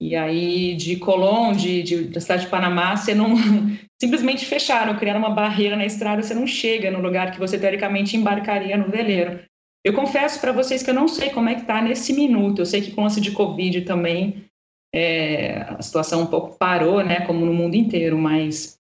E 0.00 0.16
aí, 0.16 0.74
de 0.76 0.96
Colón, 0.96 1.52
de, 1.52 1.82
de, 1.82 2.04
da 2.04 2.20
cidade 2.20 2.44
de 2.44 2.50
Panamá, 2.50 2.96
você 2.96 3.14
não. 3.14 3.34
Simplesmente 4.00 4.46
fecharam, 4.46 4.96
criaram 4.96 5.20
uma 5.20 5.34
barreira 5.34 5.76
na 5.76 5.84
estrada, 5.84 6.22
você 6.22 6.32
não 6.32 6.46
chega 6.46 6.90
no 6.90 7.02
lugar 7.02 7.32
que 7.32 7.38
você 7.38 7.58
teoricamente 7.58 8.16
embarcaria 8.16 8.78
no 8.78 8.90
veleiro. 8.90 9.40
Eu 9.84 9.92
confesso 9.92 10.40
para 10.40 10.52
vocês 10.52 10.82
que 10.82 10.88
eu 10.88 10.94
não 10.94 11.06
sei 11.06 11.30
como 11.30 11.50
é 11.50 11.54
que 11.54 11.62
está 11.62 11.82
nesse 11.82 12.14
minuto. 12.14 12.60
Eu 12.60 12.66
sei 12.66 12.80
que 12.80 12.92
com 12.92 13.02
lance 13.02 13.20
de 13.20 13.32
Covid 13.32 13.82
também 13.82 14.49
é, 14.94 15.62
a 15.62 15.82
situação 15.82 16.22
um 16.22 16.26
pouco 16.26 16.58
parou, 16.58 17.02
né, 17.02 17.26
como 17.26 17.46
no 17.46 17.54
mundo 17.54 17.74
inteiro, 17.74 18.18
mas 18.18 18.80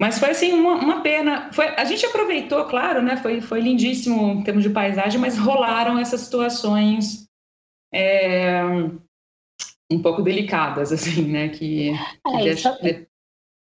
mas 0.00 0.18
foi 0.18 0.30
assim 0.30 0.52
uma, 0.52 0.74
uma, 0.74 1.02
pena. 1.02 1.52
Foi, 1.52 1.66
a 1.68 1.84
gente 1.84 2.04
aproveitou, 2.04 2.64
claro, 2.64 3.00
né? 3.00 3.16
Foi, 3.16 3.40
foi 3.40 3.60
lindíssimo 3.60 4.32
em 4.32 4.42
termos 4.42 4.64
de 4.64 4.70
paisagem, 4.70 5.20
mas 5.20 5.38
rolaram 5.38 5.96
essas 5.98 6.22
situações 6.22 7.28
é, 7.92 8.60
um 9.90 10.02
pouco 10.02 10.20
delicadas, 10.20 10.92
assim, 10.92 11.22
né? 11.30 11.48
Que, 11.48 11.92
é, 12.26 12.48
isso, 12.48 12.68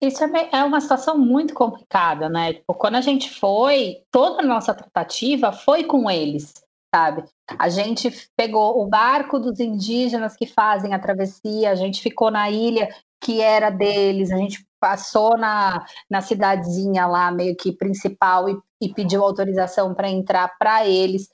isso 0.02 0.24
é, 0.24 0.48
é 0.52 0.64
uma 0.64 0.80
situação 0.80 1.16
muito 1.16 1.54
complicada, 1.54 2.28
né? 2.28 2.54
Tipo, 2.54 2.74
quando 2.74 2.96
a 2.96 3.00
gente 3.00 3.30
foi, 3.30 4.02
toda 4.10 4.42
a 4.42 4.46
nossa 4.46 4.74
tratativa 4.74 5.52
foi 5.52 5.84
com 5.84 6.10
eles, 6.10 6.54
sabe? 6.96 7.24
A 7.58 7.68
gente 7.68 8.10
pegou 8.34 8.82
o 8.82 8.88
barco 8.88 9.38
dos 9.38 9.60
indígenas 9.60 10.34
que 10.34 10.46
fazem 10.46 10.94
a 10.94 10.98
travessia, 10.98 11.70
a 11.70 11.74
gente 11.74 12.00
ficou 12.00 12.30
na 12.30 12.50
ilha 12.50 12.88
que 13.20 13.42
era 13.42 13.68
deles, 13.68 14.30
a 14.32 14.36
gente 14.36 14.66
passou 14.80 15.36
na, 15.36 15.84
na 16.08 16.22
cidadezinha 16.22 17.06
lá, 17.06 17.30
meio 17.30 17.54
que 17.54 17.70
principal, 17.70 18.48
e, 18.48 18.58
e 18.80 18.92
pediu 18.94 19.22
autorização 19.22 19.94
para 19.94 20.08
entrar 20.08 20.56
para 20.58 20.86
eles. 20.86 21.28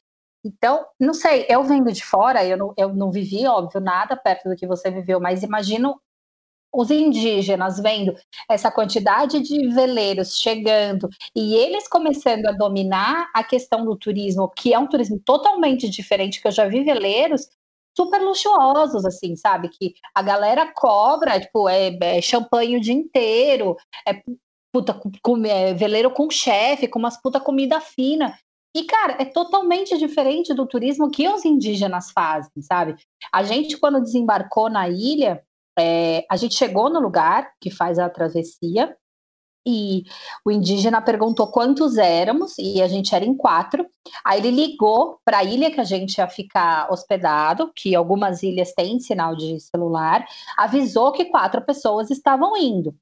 Então, 0.45 0.85
não 0.99 1.15
sei, 1.15 1.47
eu 1.49 1.63
vendo 1.63 1.93
de 1.93 2.05
fora, 2.05 2.45
eu 2.45 2.57
não, 2.57 2.75
eu 2.77 2.93
não 2.93 3.13
vivi, 3.13 3.47
óbvio, 3.47 3.81
nada 3.81 4.17
perto 4.17 4.49
do 4.49 4.57
que 4.57 4.67
você 4.67 4.91
viveu, 4.91 5.21
mas 5.21 5.45
imagino 5.45 6.01
os 6.73 6.91
indígenas 6.91 7.79
vendo 7.79 8.15
essa 8.51 8.71
quantidade 8.71 9.41
de 9.41 9.69
veleiros 9.69 10.39
chegando 10.39 11.09
e 11.37 11.55
eles 11.55 11.87
começando 11.87 12.47
a 12.47 12.53
dominar 12.53 13.31
a 13.35 13.45
questão 13.45 13.85
do 13.85 13.97
turismo, 13.97 14.51
que 14.57 14.73
é 14.73 14.79
um 14.79 14.87
turismo 14.87 15.21
totalmente 15.25 15.89
diferente, 15.89 16.41
que 16.41 16.49
eu 16.49 16.53
já 16.53 16.67
vi 16.67 16.83
veleiros 16.83 17.49
super 17.97 18.23
luxuosos, 18.23 19.05
assim, 19.05 19.37
sabe? 19.37 19.69
Que 19.69 19.95
a 20.15 20.23
galera 20.23 20.73
cobra, 20.73 21.39
tipo, 21.39 21.69
é, 21.69 21.97
é 22.01 22.23
champanhe 22.23 22.77
o 22.77 22.81
dia 22.81 22.95
inteiro, 22.95 23.77
é 24.09 24.23
puta, 24.73 24.99
com, 25.23 25.45
é, 25.45 25.75
veleiro 25.75 26.11
com 26.11 26.31
chefe, 26.31 26.89
com 26.89 26.99
umas 26.99 27.21
puta 27.21 27.39
comida 27.39 27.81
fina. 27.81 28.35
E, 28.75 28.85
cara, 28.85 29.19
é 29.21 29.27
totalmente 29.27 29.99
diferente 29.99 30.55
do 30.55 30.67
turismo 30.67 31.11
que 31.11 31.29
os 31.29 31.45
indígenas 31.45 32.11
fazem, 32.11 32.63
sabe? 32.63 32.97
A 33.31 33.43
gente, 33.43 33.77
quando 33.77 34.01
desembarcou 34.01 34.71
na 34.71 34.89
ilha, 34.89 35.45
é, 35.79 36.25
a 36.31 36.37
gente 36.37 36.55
chegou 36.55 36.91
no 36.91 37.01
lugar 37.01 37.53
que 37.61 37.71
faz 37.71 37.99
a 37.99 38.09
travessia 38.09 38.97
e 39.67 40.05
o 40.45 40.51
indígena 40.51 41.01
perguntou 41.01 41.47
quantos 41.47 41.97
éramos 41.97 42.59
e 42.59 42.83
a 42.83 42.89
gente 42.89 43.15
era 43.15 43.25
em 43.25 43.37
quatro. 43.37 43.87
Aí 44.25 44.41
ele 44.41 44.51
ligou 44.51 45.19
para 45.25 45.39
a 45.39 45.45
ilha 45.45 45.71
que 45.71 45.81
a 45.81 45.85
gente 45.85 46.19
ia 46.19 46.29
ficar 46.29 46.91
hospedado, 46.91 47.73
que 47.75 47.95
algumas 47.95 48.43
ilhas 48.43 48.73
têm 48.73 48.99
sinal 48.99 49.37
de 49.37 49.61
celular, 49.61 50.27
avisou 50.57 51.13
que 51.13 51.27
quatro 51.27 51.63
pessoas 51.63 52.11
estavam 52.11 52.57
indo. 52.57 52.95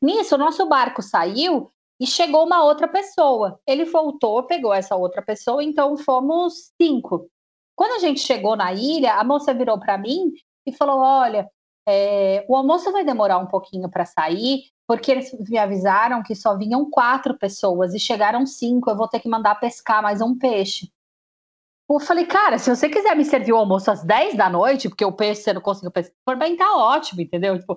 Nisso, 0.00 0.34
o 0.34 0.38
nosso 0.38 0.66
barco 0.66 1.02
saiu 1.02 1.70
e 2.00 2.06
chegou 2.06 2.44
uma 2.44 2.64
outra 2.64 2.88
pessoa. 2.88 3.60
Ele 3.66 3.84
voltou, 3.84 4.42
pegou 4.44 4.72
essa 4.72 4.96
outra 4.96 5.22
pessoa, 5.22 5.62
então 5.62 5.96
fomos 5.96 6.72
cinco. 6.80 7.28
Quando 7.74 7.92
a 7.92 7.98
gente 7.98 8.20
chegou 8.20 8.56
na 8.56 8.72
ilha, 8.72 9.14
a 9.14 9.24
moça 9.24 9.52
virou 9.52 9.78
para 9.78 9.98
mim 9.98 10.32
e 10.66 10.72
falou: 10.72 11.00
Olha, 11.00 11.48
é, 11.88 12.44
o 12.48 12.56
almoço 12.56 12.90
vai 12.90 13.04
demorar 13.04 13.38
um 13.38 13.46
pouquinho 13.46 13.88
para 13.88 14.04
sair, 14.04 14.64
porque 14.86 15.10
eles 15.10 15.32
me 15.48 15.58
avisaram 15.58 16.22
que 16.22 16.34
só 16.34 16.56
vinham 16.56 16.88
quatro 16.90 17.38
pessoas 17.38 17.94
e 17.94 18.00
chegaram 18.00 18.44
cinco, 18.44 18.90
eu 18.90 18.96
vou 18.96 19.08
ter 19.08 19.20
que 19.20 19.28
mandar 19.28 19.54
pescar 19.56 20.02
mais 20.02 20.20
um 20.20 20.36
peixe. 20.36 20.90
Eu 21.88 22.00
falei, 22.00 22.26
cara, 22.26 22.58
se 22.58 22.68
você 22.68 22.88
quiser 22.88 23.14
me 23.14 23.24
servir 23.24 23.52
o 23.52 23.56
almoço 23.56 23.90
às 23.90 24.02
10 24.02 24.36
da 24.36 24.50
noite, 24.50 24.88
porque 24.88 25.04
o 25.04 25.12
peixe 25.12 25.42
você 25.42 25.52
não 25.52 25.60
conseguiu 25.60 25.92
pescar, 25.92 26.16
por 26.24 26.36
bem, 26.36 26.56
tá 26.56 26.76
ótimo, 26.76 27.20
entendeu? 27.20 27.56
Tipo, 27.58 27.76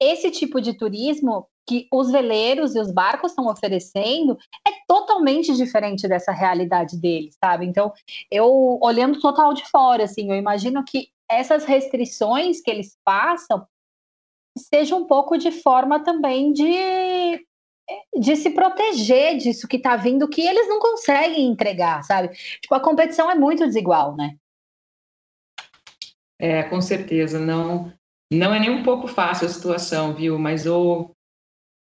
esse 0.00 0.30
tipo 0.30 0.60
de 0.60 0.72
turismo 0.74 1.46
que 1.66 1.86
os 1.92 2.10
veleiros 2.10 2.74
e 2.74 2.80
os 2.80 2.90
barcos 2.90 3.32
estão 3.32 3.46
oferecendo 3.46 4.36
é 4.66 4.70
totalmente 4.86 5.54
diferente 5.54 6.06
dessa 6.08 6.32
realidade 6.32 6.98
deles, 6.98 7.36
sabe? 7.42 7.66
Então, 7.66 7.92
eu 8.30 8.78
olhando 8.82 9.20
total 9.20 9.52
de 9.54 9.64
fora, 9.70 10.04
assim, 10.04 10.30
eu 10.30 10.36
imagino 10.36 10.84
que 10.84 11.08
essas 11.30 11.64
restrições 11.64 12.60
que 12.60 12.70
eles 12.70 12.96
passam 13.04 13.66
seja 14.56 14.94
um 14.94 15.06
pouco 15.06 15.36
de 15.36 15.50
forma 15.50 16.02
também 16.02 16.52
de 16.52 17.44
de 18.18 18.36
se 18.36 18.50
proteger 18.50 19.36
disso 19.36 19.68
que 19.68 19.76
está 19.76 19.94
vindo, 19.94 20.28
que 20.28 20.40
eles 20.40 20.66
não 20.68 20.80
conseguem 20.80 21.46
entregar, 21.46 22.02
sabe? 22.02 22.28
Tipo, 22.60 22.74
a 22.74 22.80
competição 22.80 23.30
é 23.30 23.34
muito 23.34 23.66
desigual, 23.66 24.16
né? 24.16 24.36
É, 26.38 26.62
com 26.62 26.80
certeza. 26.80 27.38
Não, 27.38 27.92
não 28.32 28.54
é 28.54 28.58
nem 28.58 28.70
um 28.70 28.82
pouco 28.82 29.06
fácil 29.06 29.46
a 29.46 29.50
situação, 29.50 30.14
viu? 30.14 30.38
Mas 30.38 30.66
o, 30.66 31.10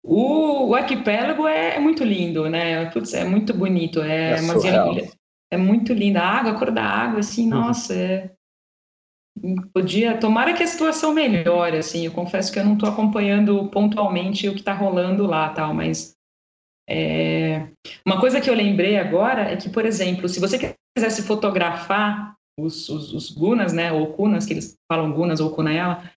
o, 0.04 0.70
o 0.70 0.76
arquipélago 0.76 1.48
é, 1.48 1.76
é 1.76 1.80
muito 1.80 2.04
lindo, 2.04 2.50
né? 2.50 2.90
Putz, 2.92 3.14
é 3.14 3.26
muito 3.26 3.54
bonito. 3.54 4.02
É, 4.02 4.36
é, 4.36 5.10
é 5.52 5.58
muito 5.58 5.94
linda. 5.94 6.22
A 6.22 6.40
água, 6.40 6.52
a 6.52 6.58
cor 6.58 6.72
da 6.72 6.84
água, 6.84 7.20
assim, 7.20 7.44
uhum. 7.44 7.60
nossa, 7.60 7.94
é, 7.94 8.32
podia 9.74 10.18
tomara 10.18 10.54
que 10.54 10.64
a 10.64 10.68
situação 10.68 11.14
melhore 11.14 11.78
assim. 11.78 12.06
Eu 12.06 12.12
confesso 12.12 12.52
que 12.52 12.60
eu 12.60 12.66
não 12.66 12.74
estou 12.74 12.90
acompanhando 12.90 13.68
pontualmente 13.70 14.48
o 14.48 14.54
que 14.54 14.60
está 14.60 14.74
rolando 14.74 15.26
lá 15.26 15.50
tal 15.50 15.74
mas 15.74 16.16
é... 16.90 17.68
uma 18.06 18.20
coisa 18.20 18.42
que 18.42 18.50
eu 18.50 18.54
lembrei 18.54 18.98
agora 18.98 19.52
é 19.52 19.56
que 19.56 19.70
por 19.70 19.86
exemplo 19.86 20.28
se 20.28 20.40
você 20.40 20.76
quisesse 20.96 21.24
fotografar 21.24 22.36
os, 22.60 22.90
os, 22.90 23.14
os 23.14 23.32
gunas 23.32 23.74
né 23.74 23.92
ou 23.92 24.14
cunas 24.14 24.46
que 24.46 24.54
eles 24.54 24.76
falam 24.92 25.12
gunas 25.12 25.40
ou 25.40 25.52
cunayala 25.52 26.10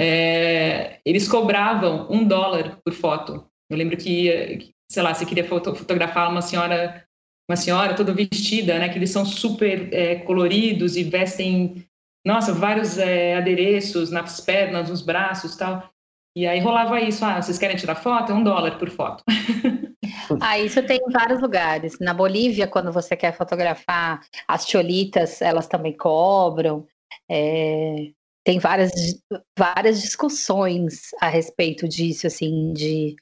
é... 0.00 1.00
eles 1.04 1.28
cobravam 1.28 2.08
um 2.10 2.26
dólar 2.26 2.78
por 2.84 2.92
foto. 2.92 3.46
Eu 3.70 3.76
lembro 3.76 3.96
que 3.96 4.72
sei 4.90 5.02
lá 5.02 5.12
você 5.12 5.26
queria 5.26 5.44
foto, 5.44 5.74
fotografar 5.74 6.30
uma 6.30 6.42
senhora 6.42 7.04
uma 7.48 7.56
senhora 7.56 7.94
toda 7.94 8.12
vestida 8.12 8.78
né 8.78 8.88
que 8.88 8.98
eles 8.98 9.10
são 9.10 9.24
super 9.24 9.92
é, 9.92 10.16
coloridos 10.16 10.96
e 10.96 11.04
vestem 11.04 11.86
nossa, 12.26 12.52
vários 12.52 12.98
é, 12.98 13.36
adereços 13.36 14.10
nas 14.10 14.40
pernas, 14.40 14.90
nos 14.90 15.00
braços 15.00 15.54
tal. 15.54 15.88
E 16.36 16.44
aí 16.44 16.58
rolava 16.58 17.00
isso, 17.00 17.24
ah, 17.24 17.40
vocês 17.40 17.56
querem 17.56 17.76
tirar 17.76 17.94
foto? 17.94 18.32
Um 18.32 18.42
dólar 18.42 18.78
por 18.78 18.90
foto. 18.90 19.22
ah, 20.42 20.58
isso 20.58 20.84
tem 20.84 20.98
em 20.98 21.12
vários 21.12 21.40
lugares. 21.40 22.00
Na 22.00 22.12
Bolívia, 22.12 22.66
quando 22.66 22.92
você 22.92 23.16
quer 23.16 23.32
fotografar 23.32 24.26
as 24.48 24.66
cholitas, 24.66 25.40
elas 25.40 25.68
também 25.68 25.96
cobram. 25.96 26.84
É, 27.30 28.10
tem 28.44 28.58
várias, 28.58 28.90
várias 29.56 30.02
discussões 30.02 31.10
a 31.20 31.28
respeito 31.28 31.86
disso, 31.88 32.26
assim, 32.26 32.72
de 32.72 33.14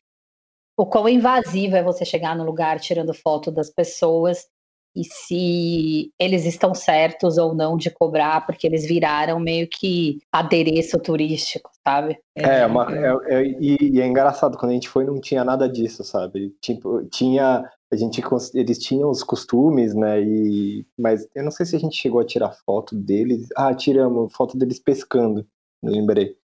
o 0.79 0.87
quão 0.87 1.07
invasivo 1.11 1.77
é 1.77 1.83
você 1.83 2.07
chegar 2.07 2.35
no 2.35 2.45
lugar 2.45 2.81
tirando 2.81 3.13
foto 3.13 3.51
das 3.51 3.69
pessoas 3.69 4.49
e 4.95 5.03
se 5.05 6.13
eles 6.19 6.45
estão 6.45 6.75
certos 6.75 7.37
ou 7.37 7.55
não 7.55 7.77
de 7.77 7.91
cobrar, 7.91 8.47
porque 8.47 8.67
eles 8.67 8.87
viraram 8.87 9.41
meio 9.41 9.67
que 9.69 10.21
adereço 10.31 10.99
turístico, 10.99 11.71
sabe? 11.87 12.19
É, 12.37 12.61
é, 12.61 12.67
uma, 12.67 12.87
é, 12.95 13.35
é 13.35 13.45
e, 13.45 13.77
e, 13.81 14.01
é 14.01 14.07
engraçado, 14.07 14.57
quando 14.57 14.71
a 14.71 14.75
gente 14.75 14.89
foi 14.89 15.05
não 15.05 15.21
tinha 15.21 15.45
nada 15.45 15.69
disso, 15.69 16.05
sabe? 16.05 16.55
Tipo, 16.61 17.05
tinha, 17.07 17.69
a 17.93 17.97
gente, 17.97 18.23
eles 18.55 18.79
tinham 18.79 19.11
os 19.11 19.25
costumes, 19.25 19.95
né, 19.95 20.23
e, 20.23 20.87
mas 20.97 21.29
eu 21.35 21.43
não 21.43 21.51
sei 21.51 21.67
se 21.67 21.75
a 21.75 21.81
gente 21.81 21.97
chegou 21.97 22.21
a 22.21 22.27
tirar 22.27 22.53
foto 22.65 22.95
deles, 22.95 23.49
ah, 23.57 23.75
tiramos 23.75 24.33
foto 24.33 24.57
deles 24.57 24.79
pescando, 24.79 25.45
lembrei. 25.83 26.37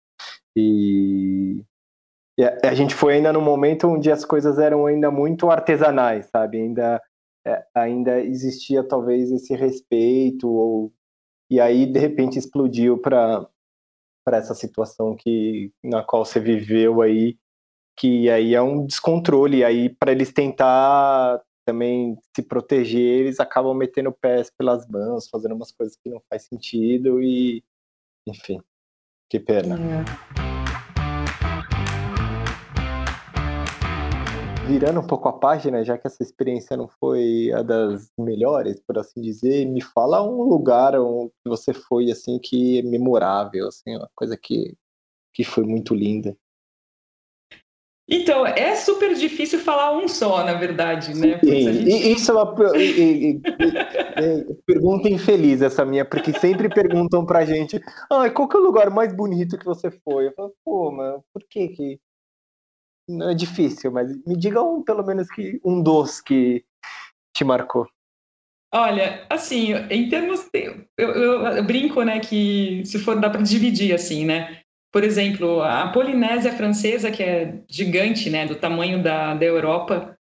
E, 0.56 1.64
e 2.36 2.44
a, 2.44 2.58
a 2.64 2.74
gente 2.74 2.96
foi 2.96 3.14
ainda 3.14 3.32
no 3.32 3.40
momento 3.40 3.86
onde 3.86 4.10
as 4.10 4.24
coisas 4.24 4.58
eram 4.58 4.86
ainda 4.86 5.08
muito 5.08 5.48
artesanais, 5.48 6.26
sabe? 6.26 6.58
Ainda 6.60 7.00
é, 7.46 7.64
ainda 7.74 8.20
existia 8.20 8.86
talvez 8.86 9.30
esse 9.30 9.54
respeito 9.54 10.48
ou 10.48 10.92
e 11.50 11.60
aí 11.60 11.86
de 11.86 11.98
repente 11.98 12.38
explodiu 12.38 12.98
para 12.98 13.48
para 14.24 14.36
essa 14.36 14.54
situação 14.54 15.16
que 15.16 15.72
na 15.82 16.04
qual 16.04 16.24
você 16.24 16.38
viveu 16.38 17.00
aí 17.00 17.38
que 17.96 18.28
aí 18.30 18.54
é 18.54 18.62
um 18.62 18.86
descontrole 18.86 19.64
aí 19.64 19.88
para 19.88 20.12
eles 20.12 20.32
tentar 20.32 21.42
também 21.64 22.16
se 22.36 22.42
proteger 22.42 23.20
eles 23.20 23.40
acabam 23.40 23.74
metendo 23.74 24.12
pés 24.12 24.50
pelas 24.50 24.86
mãos 24.86 25.28
fazendo 25.28 25.54
umas 25.54 25.72
coisas 25.72 25.96
que 25.96 26.10
não 26.10 26.20
faz 26.28 26.44
sentido 26.44 27.22
e 27.22 27.64
enfim 28.26 28.60
que 29.28 29.40
pena 29.40 29.76
é. 29.76 30.39
Virando 34.70 35.00
um 35.00 35.06
pouco 35.06 35.28
a 35.28 35.32
página, 35.32 35.82
já 35.82 35.98
que 35.98 36.06
essa 36.06 36.22
experiência 36.22 36.76
não 36.76 36.86
foi 36.86 37.50
a 37.52 37.60
das 37.60 38.08
melhores, 38.16 38.80
por 38.80 38.96
assim 38.98 39.20
dizer, 39.20 39.66
me 39.66 39.80
fala 39.80 40.22
um 40.22 40.42
lugar 40.44 40.94
onde 40.94 41.32
você 41.44 41.74
foi 41.74 42.08
assim 42.08 42.38
que 42.38 42.78
é 42.78 42.82
memorável, 42.82 43.66
assim, 43.66 43.96
uma 43.96 44.08
coisa 44.14 44.36
que, 44.40 44.76
que 45.34 45.42
foi 45.42 45.64
muito 45.64 45.92
linda. 45.92 46.36
Então, 48.08 48.46
é 48.46 48.76
super 48.76 49.14
difícil 49.14 49.58
falar 49.58 49.96
um 49.96 50.06
só, 50.06 50.44
na 50.44 50.54
verdade, 50.54 51.14
né? 51.14 51.40
Sim, 51.40 51.72
gente... 51.72 52.12
isso 52.12 52.30
é 52.30 52.34
uma 52.34 52.54
pergunta 54.66 55.08
infeliz 55.08 55.62
essa 55.62 55.84
minha, 55.84 56.04
porque 56.04 56.32
sempre 56.32 56.68
perguntam 56.68 57.26
pra 57.26 57.44
gente, 57.44 57.80
ah, 58.08 58.30
qual 58.30 58.48
que 58.48 58.56
é 58.56 58.60
o 58.60 58.64
lugar 58.64 58.88
mais 58.90 59.12
bonito 59.12 59.58
que 59.58 59.64
você 59.64 59.90
foi? 59.90 60.28
Eu 60.28 60.32
falo, 60.32 60.54
pô, 60.64 60.92
mano, 60.92 61.24
por 61.32 61.42
que 61.48 61.68
que... 61.68 62.00
Não 63.10 63.30
é 63.30 63.34
difícil, 63.34 63.90
mas 63.90 64.10
me 64.24 64.36
diga 64.36 64.62
um, 64.62 64.82
pelo 64.82 65.04
menos, 65.04 65.28
que 65.30 65.60
um 65.64 65.82
dos 65.82 66.20
que 66.20 66.64
te 67.34 67.44
marcou. 67.44 67.86
Olha, 68.72 69.26
assim, 69.28 69.72
em 69.90 70.08
termos. 70.08 70.48
Eu, 70.54 70.86
eu, 70.96 71.46
eu, 71.46 71.64
brinco, 71.64 72.02
né, 72.02 72.20
que 72.20 72.82
se 72.84 72.98
for 72.98 73.18
dá 73.20 73.28
para 73.28 73.42
dividir, 73.42 73.92
assim, 73.92 74.24
né? 74.24 74.60
Por 74.92 75.02
exemplo, 75.02 75.62
a 75.62 75.88
Polinésia 75.88 76.52
Francesa, 76.52 77.10
que 77.10 77.22
é 77.22 77.62
gigante, 77.68 78.30
né, 78.30 78.46
do 78.46 78.56
tamanho 78.56 79.02
da, 79.02 79.34
da 79.34 79.44
Europa, 79.44 80.16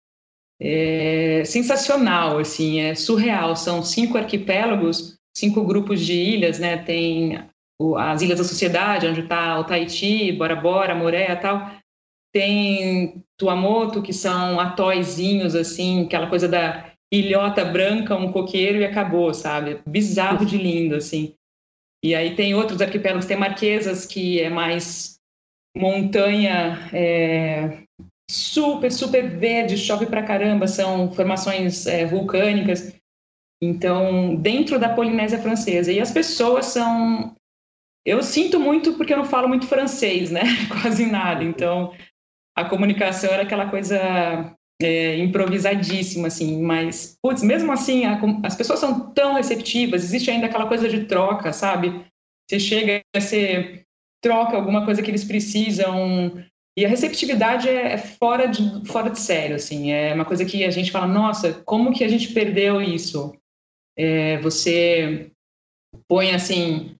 é 0.59 1.43
sensacional, 1.45 2.37
assim, 2.39 2.81
é 2.81 2.95
surreal. 2.95 3.55
São 3.55 3.81
cinco 3.83 4.17
arquipélagos, 4.17 5.17
cinco 5.35 5.63
grupos 5.63 5.99
de 6.01 6.13
ilhas, 6.13 6.59
né? 6.59 6.77
Tem 6.77 7.47
as 7.97 8.21
Ilhas 8.21 8.39
da 8.39 8.43
Sociedade, 8.45 9.07
onde 9.07 9.21
está 9.21 9.59
o 9.59 9.63
Tahiti, 9.63 10.31
Bora 10.31 10.55
Bora, 10.55 10.95
Moréia 10.95 11.35
tal. 11.35 11.69
Tem 12.35 13.23
Tuamotu, 13.39 14.01
que 14.01 14.11
são 14.11 14.59
atóizinhos, 14.59 15.55
assim, 15.55 16.03
aquela 16.03 16.27
coisa 16.27 16.49
da 16.49 16.91
ilhota 17.09 17.63
branca, 17.63 18.13
um 18.13 18.29
coqueiro 18.29 18.79
e 18.79 18.85
acabou, 18.85 19.33
sabe? 19.33 19.79
Bizarro 19.87 20.45
de 20.45 20.57
lindo, 20.57 20.95
assim. 20.95 21.33
E 22.03 22.13
aí 22.13 22.35
tem 22.35 22.53
outros 22.53 22.81
arquipélagos, 22.81 23.25
tem 23.25 23.37
Marquesas, 23.37 24.05
que 24.05 24.41
é 24.41 24.49
mais 24.49 25.15
montanha 25.77 26.89
é, 26.93 27.83
super, 28.29 28.91
super 28.91 29.37
verde, 29.37 29.77
chove 29.77 30.05
pra 30.05 30.21
caramba, 30.21 30.67
são 30.67 31.09
formações 31.13 31.87
é, 31.87 32.05
vulcânicas. 32.05 32.93
Então, 33.63 34.35
dentro 34.35 34.77
da 34.77 34.93
Polinésia 34.93 35.39
Francesa. 35.39 35.89
E 35.89 36.01
as 36.01 36.11
pessoas 36.11 36.65
são. 36.65 37.33
Eu 38.05 38.21
sinto 38.21 38.59
muito 38.59 38.93
porque 38.93 39.13
eu 39.13 39.17
não 39.17 39.25
falo 39.25 39.47
muito 39.47 39.65
francês, 39.67 40.29
né? 40.29 40.41
Quase 40.69 41.05
nada. 41.05 41.43
Então, 41.43 41.93
a 42.55 42.65
comunicação 42.65 43.31
era 43.31 43.43
aquela 43.43 43.69
coisa 43.69 44.55
é, 44.81 45.17
improvisadíssima, 45.17 46.27
assim, 46.27 46.61
mas, 46.61 47.17
putz, 47.21 47.43
mesmo 47.43 47.71
assim, 47.71 48.05
a, 48.05 48.19
as 48.43 48.55
pessoas 48.55 48.79
são 48.79 49.11
tão 49.13 49.33
receptivas, 49.35 50.03
existe 50.03 50.31
ainda 50.31 50.47
aquela 50.47 50.67
coisa 50.67 50.87
de 50.87 51.05
troca, 51.05 51.51
sabe? 51.53 52.05
Você 52.49 52.59
chega, 52.59 53.01
você 53.15 53.83
troca 54.23 54.55
alguma 54.55 54.85
coisa 54.85 55.01
que 55.01 55.11
eles 55.11 55.23
precisam, 55.23 56.43
e 56.77 56.85
a 56.85 56.89
receptividade 56.89 57.69
é, 57.69 57.93
é 57.93 57.97
fora, 57.97 58.47
de, 58.47 58.85
fora 58.87 59.09
de 59.09 59.19
sério, 59.19 59.55
assim, 59.55 59.91
é 59.91 60.13
uma 60.13 60.25
coisa 60.25 60.45
que 60.45 60.63
a 60.63 60.71
gente 60.71 60.91
fala, 60.91 61.07
nossa, 61.07 61.53
como 61.65 61.93
que 61.93 62.03
a 62.03 62.07
gente 62.07 62.33
perdeu 62.33 62.81
isso? 62.81 63.35
É, 63.97 64.37
você 64.39 65.31
põe, 66.07 66.31
assim, 66.31 66.94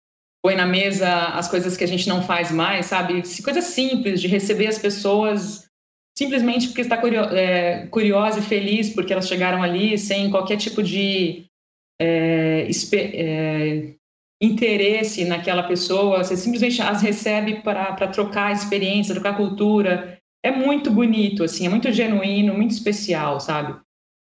põe 0.46 0.56
na 0.56 0.68
mesa 0.68 1.10
as 1.30 1.48
coisas 1.48 1.76
que 1.76 1.84
a 1.84 1.88
gente 1.88 2.08
não 2.08 2.22
faz 2.22 2.52
mais, 2.52 2.86
sabe? 2.86 3.24
Coisas 3.44 3.64
simples, 3.64 4.22
de 4.22 4.28
receber 4.28 4.68
as 4.68 4.78
pessoas 4.78 5.68
simplesmente 6.16 6.68
porque 6.68 6.82
está 6.82 7.02
é, 7.34 7.88
curiosa 7.88 8.38
e 8.38 8.44
feliz 8.44 8.92
porque 8.92 9.12
elas 9.12 9.28
chegaram 9.28 9.64
ali 9.64 9.98
sem 9.98 10.30
qualquer 10.30 10.58
tipo 10.58 10.84
de 10.84 11.46
é, 12.00 12.70
é, 12.94 13.94
interesse 14.40 15.26
naquela 15.26 15.64
pessoa, 15.64 16.24
você 16.24 16.38
simplesmente 16.38 16.80
as 16.80 17.02
recebe 17.02 17.64
para 17.64 18.08
trocar 18.10 18.54
experiência, 18.54 19.16
trocar 19.16 19.36
cultura. 19.36 20.20
É 20.46 20.52
muito 20.52 20.92
bonito, 20.92 21.44
assim, 21.44 21.66
é 21.66 21.70
muito 21.70 21.92
genuíno, 21.92 22.54
muito 22.54 22.70
especial, 22.70 23.40
sabe? 23.40 23.76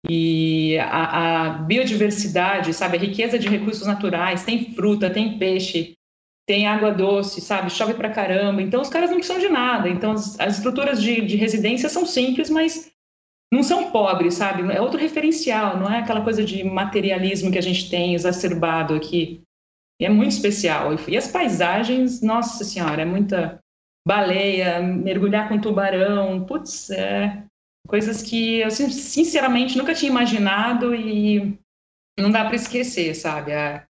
E 0.06 0.76
a, 0.80 1.46
a 1.46 1.48
biodiversidade, 1.60 2.74
sabe, 2.74 2.98
a 2.98 3.00
riqueza 3.00 3.38
de 3.38 3.48
recursos 3.48 3.86
naturais, 3.86 4.44
tem 4.44 4.74
fruta, 4.74 5.08
tem 5.08 5.38
peixe, 5.38 5.94
tem 6.50 6.66
água 6.66 6.90
doce, 6.90 7.40
sabe? 7.40 7.70
Chove 7.70 7.94
pra 7.94 8.10
caramba. 8.10 8.60
Então, 8.60 8.82
os 8.82 8.88
caras 8.88 9.08
não 9.08 9.18
precisam 9.18 9.40
de 9.40 9.48
nada. 9.48 9.88
Então, 9.88 10.10
as, 10.10 10.38
as 10.40 10.56
estruturas 10.56 11.00
de, 11.00 11.20
de 11.20 11.36
residência 11.36 11.88
são 11.88 12.04
simples, 12.04 12.50
mas 12.50 12.90
não 13.54 13.62
são 13.62 13.92
pobres, 13.92 14.34
sabe? 14.34 14.68
É 14.72 14.80
outro 14.80 14.98
referencial, 14.98 15.78
não 15.78 15.88
é 15.88 16.00
aquela 16.00 16.24
coisa 16.24 16.44
de 16.44 16.64
materialismo 16.64 17.52
que 17.52 17.58
a 17.58 17.62
gente 17.62 17.88
tem 17.88 18.16
exacerbado 18.16 18.94
aqui. 18.94 19.42
E 20.00 20.04
é 20.04 20.08
muito 20.08 20.32
especial. 20.32 20.88
E 21.06 21.16
as 21.16 21.28
paisagens, 21.28 22.20
nossa 22.20 22.64
senhora, 22.64 23.02
é 23.02 23.04
muita 23.04 23.60
baleia, 24.04 24.82
mergulhar 24.82 25.48
com 25.48 25.60
tubarão, 25.60 26.44
putz, 26.46 26.90
é 26.90 27.44
coisas 27.86 28.24
que 28.24 28.58
eu 28.58 28.72
sinceramente 28.72 29.78
nunca 29.78 29.94
tinha 29.94 30.10
imaginado 30.10 30.96
e 30.96 31.56
não 32.18 32.28
dá 32.28 32.44
para 32.44 32.56
esquecer, 32.56 33.14
sabe? 33.14 33.52
A, 33.52 33.86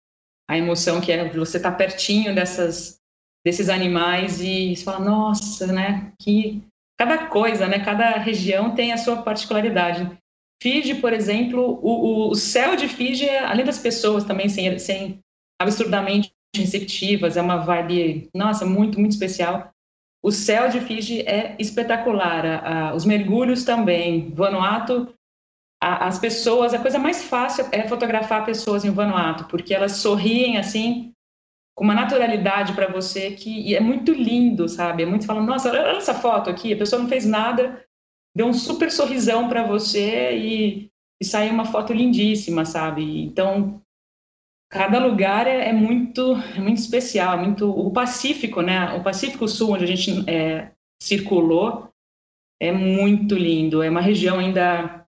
a 0.51 0.57
emoção 0.57 0.99
que 0.99 1.13
é 1.13 1.29
você 1.29 1.55
estar 1.55 1.71
tá 1.71 1.77
pertinho 1.77 2.35
dessas 2.35 2.99
desses 3.43 3.69
animais 3.69 4.41
e 4.41 4.75
você 4.75 4.83
fala, 4.83 4.99
nossa, 4.99 5.65
né? 5.67 6.11
Que 6.21 6.61
cada 6.99 7.27
coisa, 7.27 7.67
né? 7.67 7.79
Cada 7.79 8.17
região 8.17 8.75
tem 8.75 8.91
a 8.91 8.97
sua 8.97 9.21
particularidade. 9.23 10.11
Fiji, 10.61 10.95
por 10.95 11.13
exemplo, 11.13 11.79
o, 11.81 12.29
o, 12.29 12.35
céu 12.35 12.75
de 12.75 12.87
Fiji, 12.87 13.29
além 13.29 13.65
das 13.65 13.79
pessoas 13.79 14.25
também 14.25 14.49
sem, 14.49 14.77
sem 14.77 15.19
absurdamente 15.59 16.33
receptivas, 16.55 17.37
é 17.37 17.41
uma 17.41 17.57
vibe, 17.57 18.29
nossa, 18.35 18.65
muito, 18.65 18.99
muito 18.99 19.13
especial. 19.13 19.71
O 20.21 20.31
céu 20.31 20.67
de 20.67 20.81
Fiji 20.81 21.21
é 21.21 21.55
espetacular, 21.57 22.45
a, 22.45 22.89
a, 22.89 22.93
os 22.93 23.05
mergulhos 23.05 23.63
também. 23.63 24.29
Vanuatu 24.31 25.11
as 25.81 26.19
pessoas, 26.19 26.75
a 26.75 26.79
coisa 26.79 26.99
mais 26.99 27.23
fácil 27.23 27.67
é 27.71 27.87
fotografar 27.87 28.45
pessoas 28.45 28.85
em 28.85 28.91
Vanuatu, 28.91 29.45
porque 29.45 29.73
elas 29.73 29.93
sorriem 29.93 30.57
assim, 30.57 31.11
com 31.75 31.83
uma 31.83 31.95
naturalidade 31.95 32.73
para 32.73 32.87
você 32.87 33.31
que 33.31 33.75
é 33.75 33.79
muito 33.79 34.13
lindo, 34.13 34.69
sabe? 34.69 35.01
É 35.01 35.05
muito 35.07 35.25
falando, 35.25 35.47
nossa, 35.47 35.69
olha 35.69 35.97
essa 35.97 36.13
foto 36.13 36.51
aqui, 36.51 36.71
a 36.71 36.77
pessoa 36.77 37.01
não 37.01 37.09
fez 37.09 37.25
nada, 37.25 37.83
deu 38.35 38.45
um 38.45 38.53
super 38.53 38.91
sorrisão 38.91 39.49
para 39.49 39.65
você 39.65 40.37
e, 40.37 40.91
e 41.19 41.25
saiu 41.25 41.51
uma 41.51 41.65
foto 41.65 41.91
lindíssima, 41.91 42.63
sabe? 42.63 43.23
Então, 43.23 43.81
cada 44.69 45.03
lugar 45.03 45.47
é, 45.47 45.69
é, 45.69 45.73
muito 45.73 46.35
é 46.55 46.59
muito 46.59 46.77
especial, 46.77 47.39
é 47.39 47.41
muito 47.41 47.67
o 47.67 47.91
Pacífico, 47.91 48.61
né? 48.61 48.93
O 48.93 49.03
Pacífico 49.03 49.47
Sul, 49.47 49.73
onde 49.73 49.85
a 49.85 49.87
gente 49.87 50.29
é, 50.29 50.71
circulou, 51.01 51.89
é 52.61 52.71
muito 52.71 53.33
lindo. 53.33 53.81
É 53.81 53.89
uma 53.89 54.01
região 54.01 54.37
ainda 54.37 55.00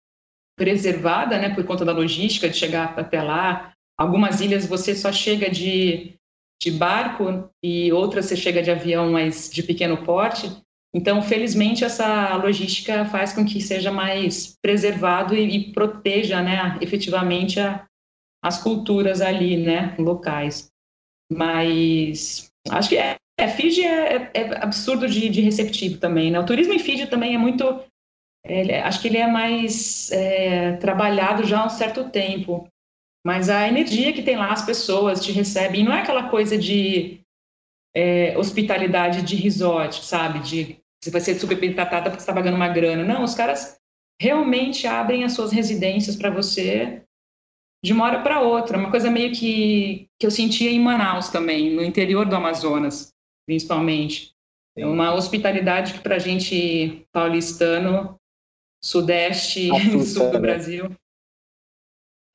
preservada, 0.56 1.38
né, 1.38 1.54
por 1.54 1.64
conta 1.66 1.84
da 1.84 1.92
logística 1.92 2.50
de 2.50 2.58
chegar 2.58 2.98
até 2.98 3.22
lá. 3.22 3.74
Algumas 3.98 4.42
ilhas 4.42 4.66
você 4.66 4.96
só 4.96 5.12
chega 5.12 5.50
de, 5.50 6.16
de 6.62 6.72
barco 6.72 7.50
e 7.64 7.92
outras 7.92 8.26
você 8.26 8.36
chega 8.36 8.62
de 8.62 8.72
avião, 8.72 9.12
mas 9.12 9.50
de 9.52 9.64
pequeno 9.64 10.04
porte. 10.04 10.50
Então, 10.96 11.22
felizmente, 11.24 11.84
essa 11.84 12.36
logística 12.36 13.04
faz 13.06 13.34
com 13.34 13.44
que 13.44 13.60
seja 13.60 13.92
mais 13.92 14.56
preservado 14.62 15.36
e, 15.36 15.56
e 15.56 15.72
proteja, 15.72 16.42
né, 16.42 16.78
efetivamente 16.82 17.60
a, 17.60 17.86
as 18.44 18.62
culturas 18.62 19.22
ali, 19.22 19.58
né, 19.58 19.96
locais. 19.98 20.70
Mas 21.32 22.52
acho 22.70 22.90
que 22.90 22.98
é, 22.98 23.16
é 23.40 23.48
Fiji 23.48 23.84
é, 23.84 24.32
é 24.34 24.64
absurdo 24.64 25.08
de, 25.08 25.30
de, 25.30 25.42
receptivo 25.42 25.98
também, 25.98 26.30
né? 26.30 26.40
O 26.40 26.46
turismo 26.46 26.74
em 26.74 26.80
Fiji 26.80 27.08
também 27.08 27.34
é 27.34 27.38
muito 27.38 27.82
ele, 28.46 28.74
acho 28.74 29.02
que 29.02 29.08
ele 29.08 29.18
é 29.18 29.28
mais 29.28 30.12
é, 30.12 30.74
trabalhado 30.78 31.46
já 31.46 31.62
há 31.62 31.66
um 31.66 31.70
certo 31.70 32.10
tempo. 32.10 32.68
Mas 33.26 33.50
a 33.50 33.68
energia 33.68 34.12
que 34.12 34.22
tem 34.22 34.36
lá, 34.36 34.52
as 34.52 34.66
pessoas 34.66 35.24
te 35.24 35.32
recebem, 35.32 35.84
não 35.84 35.94
é 35.94 36.02
aquela 36.02 36.30
coisa 36.30 36.58
de 36.58 37.22
é, 37.96 38.38
hospitalidade 38.38 39.22
de 39.22 39.36
resort, 39.36 40.04
sabe? 40.04 40.40
De 40.40 40.78
você 41.02 41.12
vai 41.12 41.22
ser 41.22 41.36
super 41.36 41.60
bem 41.60 41.74
tratada 41.74 42.10
porque 42.10 42.22
você 42.22 42.30
está 42.30 42.34
pagando 42.34 42.56
uma 42.56 42.70
grana. 42.70 43.04
Não, 43.04 43.24
os 43.24 43.36
caras 43.36 43.78
realmente 44.20 44.88
abrem 44.88 45.24
as 45.24 45.34
suas 45.34 45.52
residências 45.52 46.16
para 46.16 46.30
você 46.30 47.04
de 47.84 47.92
uma 47.92 48.06
hora 48.06 48.22
para 48.22 48.42
outra. 48.42 48.78
Uma 48.78 48.92
coisa 48.92 49.10
meio 49.10 49.34
que, 49.34 50.08
que 50.20 50.26
eu 50.26 50.32
sentia 50.32 50.70
em 50.70 50.80
Manaus 50.80 51.30
também, 51.30 51.74
no 51.74 51.84
interior 51.84 52.26
do 52.26 52.36
Amazonas, 52.36 53.10
principalmente. 53.46 54.34
É 54.78 54.86
uma 54.86 55.14
hospitalidade 55.14 55.94
que 55.94 56.00
para 56.00 56.16
a 56.16 56.20
gente 56.20 57.06
paulistano 57.12 58.18
sudeste 58.84 59.70
e 59.72 60.04
sul 60.04 60.30
do? 60.30 60.40
Brasil. 60.40 60.92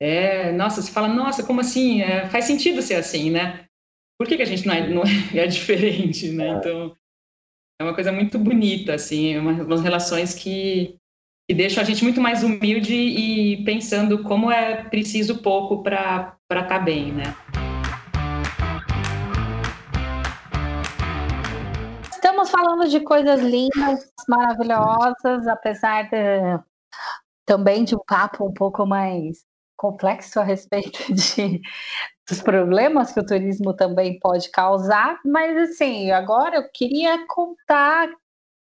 É, 0.01 0.51
nossa, 0.53 0.81
você 0.81 0.91
fala, 0.91 1.07
nossa, 1.07 1.43
como 1.43 1.61
assim? 1.61 2.01
É, 2.01 2.27
faz 2.29 2.45
sentido 2.45 2.81
ser 2.81 2.95
assim, 2.95 3.29
né? 3.29 3.65
Por 4.17 4.27
que, 4.27 4.37
que 4.37 4.41
a 4.41 4.45
gente 4.45 4.65
não 4.65 4.73
é, 4.73 4.87
não 4.87 5.03
é 5.33 5.45
diferente, 5.47 6.29
né? 6.31 6.47
É. 6.47 6.51
Então, 6.53 6.95
é 7.79 7.83
uma 7.83 7.93
coisa 7.93 8.11
muito 8.11 8.39
bonita, 8.39 8.95
assim, 8.95 9.37
uma, 9.37 9.51
umas 9.63 9.81
relações 9.81 10.33
que, 10.33 10.95
que 11.47 11.55
deixam 11.55 11.83
a 11.83 11.85
gente 11.85 12.03
muito 12.03 12.19
mais 12.19 12.43
humilde 12.43 12.93
e 12.93 13.63
pensando 13.63 14.23
como 14.23 14.51
é 14.51 14.83
preciso 14.85 15.41
pouco 15.41 15.83
para 15.83 16.37
estar 16.49 16.65
tá 16.65 16.79
bem, 16.79 17.11
né? 17.11 17.35
Estamos 22.49 22.67
falando 22.67 22.89
de 22.89 22.99
coisas 23.01 23.41
lindas, 23.41 24.11
maravilhosas, 24.27 25.47
apesar 25.47 26.09
de, 26.09 26.59
também 27.45 27.83
de 27.83 27.95
um 27.95 27.99
papo 27.99 28.43
um 28.43 28.51
pouco 28.51 28.87
mais 28.87 29.45
complexo 29.77 30.39
a 30.39 30.43
respeito 30.43 30.97
de, 31.13 31.61
dos 32.27 32.41
problemas 32.41 33.13
que 33.13 33.19
o 33.19 33.25
turismo 33.25 33.75
também 33.75 34.17
pode 34.19 34.49
causar, 34.49 35.19
mas 35.23 35.69
assim, 35.69 36.09
agora 36.09 36.55
eu 36.55 36.69
queria 36.73 37.23
contar 37.27 38.09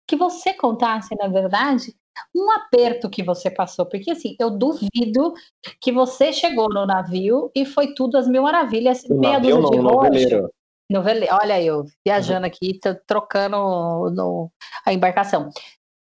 que 0.09 0.17
você 0.17 0.55
contasse, 0.55 1.15
na 1.17 1.29
verdade, 1.29 1.95
um 2.35 2.51
aperto 2.53 3.11
que 3.11 3.23
você 3.23 3.51
passou, 3.51 3.85
porque 3.85 4.13
assim, 4.13 4.35
eu 4.41 4.49
duvido 4.49 5.35
que 5.79 5.93
você 5.93 6.33
chegou 6.33 6.71
no 6.71 6.87
navio 6.87 7.51
e 7.55 7.67
foi 7.67 7.93
tudo 7.93 8.17
as 8.17 8.27
mil 8.27 8.45
maravilhas, 8.45 9.03
meia 9.11 9.39
dúzia 9.39 9.71
de 9.71 9.77
não, 9.77 9.85
roxo. 9.85 9.95
noveleiro. 9.95 10.51
Novele... 10.91 11.27
Olha 11.31 11.63
eu, 11.63 11.85
viajando 12.07 12.47
aqui, 12.47 12.79
trocando 13.07 13.57
no... 14.11 14.51
a 14.85 14.93
embarcação. 14.93 15.51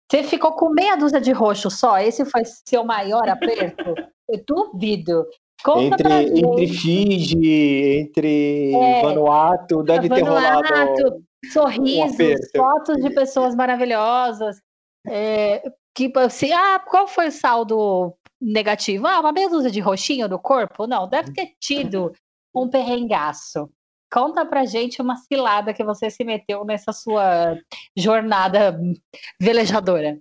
Você 0.10 0.24
ficou 0.24 0.54
com 0.54 0.70
meia 0.70 0.96
dúzia 0.96 1.22
de 1.22 1.32
roxo 1.32 1.70
só? 1.70 2.00
Esse 2.00 2.26
foi 2.26 2.44
seu 2.46 2.84
maior 2.84 3.28
aperto? 3.30 3.94
Eu 4.30 4.44
duvido. 4.46 5.26
Conta 5.64 5.98
pra 5.98 6.22
Entre, 6.22 6.40
entre. 6.40 6.68
Fiji, 6.68 8.00
entre 8.00 8.72
É, 8.74 9.02
Vanuatu, 9.02 9.84
deve 9.84 10.08
ter 10.08 10.22
rolado. 10.22 10.68
Vanuatu, 10.68 11.24
sorrisos, 11.52 12.14
aperto. 12.14 12.50
fotos 12.56 12.96
de 12.98 13.10
pessoas 13.10 13.56
maravilhosas. 13.56 14.62
É, 15.08 15.64
que 15.96 16.12
assim, 16.16 16.52
ah, 16.54 16.80
qual 16.80 17.08
foi 17.08 17.28
o 17.28 17.32
saldo 17.32 18.14
negativo? 18.40 19.08
Ah, 19.08 19.20
uma 19.20 19.34
meia 19.34 19.50
dúzia 19.50 19.72
de 19.72 19.80
roxinho 19.80 20.28
no 20.28 20.40
corpo? 20.40 20.88
Não, 20.88 21.10
deve 21.10 21.34
ter 21.34 21.54
tido 21.60 22.14
um 22.56 22.70
perrengaço. 22.70 23.70
Conta 24.12 24.46
pra 24.46 24.66
gente 24.66 25.02
uma 25.02 25.16
cilada 25.16 25.74
que 25.74 25.84
você 25.84 26.10
se 26.10 26.24
meteu 26.24 26.66
nessa 26.66 26.92
sua 26.92 27.58
jornada 27.96 28.80
velejadora. 29.40 30.20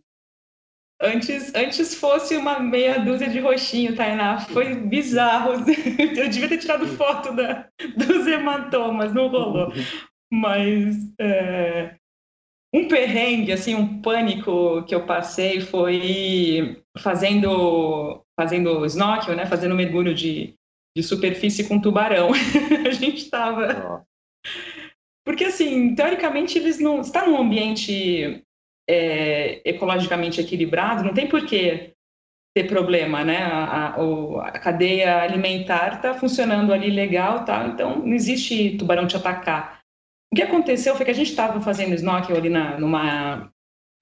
Antes, 1.00 1.54
antes 1.54 1.94
fosse 1.94 2.36
uma 2.36 2.58
meia 2.58 2.98
dúzia 2.98 3.28
de 3.28 3.38
roxinho, 3.38 3.94
Tainá. 3.94 4.40
Foi 4.40 4.74
bizarro. 4.74 5.52
Eu 6.16 6.28
devia 6.28 6.48
ter 6.48 6.58
tirado 6.58 6.86
foto 6.88 7.34
da, 7.34 7.68
dos 7.96 8.26
hematomas, 8.26 9.14
não 9.14 9.28
rolou. 9.28 9.72
Mas 10.30 10.96
é, 11.20 11.94
um 12.74 12.88
perrengue, 12.88 13.52
assim, 13.52 13.74
um 13.74 14.02
pânico 14.02 14.82
que 14.84 14.94
eu 14.94 15.06
passei 15.06 15.60
foi 15.60 16.82
fazendo, 16.98 18.22
fazendo 18.38 18.84
snorkel, 18.84 19.36
né? 19.36 19.46
Fazendo 19.46 19.74
mergulho 19.74 20.14
de, 20.14 20.57
de 20.98 21.04
superfície 21.04 21.68
com 21.68 21.80
tubarão. 21.80 22.30
A 22.84 22.90
gente 22.90 23.18
estava 23.18 24.04
porque, 25.24 25.44
assim, 25.44 25.94
teoricamente, 25.94 26.56
eles 26.58 26.80
não. 26.80 27.00
Está 27.02 27.26
num 27.26 27.36
ambiente 27.38 28.42
é, 28.88 29.60
ecologicamente 29.68 30.40
equilibrado, 30.40 31.04
não 31.04 31.12
tem 31.12 31.28
por 31.28 31.44
que 31.44 31.92
ter 32.56 32.64
problema, 32.66 33.22
né? 33.22 33.36
A, 33.42 33.94
a- 33.94 34.48
a 34.48 34.58
cadeia 34.58 35.20
alimentar 35.22 35.96
está 35.96 36.14
funcionando 36.14 36.72
ali 36.72 36.90
legal, 36.90 37.44
tá? 37.44 37.66
Então, 37.66 37.98
não 37.98 38.14
existe 38.14 38.76
tubarão 38.78 39.06
te 39.06 39.16
atacar. 39.16 39.80
O 40.32 40.36
que 40.36 40.42
aconteceu 40.42 40.96
foi 40.96 41.04
que 41.04 41.10
a 41.10 41.14
gente 41.14 41.30
estava 41.30 41.60
fazendo 41.60 41.94
snorkel 41.94 42.34
ali 42.34 42.48
na, 42.48 42.78
numa, 42.80 43.52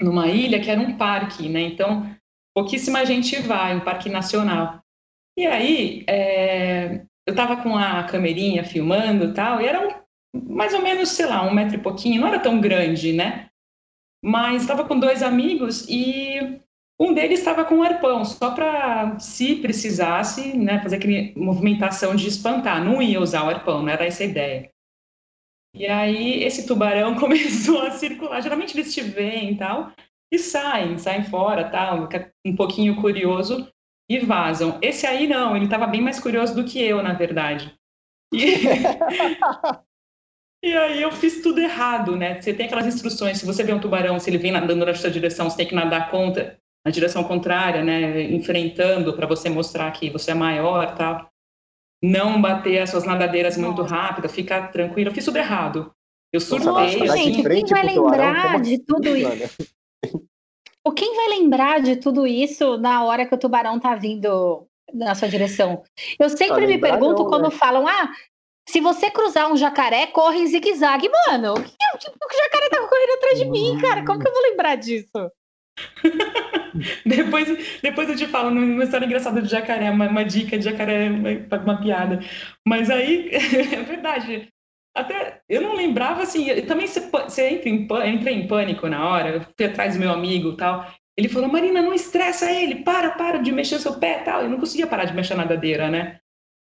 numa 0.01 0.29
ilha 0.29 0.61
que 0.61 0.71
era 0.71 0.81
um 0.81 0.97
parque, 0.97 1.49
né? 1.49 1.61
Então, 1.63 2.09
pouquíssima 2.55 3.05
gente 3.05 3.37
vai, 3.43 3.75
um 3.77 3.81
parque 3.81 4.09
nacional. 4.09 4.81
E 5.37 5.47
aí, 5.47 6.05
é, 6.09 7.05
eu 7.26 7.32
estava 7.32 7.62
com 7.62 7.76
a 7.76 8.05
camerinha 8.05 8.64
filmando 8.64 9.34
tal, 9.34 9.61
e 9.61 9.66
era 9.66 9.87
um 9.87 10.07
mais 10.49 10.74
ou 10.74 10.82
menos, 10.82 11.11
sei 11.11 11.26
lá, 11.26 11.43
um 11.43 11.53
metro 11.53 11.76
e 11.76 11.82
pouquinho, 11.82 12.20
não 12.20 12.28
era 12.28 12.39
tão 12.39 12.61
grande, 12.61 13.12
né? 13.12 13.49
Mas 14.22 14.62
estava 14.62 14.84
com 14.84 14.99
dois 14.99 15.22
amigos 15.22 15.87
e 15.89 16.61
um 16.99 17.12
deles 17.12 17.39
estava 17.39 17.64
com 17.64 17.76
um 17.76 17.82
arpão, 17.82 18.24
só 18.24 18.55
para, 18.55 19.18
se 19.18 19.57
precisasse, 19.57 20.57
né, 20.57 20.82
fazer 20.82 20.97
aquela 20.97 21.32
movimentação 21.37 22.14
de 22.16 22.26
espantar. 22.26 22.82
Não 22.82 23.01
ia 23.03 23.20
usar 23.20 23.45
o 23.45 23.49
arpão, 23.49 23.82
não 23.82 23.89
era 23.89 24.07
essa 24.07 24.22
a 24.22 24.26
ideia. 24.26 24.70
E 25.74 25.87
aí 25.87 26.43
esse 26.43 26.66
tubarão 26.66 27.14
começou 27.20 27.82
a 27.82 27.91
circular. 27.91 28.41
Geralmente 28.41 28.76
eles 28.76 28.95
te 28.95 29.03
veem 29.03 29.53
e 29.53 29.57
tal, 29.57 29.93
e 30.32 30.39
saem, 30.39 30.99
saem 30.99 31.24
fora, 31.24 31.70
tal, 31.70 32.09
um 32.45 32.57
pouquinho 32.57 32.97
curioso 32.97 33.70
e 34.09 34.19
vazam. 34.19 34.79
Esse 34.81 35.07
aí 35.07 35.27
não, 35.27 35.57
ele 35.57 35.65
estava 35.65 35.87
bem 35.87 36.01
mais 36.01 36.21
curioso 36.21 36.55
do 36.55 36.65
que 36.65 36.83
eu, 36.83 37.03
na 37.03 37.13
verdade. 37.13 37.75
E... 38.33 38.55
E 40.65 40.77
aí 40.77 41.01
eu 41.01 41.13
fiz 41.13 41.43
tudo 41.43 41.61
errado, 41.61 42.17
né? 42.17 42.41
Você 42.41 42.53
tem 42.53 42.67
aquelas 42.67 42.87
instruções, 42.87 43.39
se 43.39 43.47
você 43.47 43.63
vê 43.63 43.73
um 43.73 43.79
tubarão, 43.79 44.19
se 44.19 44.29
ele 44.29 44.39
vem 44.39 44.51
nadando 44.51 44.85
na 44.85 44.95
sua 44.95 45.11
direção, 45.11 45.49
você 45.49 45.59
tem 45.59 45.69
que 45.69 45.75
nadar 45.77 46.11
contra, 46.11 46.59
na 46.85 46.91
direção 46.91 47.23
contrária, 47.23 47.85
né? 47.85 48.23
Enfrentando 48.23 49.15
para 49.15 49.29
você 49.29 49.49
mostrar 49.49 49.89
que 49.93 50.11
você 50.11 50.33
é 50.33 50.35
maior, 50.35 50.97
tal. 50.97 51.31
Não 52.03 52.41
bater 52.41 52.81
as 52.81 52.91
suas 52.91 53.05
nadadeiras 53.05 53.57
muito 53.57 53.83
rápido, 53.83 54.29
ficar 54.29 54.73
tranquilo. 54.73 55.11
Eu 55.11 55.15
fiz 55.15 55.25
tudo 55.25 55.39
errado. 55.39 55.93
Eu 56.33 56.41
surtei. 56.41 56.67
Nossa, 56.67 57.17
gente, 57.17 57.43
quem 57.43 57.65
vai 57.65 57.85
pro 57.85 57.95
tubarão? 57.95 58.25
lembrar 58.25 58.53
Como 58.53 58.65
de 58.65 58.75
assim, 58.75 58.85
tudo 58.85 59.17
isso? 59.17 59.76
Ou 60.87 60.93
quem 60.93 61.16
vai 61.16 61.28
lembrar 61.30 61.80
de 61.80 61.97
tudo 61.97 62.24
isso 62.28 62.78
na 62.78 63.03
hora 63.03 63.26
que 63.26 63.34
o 63.34 63.39
tubarão 63.39 63.80
tá 63.80 63.97
vindo 63.97 64.68
na 64.95 65.16
sua 65.16 65.28
direção? 65.28 65.82
Eu 66.16 66.30
sempre 66.30 66.64
Ah, 66.64 66.68
me 66.68 66.78
pergunto 66.78 67.24
não, 67.24 67.28
quando 67.28 67.47
né? 67.47 67.51
falam, 67.51 67.89
ah, 67.89 68.09
se 68.68 68.80
você 68.80 69.11
cruzar 69.11 69.51
um 69.51 69.57
jacaré, 69.57 70.07
corre 70.07 70.39
em 70.39 70.47
zigue-zague. 70.47 71.11
Mano, 71.26 71.55
o 71.55 71.61
que 71.61 71.72
é? 71.72 71.99
Tipo, 71.99 72.14
o 72.14 72.37
jacaré 72.37 72.68
tá 72.68 72.87
correndo 72.87 73.14
atrás 73.16 73.39
de 73.41 73.45
mim, 73.47 73.78
cara. 73.80 74.05
Como 74.05 74.20
que 74.20 74.28
eu 74.28 74.32
vou 74.32 74.43
lembrar 74.43 74.76
disso? 74.76 75.11
Depois, 77.05 77.80
depois 77.82 78.09
eu 78.09 78.16
te 78.16 78.26
falo 78.26 78.51
uma 78.51 78.84
história 78.84 79.07
engraçada 79.07 79.43
de 79.43 79.49
jacaré, 79.49 79.91
uma, 79.91 80.09
uma 80.09 80.24
dica 80.24 80.57
de 80.57 80.64
jacaré, 80.66 81.09
uma, 81.11 81.30
uma 81.64 81.80
piada. 81.80 82.20
Mas 82.64 82.91
aí, 82.91 83.28
é 83.34 83.82
verdade. 83.82 84.53
Até 84.97 85.41
eu 85.49 85.61
não 85.61 85.75
lembrava 85.75 86.23
assim. 86.23 86.49
eu- 86.49 86.67
também 86.67 86.87
você, 86.87 87.01
você 87.11 87.49
entra 87.51 88.31
em, 88.31 88.39
em 88.41 88.49
pânico 88.49 88.89
na 88.89 89.09
hora. 89.09 89.31
Eu 89.31 89.41
fui 89.43 89.67
atrás 89.67 89.95
do 89.95 90.01
meu 90.01 90.11
amigo 90.11 90.57
tal. 90.57 90.87
Ele 91.17 91.29
falou: 91.29 91.51
Marina, 91.51 91.83
não 91.83 91.93
estressa 91.95 92.51
ele, 92.51 92.77
para, 92.83 93.11
para 93.13 93.39
de 93.39 93.53
mexer 93.53 93.79
seu 93.79 93.99
pé 93.99 94.21
tal. 94.21 94.43
Eu 94.43 94.49
não 94.51 94.59
conseguia 94.59 94.87
parar 94.87 95.05
de 95.05 95.15
mexer 95.15 95.35
a 95.35 95.37
nadadeira, 95.37 95.91
né? 95.91 96.19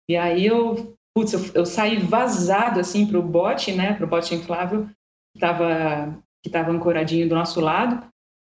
E 0.09 0.17
aí 0.17 0.45
eu, 0.45 0.95
putz, 1.15 1.33
eu, 1.33 1.39
eu 1.53 1.65
saí 1.65 1.97
vazado 1.97 2.79
assim 2.79 3.07
pro 3.07 3.21
bote, 3.21 3.71
né? 3.71 3.93
Pro 3.93 4.07
bote 4.07 4.35
inflável 4.35 4.87
que 5.33 5.39
tava, 5.39 6.19
que 6.43 6.49
tava 6.49 6.71
ancoradinho 6.71 7.29
do 7.29 7.35
nosso 7.35 7.59
lado 7.61 8.09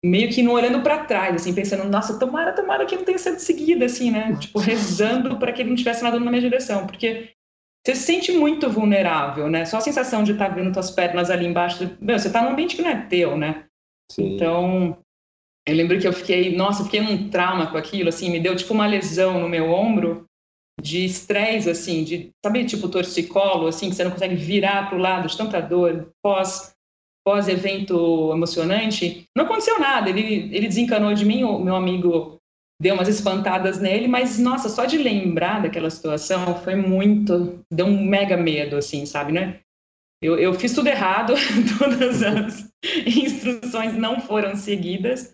meio 0.04 0.32
que 0.32 0.42
não 0.42 0.54
olhando 0.54 0.82
para 0.82 1.06
trás, 1.06 1.36
assim, 1.36 1.54
pensando, 1.54 1.88
nossa, 1.88 2.18
tomara, 2.18 2.54
tomara 2.54 2.86
que 2.86 2.96
não 2.96 3.04
tenha 3.06 3.20
sido 3.20 3.38
seguida, 3.38 3.86
assim, 3.86 4.10
né? 4.10 4.36
Tipo, 4.36 4.58
rezando 4.60 5.38
para 5.38 5.52
que 5.52 5.62
ele 5.62 5.70
não 5.70 5.76
estivesse 5.76 6.04
nadando 6.04 6.26
na 6.26 6.32
minha 6.32 6.42
direção, 6.42 6.88
porque 6.88 7.30
você 7.86 7.96
se 7.96 8.04
sente 8.04 8.32
muito 8.32 8.70
vulnerável, 8.70 9.50
né? 9.50 9.66
Só 9.66 9.78
a 9.78 9.82
sensação 9.82 10.24
de 10.24 10.34
estar 10.34 10.50
vendo 10.50 10.74
suas 10.74 10.92
pernas 10.92 11.30
ali 11.30 11.48
embaixo, 11.48 11.98
meu, 12.00 12.18
você 12.18 12.32
tá 12.32 12.42
num 12.44 12.52
ambiente 12.52 12.76
que 12.76 12.82
não 12.82 12.90
é 12.90 13.08
teu, 13.08 13.36
né? 13.36 13.66
Sim. 14.12 14.36
Então, 14.36 14.98
eu 15.68 15.76
lembro 15.76 16.00
que 16.00 16.08
eu 16.08 16.14
fiquei, 16.14 16.56
nossa, 16.56 16.82
eu 16.82 16.86
fiquei 16.86 17.02
num 17.02 17.30
trauma 17.30 17.72
com 17.72 17.78
aquilo, 17.78 18.10
assim, 18.10 18.30
me 18.30 18.40
deu 18.40 18.56
tipo 18.56 18.74
uma 18.74 18.86
lesão 18.86 19.40
no 19.40 19.50
meu 19.50 19.72
ombro 19.72 20.26
de 20.80 21.06
estresse, 21.06 21.70
assim, 21.70 22.04
de, 22.04 22.32
sabe, 22.44 22.66
tipo 22.66 22.90
torcicolo, 22.90 23.68
assim, 23.68 23.90
que 23.90 23.96
você 23.96 24.04
não 24.04 24.12
consegue 24.12 24.36
virar 24.36 24.88
para 24.88 24.98
o 24.98 25.02
lado 25.02 25.28
de 25.28 25.38
tanta 25.38 25.60
dor 25.60 26.12
pós 26.24 26.76
pós-evento 27.24 28.32
emocionante. 28.34 29.26
Não 29.38 29.46
aconteceu 29.46 29.80
nada, 29.80 30.10
ele, 30.10 30.56
ele 30.56 30.68
desencanou 30.68 31.14
de 31.14 31.24
mim, 31.24 31.44
o 31.44 31.60
meu 31.60 31.76
amigo 31.76 32.41
deu 32.82 32.96
umas 32.96 33.08
espantadas 33.08 33.80
nele, 33.80 34.08
mas, 34.08 34.40
nossa, 34.40 34.68
só 34.68 34.86
de 34.86 34.98
lembrar 34.98 35.62
daquela 35.62 35.90
situação 35.90 36.56
foi 36.64 36.76
muito, 36.76 37.64
deu 37.72 37.86
um 37.86 38.04
mega 38.04 38.36
medo, 38.36 38.76
assim, 38.76 39.06
sabe, 39.06 39.32
né? 39.32 39.60
Eu, 40.22 40.38
eu 40.38 40.54
fiz 40.54 40.74
tudo 40.74 40.88
errado, 40.88 41.34
todas 41.78 42.24
as 42.24 42.72
instruções 43.06 43.96
não 43.96 44.20
foram 44.20 44.56
seguidas, 44.56 45.34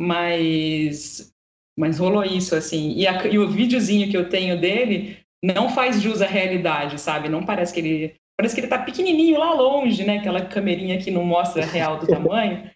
mas, 0.00 1.32
mas 1.78 1.98
rolou 2.00 2.24
isso, 2.24 2.54
assim. 2.56 2.94
E, 2.96 3.06
a- 3.06 3.26
e 3.26 3.38
o 3.38 3.48
videozinho 3.48 4.10
que 4.10 4.16
eu 4.16 4.28
tenho 4.28 4.60
dele 4.60 5.18
não 5.44 5.68
faz 5.70 6.00
jus 6.02 6.20
à 6.20 6.26
realidade, 6.26 7.00
sabe? 7.00 7.28
Não 7.28 7.44
parece 7.44 7.72
que 7.72 7.80
ele. 7.80 8.14
Parece 8.36 8.54
que 8.54 8.60
ele 8.62 8.68
tá 8.68 8.78
pequenininho 8.78 9.38
lá 9.38 9.52
longe, 9.54 10.04
né? 10.04 10.18
Aquela 10.18 10.46
camerinha 10.46 10.98
que 10.98 11.10
não 11.10 11.24
mostra 11.24 11.64
real 11.64 11.98
do 11.98 12.06
tamanho. 12.06 12.68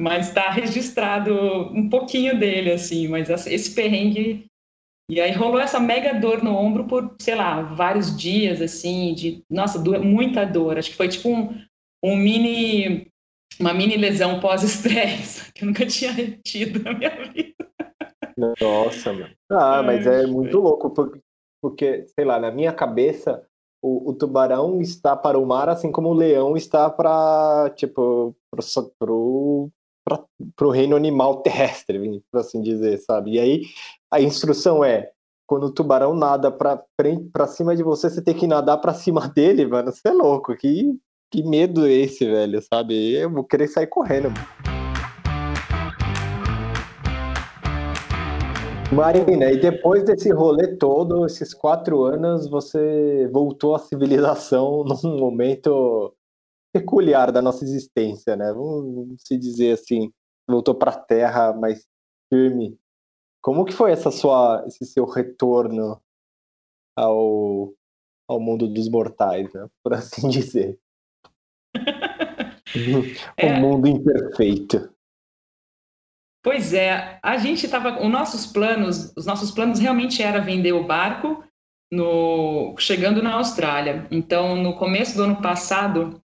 Mas 0.00 0.28
está 0.28 0.48
registrado 0.48 1.34
um 1.74 1.88
pouquinho 1.90 2.38
dele, 2.38 2.72
assim. 2.72 3.06
Mas 3.06 3.28
esse 3.46 3.74
perrengue. 3.74 4.46
E 5.10 5.20
aí 5.20 5.32
rolou 5.32 5.60
essa 5.60 5.80
mega 5.80 6.14
dor 6.14 6.42
no 6.42 6.54
ombro 6.54 6.86
por, 6.86 7.16
sei 7.20 7.34
lá, 7.34 7.62
vários 7.62 8.16
dias, 8.16 8.62
assim, 8.62 9.12
de, 9.12 9.42
nossa, 9.50 9.76
do- 9.78 10.02
muita 10.02 10.44
dor. 10.46 10.78
Acho 10.78 10.90
que 10.90 10.96
foi 10.96 11.08
tipo 11.08 11.28
um, 11.28 11.52
um 12.02 12.16
mini, 12.16 13.08
uma 13.58 13.74
mini 13.74 13.96
lesão 13.96 14.38
pós-estresse, 14.38 15.50
que 15.52 15.64
eu 15.64 15.66
nunca 15.66 15.84
tinha 15.84 16.14
tido 16.44 16.82
na 16.82 16.94
minha 16.94 17.10
vida. 17.32 17.54
Nossa, 18.60 19.12
mano. 19.12 19.34
Ah, 19.50 19.82
mas 19.82 20.06
Ai, 20.06 20.22
é 20.22 20.26
muito 20.26 20.60
louco, 20.60 20.90
porque, 20.90 21.20
porque, 21.60 22.06
sei 22.06 22.24
lá, 22.24 22.38
na 22.38 22.52
minha 22.52 22.72
cabeça, 22.72 23.44
o, 23.82 24.10
o, 24.10 24.14
tubarão 24.14 24.80
está 24.80 25.16
para 25.16 25.38
o 25.38 25.44
mar, 25.44 25.68
assim 25.68 25.90
como 25.90 26.08
o 26.10 26.14
leão 26.14 26.56
está 26.56 26.88
para, 26.88 27.70
tipo, 27.76 28.34
para 30.04 30.66
o 30.66 30.70
reino 30.70 30.96
animal 30.96 31.42
terrestre, 31.42 32.22
por 32.30 32.40
assim 32.40 32.60
dizer, 32.60 32.98
sabe? 32.98 33.32
E 33.32 33.40
aí 33.40 33.62
a 34.10 34.20
instrução 34.20 34.84
é, 34.84 35.10
quando 35.46 35.64
o 35.64 35.72
tubarão 35.72 36.14
nada 36.14 36.50
para 36.50 37.46
cima 37.48 37.74
de 37.74 37.82
você, 37.82 38.08
você 38.08 38.22
tem 38.22 38.34
que 38.34 38.46
nadar 38.46 38.78
para 38.78 38.94
cima 38.94 39.26
dele, 39.34 39.66
mano. 39.66 39.90
Você 39.90 40.08
é 40.08 40.12
louco, 40.12 40.54
que, 40.56 40.96
que 41.30 41.42
medo 41.42 41.86
é 41.86 41.92
esse, 41.92 42.24
velho, 42.24 42.60
sabe? 42.62 43.14
Eu 43.14 43.30
vou 43.30 43.44
querer 43.44 43.68
sair 43.68 43.86
correndo. 43.86 44.28
Marina, 48.92 49.52
e 49.52 49.56
depois 49.56 50.02
desse 50.02 50.32
rolê 50.32 50.76
todo, 50.76 51.24
esses 51.24 51.54
quatro 51.54 52.04
anos, 52.04 52.48
você 52.48 53.30
voltou 53.32 53.76
à 53.76 53.78
civilização 53.78 54.82
num 55.04 55.16
momento 55.16 56.12
peculiar 56.72 57.32
da 57.32 57.42
nossa 57.42 57.64
existência, 57.64 58.36
né? 58.36 58.52
Vamos 58.52 59.22
se 59.22 59.36
dizer 59.36 59.72
assim, 59.72 60.12
voltou 60.48 60.74
para 60.74 60.92
a 60.92 60.98
Terra 60.98 61.52
mais 61.52 61.86
firme. 62.32 62.78
Como 63.42 63.64
que 63.64 63.72
foi 63.72 63.92
essa 63.92 64.10
sua, 64.10 64.64
esse 64.66 64.84
seu 64.84 65.04
retorno 65.04 66.00
ao, 66.96 67.72
ao 68.28 68.40
mundo 68.40 68.68
dos 68.68 68.88
mortais, 68.88 69.52
né? 69.52 69.66
Por 69.82 69.94
assim 69.94 70.28
dizer. 70.30 70.78
o 71.74 71.80
é. 73.36 73.58
mundo 73.60 73.88
imperfeito. 73.88 74.94
Pois 76.42 76.72
é, 76.72 77.18
a 77.22 77.36
gente 77.36 77.66
estava, 77.66 78.02
os 78.02 78.10
nossos 78.10 78.46
planos, 78.46 79.12
os 79.14 79.26
nossos 79.26 79.50
planos 79.50 79.78
realmente 79.78 80.22
era 80.22 80.40
vender 80.40 80.72
o 80.72 80.86
barco 80.86 81.44
no, 81.92 82.74
chegando 82.78 83.22
na 83.22 83.34
Austrália. 83.34 84.06
Então, 84.10 84.56
no 84.56 84.74
começo 84.76 85.16
do 85.16 85.24
ano 85.24 85.42
passado, 85.42 86.22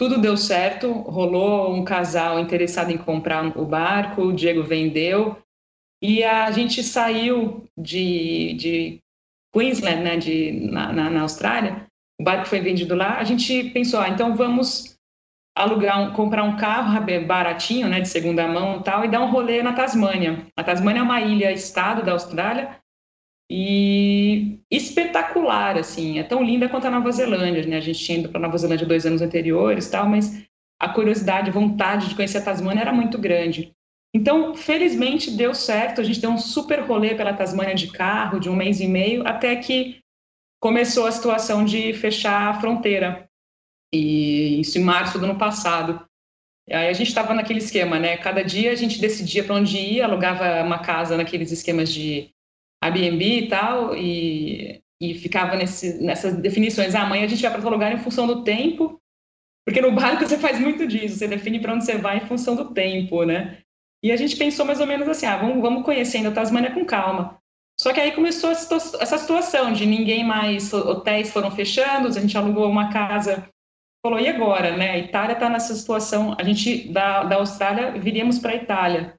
tudo 0.00 0.18
deu 0.18 0.34
certo, 0.34 0.90
rolou 0.90 1.74
um 1.74 1.84
casal 1.84 2.40
interessado 2.40 2.90
em 2.90 2.96
comprar 2.96 3.44
o 3.58 3.66
barco, 3.66 4.22
o 4.22 4.32
Diego 4.32 4.62
vendeu 4.62 5.36
e 6.02 6.24
a 6.24 6.50
gente 6.50 6.82
saiu 6.82 7.66
de, 7.76 8.54
de 8.54 8.98
Queensland, 9.54 10.00
né, 10.00 10.16
de, 10.16 10.52
na, 10.72 10.90
na, 10.90 11.10
na 11.10 11.20
Austrália. 11.20 11.86
O 12.18 12.24
barco 12.24 12.46
foi 12.46 12.60
vendido 12.60 12.94
lá. 12.94 13.18
A 13.18 13.24
gente 13.24 13.64
pensou, 13.74 14.00
ah, 14.00 14.08
então 14.08 14.34
vamos 14.34 14.96
alugar, 15.54 16.00
um, 16.00 16.14
comprar 16.14 16.44
um 16.44 16.56
carro 16.56 16.98
baratinho, 17.26 17.86
né, 17.86 18.00
de 18.00 18.08
segunda 18.08 18.48
mão 18.48 18.80
e 18.80 18.82
tal, 18.82 19.04
e 19.04 19.08
dar 19.08 19.20
um 19.20 19.30
rolê 19.30 19.62
na 19.62 19.74
Tasmânia. 19.74 20.46
A 20.56 20.64
Tasmânia 20.64 21.00
é 21.00 21.02
uma 21.02 21.20
ilha-estado 21.20 22.02
da 22.02 22.12
Austrália 22.12 22.74
e 23.52 24.60
espetacular, 24.70 25.76
assim, 25.76 26.20
é 26.20 26.22
tão 26.22 26.40
linda 26.40 26.68
quanto 26.68 26.86
a 26.86 26.90
Nova 26.90 27.10
Zelândia, 27.10 27.66
né? 27.66 27.78
A 27.78 27.80
gente 27.80 27.98
tinha 27.98 28.18
ido 28.20 28.28
para 28.28 28.40
Nova 28.40 28.56
Zelândia 28.56 28.86
dois 28.86 29.04
anos 29.04 29.20
anteriores, 29.20 29.90
tal, 29.90 30.08
mas 30.08 30.46
a 30.78 30.88
curiosidade, 30.88 31.50
a 31.50 31.52
vontade 31.52 32.08
de 32.08 32.14
conhecer 32.14 32.38
a 32.38 32.44
Tasmânia 32.44 32.82
era 32.82 32.92
muito 32.92 33.18
grande. 33.18 33.72
Então, 34.14 34.54
felizmente 34.54 35.32
deu 35.32 35.52
certo, 35.52 36.00
a 36.00 36.04
gente 36.04 36.20
deu 36.20 36.30
um 36.30 36.38
super 36.38 36.80
rolê 36.80 37.14
pela 37.16 37.34
Tasmânia 37.34 37.74
de 37.74 37.88
carro, 37.88 38.38
de 38.38 38.48
um 38.48 38.54
mês 38.54 38.80
e 38.80 38.86
meio, 38.86 39.26
até 39.26 39.56
que 39.56 39.98
começou 40.60 41.06
a 41.06 41.12
situação 41.12 41.64
de 41.64 41.92
fechar 41.92 42.48
a 42.48 42.60
fronteira 42.60 43.28
e 43.92 44.60
isso 44.60 44.78
em 44.78 44.82
março 44.82 45.18
do 45.18 45.24
ano 45.24 45.38
passado. 45.38 46.04
Aí 46.70 46.86
a 46.86 46.92
gente 46.92 47.08
estava 47.08 47.34
naquele 47.34 47.58
esquema, 47.58 47.98
né? 47.98 48.16
Cada 48.16 48.44
dia 48.44 48.70
a 48.70 48.76
gente 48.76 49.00
decidia 49.00 49.42
para 49.42 49.56
onde 49.56 49.76
ir, 49.76 50.02
alugava 50.02 50.62
uma 50.62 50.78
casa 50.78 51.16
naqueles 51.16 51.50
esquemas 51.50 51.92
de 51.92 52.30
Airbnb 52.82 53.24
e 53.24 53.48
tal, 53.48 53.96
e, 53.96 54.82
e 55.00 55.14
ficava 55.14 55.56
nesse, 55.56 56.02
nessas 56.02 56.36
definições. 56.36 56.94
Ah, 56.94 57.02
amanhã 57.02 57.24
a 57.24 57.28
gente 57.28 57.42
vai 57.42 57.50
para 57.50 57.58
outro 57.58 57.72
lugar 57.72 57.92
em 57.92 57.98
função 57.98 58.26
do 58.26 58.42
tempo, 58.42 58.98
porque 59.66 59.80
no 59.80 59.92
barco 59.92 60.26
você 60.26 60.38
faz 60.38 60.58
muito 60.58 60.86
disso, 60.86 61.16
você 61.16 61.28
define 61.28 61.60
para 61.60 61.74
onde 61.74 61.84
você 61.84 61.98
vai 61.98 62.18
em 62.18 62.26
função 62.26 62.56
do 62.56 62.72
tempo, 62.72 63.24
né? 63.24 63.58
E 64.02 64.10
a 64.10 64.16
gente 64.16 64.36
pensou 64.36 64.64
mais 64.64 64.80
ou 64.80 64.86
menos 64.86 65.08
assim, 65.08 65.26
ah, 65.26 65.36
vamos, 65.36 65.60
vamos 65.60 65.84
conhecendo 65.84 66.28
a 66.28 66.32
Tasmânia 66.32 66.72
com 66.72 66.84
calma. 66.84 67.38
Só 67.78 67.92
que 67.92 68.00
aí 68.00 68.12
começou 68.12 68.50
essa 68.50 69.18
situação 69.18 69.72
de 69.72 69.86
ninguém 69.86 70.24
mais, 70.24 70.72
hotéis 70.72 71.30
foram 71.30 71.50
fechando, 71.50 72.08
a 72.08 72.20
gente 72.20 72.36
alugou 72.36 72.68
uma 72.68 72.92
casa 72.92 73.48
falou, 74.02 74.18
e 74.18 74.28
agora, 74.28 74.76
né? 74.76 74.92
A 74.92 74.98
Itália 74.98 75.34
está 75.34 75.48
nessa 75.48 75.74
situação, 75.74 76.34
a 76.38 76.42
gente 76.42 76.88
da, 76.88 77.24
da 77.24 77.36
Austrália 77.36 77.92
viríamos 77.92 78.38
para 78.38 78.52
a 78.52 78.56
Itália. 78.56 79.14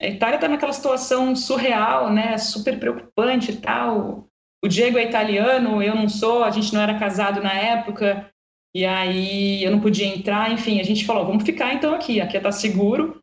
A 0.00 0.06
Itália 0.06 0.36
está 0.36 0.48
naquela 0.48 0.72
situação 0.72 1.36
surreal, 1.36 2.10
né? 2.12 2.38
Super 2.38 2.78
preocupante 2.78 3.52
e 3.52 3.56
tal. 3.56 4.26
O 4.64 4.68
Diego 4.68 4.98
é 4.98 5.04
italiano, 5.04 5.82
eu 5.82 5.94
não 5.94 6.08
sou, 6.08 6.42
a 6.44 6.50
gente 6.50 6.72
não 6.72 6.80
era 6.80 6.98
casado 6.98 7.42
na 7.42 7.52
época, 7.52 8.30
e 8.74 8.84
aí 8.84 9.62
eu 9.64 9.70
não 9.70 9.80
podia 9.80 10.06
entrar, 10.06 10.52
enfim, 10.52 10.80
a 10.80 10.84
gente 10.84 11.04
falou, 11.04 11.26
vamos 11.26 11.44
ficar 11.44 11.74
então 11.74 11.94
aqui, 11.94 12.20
aqui 12.20 12.36
está 12.36 12.52
seguro. 12.52 13.20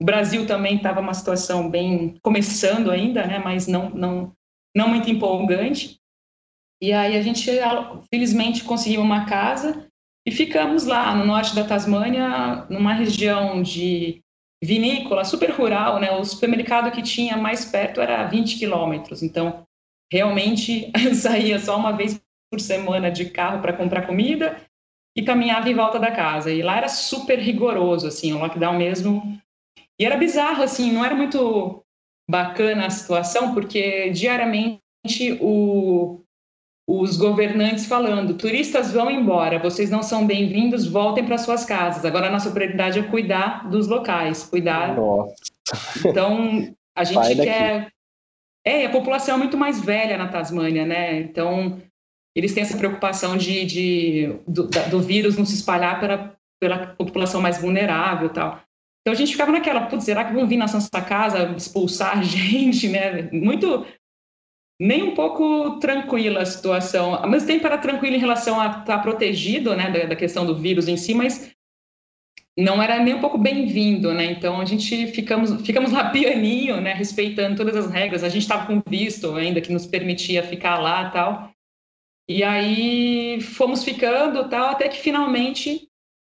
O 0.00 0.04
Brasil 0.04 0.46
também 0.46 0.76
estava 0.76 1.00
uma 1.00 1.14
situação 1.14 1.68
bem 1.68 2.16
começando 2.22 2.90
ainda, 2.90 3.26
né? 3.26 3.38
Mas 3.38 3.66
não, 3.66 3.90
não, 3.90 4.32
não 4.76 4.88
muito 4.88 5.10
empolgante. 5.10 5.98
E 6.80 6.92
aí 6.92 7.16
a 7.16 7.22
gente, 7.22 7.50
felizmente, 8.08 8.62
conseguiu 8.62 9.00
uma 9.00 9.26
casa 9.26 9.88
e 10.24 10.30
ficamos 10.30 10.84
lá 10.84 11.12
no 11.16 11.24
norte 11.24 11.54
da 11.54 11.66
Tasmânia, 11.66 12.66
numa 12.70 12.92
região 12.92 13.60
de 13.60 14.22
vinícola, 14.62 15.24
super 15.24 15.50
rural, 15.50 16.00
né? 16.00 16.10
O 16.12 16.24
supermercado 16.24 16.90
que 16.90 17.02
tinha 17.02 17.36
mais 17.36 17.64
perto 17.64 18.00
era 18.00 18.26
20 18.26 18.58
quilômetros, 18.58 19.22
então 19.22 19.62
realmente 20.12 20.90
saía 21.14 21.58
só 21.58 21.76
uma 21.76 21.92
vez 21.92 22.20
por 22.50 22.60
semana 22.60 23.10
de 23.10 23.30
carro 23.30 23.60
para 23.60 23.72
comprar 23.72 24.06
comida 24.06 24.60
e 25.16 25.22
caminhava 25.22 25.68
em 25.68 25.74
volta 25.74 25.98
da 25.98 26.10
casa. 26.10 26.50
E 26.50 26.62
lá 26.62 26.76
era 26.76 26.88
super 26.88 27.38
rigoroso, 27.38 28.06
assim, 28.06 28.32
o 28.32 28.38
lockdown 28.38 28.76
mesmo. 28.76 29.38
E 29.98 30.04
era 30.04 30.16
bizarro, 30.16 30.62
assim, 30.62 30.92
não 30.92 31.04
era 31.04 31.14
muito 31.14 31.82
bacana 32.30 32.86
a 32.86 32.90
situação, 32.90 33.52
porque 33.52 34.10
diariamente 34.10 34.80
o, 35.40 36.20
os 36.88 37.18
governantes 37.18 37.84
falando: 37.84 38.32
turistas 38.32 38.90
vão 38.90 39.10
embora, 39.10 39.58
vocês 39.58 39.90
não 39.90 40.02
são 40.02 40.26
bem-vindos, 40.26 40.86
voltem 40.86 41.26
para 41.26 41.36
suas 41.36 41.66
casas. 41.66 42.02
Agora 42.02 42.28
a 42.28 42.32
nossa 42.32 42.50
prioridade 42.50 42.98
é 42.98 43.02
cuidar 43.02 43.68
dos 43.68 43.86
locais, 43.86 44.44
cuidar. 44.44 44.96
Nossa. 44.96 45.34
Então 46.06 46.74
a 46.96 47.04
gente 47.04 47.36
quer. 47.36 47.92
É, 48.64 48.86
a 48.86 48.90
população 48.90 49.34
é 49.34 49.38
muito 49.38 49.56
mais 49.56 49.80
velha 49.80 50.16
na 50.16 50.28
Tasmânia, 50.28 50.86
né? 50.86 51.20
Então 51.20 51.80
eles 52.34 52.54
têm 52.54 52.62
essa 52.62 52.78
preocupação 52.78 53.36
de, 53.36 53.66
de 53.66 54.36
do, 54.46 54.68
do, 54.90 55.00
vírus 55.00 55.36
não 55.36 55.44
se 55.44 55.54
espalhar 55.54 56.00
pela, 56.00 56.34
pela 56.60 56.86
população 56.86 57.40
mais 57.40 57.60
vulnerável, 57.60 58.30
tal. 58.30 58.60
Então 59.02 59.12
a 59.12 59.16
gente 59.16 59.32
ficava 59.32 59.52
naquela, 59.52 59.86
putz, 59.86 60.04
será 60.04 60.24
que 60.24 60.34
vão 60.34 60.46
vir 60.46 60.56
na 60.56 60.66
nossa 60.66 61.00
casa 61.02 61.54
expulsar 61.56 62.20
gente, 62.24 62.88
né? 62.88 63.28
Muito 63.30 63.86
nem 64.80 65.02
um 65.02 65.14
pouco 65.14 65.78
tranquila 65.80 66.42
a 66.42 66.46
situação. 66.46 67.14
Ao 67.14 67.28
mesmo 67.28 67.48
tempo 67.48 67.66
era 67.66 67.78
tranquila 67.78 68.16
em 68.16 68.20
relação 68.20 68.60
a 68.60 68.66
estar 68.66 68.84
tá 68.84 68.98
protegido, 68.98 69.74
né, 69.74 69.90
da, 69.90 70.06
da, 70.06 70.16
questão 70.16 70.46
do 70.46 70.56
vírus 70.56 70.86
em 70.86 70.96
si, 70.96 71.14
mas 71.14 71.52
não 72.56 72.80
era 72.82 73.02
nem 73.02 73.14
um 73.14 73.20
pouco 73.20 73.38
bem-vindo, 73.38 74.12
né? 74.14 74.24
Então 74.24 74.60
a 74.60 74.64
gente 74.64 75.08
ficamos, 75.08 75.64
ficamos 75.66 75.92
lá 75.92 76.10
pianinho, 76.10 76.80
né, 76.80 76.92
respeitando 76.92 77.56
todas 77.56 77.76
as 77.76 77.90
regras. 77.90 78.22
A 78.22 78.28
gente 78.28 78.42
estava 78.42 78.66
com 78.66 78.80
visto 78.88 79.34
ainda 79.34 79.60
que 79.60 79.72
nos 79.72 79.86
permitia 79.86 80.42
ficar 80.42 80.78
lá, 80.78 81.10
tal. 81.10 81.50
E 82.28 82.44
aí 82.44 83.40
fomos 83.40 83.82
ficando, 83.82 84.48
tal, 84.48 84.68
até 84.68 84.88
que 84.88 84.98
finalmente 84.98 85.88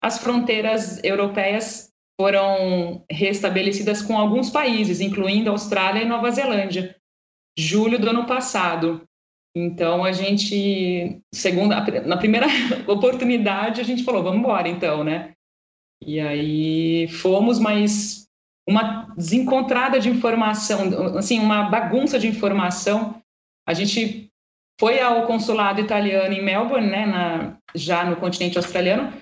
as 0.01 0.17
fronteiras 0.17 1.03
europeias 1.03 1.91
foram 2.19 3.03
restabelecidas 3.09 4.01
com 4.01 4.17
alguns 4.17 4.49
países, 4.49 5.01
incluindo 5.01 5.49
Austrália 5.49 6.01
e 6.01 6.05
Nova 6.05 6.31
Zelândia 6.31 6.95
julho 7.57 7.99
do 7.99 8.09
ano 8.09 8.25
passado. 8.25 9.03
Então 9.55 10.03
a 10.03 10.11
gente, 10.11 11.21
segunda, 11.33 11.83
na 12.05 12.17
primeira 12.17 12.47
oportunidade 12.87 13.81
a 13.81 13.83
gente 13.83 14.03
falou, 14.03 14.23
vamos 14.23 14.39
embora 14.39 14.67
então, 14.67 15.03
né? 15.03 15.33
E 16.03 16.19
aí 16.19 17.07
fomos, 17.07 17.59
mas 17.59 18.25
uma 18.67 19.13
desencontrada 19.15 19.99
de 19.99 20.09
informação, 20.09 21.17
assim, 21.17 21.39
uma 21.39 21.69
bagunça 21.69 22.17
de 22.17 22.27
informação. 22.27 23.21
A 23.67 23.73
gente 23.73 24.29
foi 24.79 24.99
ao 24.99 25.27
consulado 25.27 25.81
italiano 25.81 26.33
em 26.33 26.43
Melbourne, 26.43 26.89
né, 26.89 27.05
na, 27.05 27.57
já 27.75 28.03
no 28.03 28.15
continente 28.15 28.57
australiano, 28.57 29.13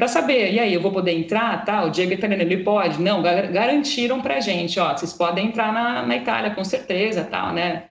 para 0.00 0.08
saber, 0.08 0.50
e 0.50 0.58
aí, 0.58 0.72
eu 0.72 0.80
vou 0.80 0.90
poder 0.90 1.12
entrar, 1.12 1.62
tá? 1.62 1.84
O 1.84 1.90
Diego 1.90 2.14
italiano, 2.14 2.42
ele 2.42 2.64
pode? 2.64 2.98
Não, 3.02 3.20
garantiram 3.22 4.22
para 4.22 4.40
gente, 4.40 4.80
ó, 4.80 4.96
vocês 4.96 5.12
podem 5.12 5.48
entrar 5.48 5.70
na, 5.74 6.06
na 6.06 6.16
Itália, 6.16 6.54
com 6.54 6.64
certeza, 6.64 7.22
tal, 7.22 7.52
né? 7.52 7.90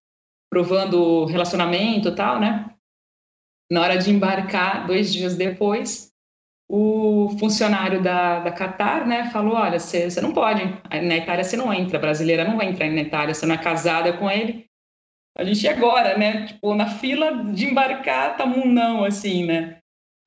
Provando 0.50 1.26
relacionamento, 1.26 2.16
tal, 2.16 2.40
né? 2.40 2.66
Na 3.72 3.82
hora 3.82 3.96
de 3.96 4.10
embarcar, 4.10 4.88
dois 4.88 5.14
dias 5.14 5.36
depois, 5.36 6.12
o 6.68 7.30
funcionário 7.40 8.02
da, 8.02 8.40
da 8.40 8.52
Qatar, 8.52 9.08
né, 9.08 9.30
falou, 9.30 9.54
olha, 9.54 9.80
você, 9.80 10.10
não 10.20 10.34
pode, 10.34 10.64
na 10.90 11.16
Itália 11.16 11.44
você 11.44 11.56
não 11.56 11.72
entra, 11.72 12.00
brasileira 12.00 12.44
não 12.44 12.58
vai 12.58 12.70
entrar 12.70 12.90
na 12.90 13.02
Itália, 13.02 13.36
você 13.36 13.46
não 13.46 13.54
é 13.54 13.58
casada 13.60 14.14
com 14.14 14.32
ele, 14.32 14.66
a 15.38 15.44
gente 15.44 15.68
agora, 15.68 16.18
né? 16.18 16.48
Tipo, 16.48 16.74
na 16.74 16.88
fila 16.88 17.44
de 17.54 17.66
embarcar, 17.66 18.36
tá 18.36 18.46
um 18.46 18.66
não, 18.66 19.06
assim, 19.06 19.46
né? 19.46 19.79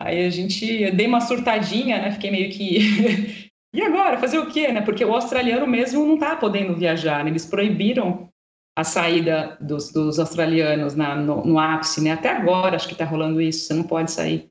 Aí 0.05 0.27
a 0.27 0.31
gente, 0.31 0.83
eu 0.83 0.95
dei 0.95 1.07
uma 1.07 1.21
surtadinha, 1.21 2.01
né? 2.01 2.11
Fiquei 2.11 2.31
meio 2.31 2.51
que. 2.51 3.51
e 3.73 3.83
agora? 3.83 4.19
Fazer 4.19 4.39
o 4.39 4.51
quê, 4.51 4.73
né? 4.73 4.81
Porque 4.81 5.05
o 5.05 5.15
australiano 5.15 5.67
mesmo 5.67 6.05
não 6.05 6.19
tá 6.19 6.35
podendo 6.35 6.75
viajar, 6.75 7.25
né? 7.25 7.31
Eles 7.31 7.47
proibiram 7.47 8.29
a 8.77 8.83
saída 8.83 9.57
dos, 9.61 9.93
dos 9.93 10.19
australianos 10.19 10.95
na, 10.97 11.15
no, 11.15 11.45
no, 11.45 11.59
ápice, 11.59 12.03
né? 12.03 12.13
Até 12.13 12.31
agora 12.31 12.75
acho 12.75 12.89
que 12.89 12.95
está 12.95 13.05
rolando 13.05 13.41
isso, 13.41 13.67
você 13.67 13.75
não 13.75 13.85
pode 13.85 14.11
sair. 14.11 14.49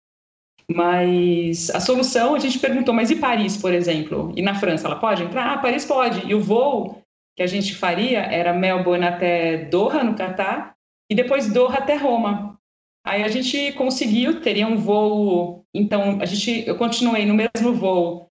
Mas 0.69 1.69
a 1.71 1.79
solução, 1.81 2.33
a 2.35 2.39
gente 2.39 2.59
perguntou, 2.59 2.93
mas 2.93 3.11
e 3.11 3.15
Paris, 3.17 3.57
por 3.57 3.73
exemplo? 3.73 4.31
E 4.37 4.41
na 4.41 4.55
França, 4.55 4.87
ela 4.87 4.99
pode 4.99 5.23
entrar? 5.23 5.51
Ah, 5.51 5.57
Paris 5.57 5.83
pode. 5.83 6.25
E 6.25 6.33
o 6.33 6.39
voo 6.39 7.01
que 7.35 7.43
a 7.43 7.47
gente 7.47 7.75
faria 7.75 8.19
era 8.19 8.53
Melbourne 8.53 9.05
até 9.05 9.65
Doha, 9.65 10.03
no 10.03 10.15
Catar, 10.15 10.75
e 11.09 11.15
depois 11.15 11.51
Doha 11.51 11.79
até 11.79 11.97
Roma. 11.97 12.57
Aí 13.05 13.23
a 13.23 13.27
gente 13.27 13.71
conseguiu, 13.73 14.41
teria 14.41 14.67
um 14.67 14.77
voo. 14.77 15.65
Então, 15.73 16.19
a 16.21 16.25
gente, 16.25 16.67
eu 16.67 16.77
continuei 16.77 17.25
no 17.25 17.33
mesmo 17.33 17.73
voo, 17.73 18.27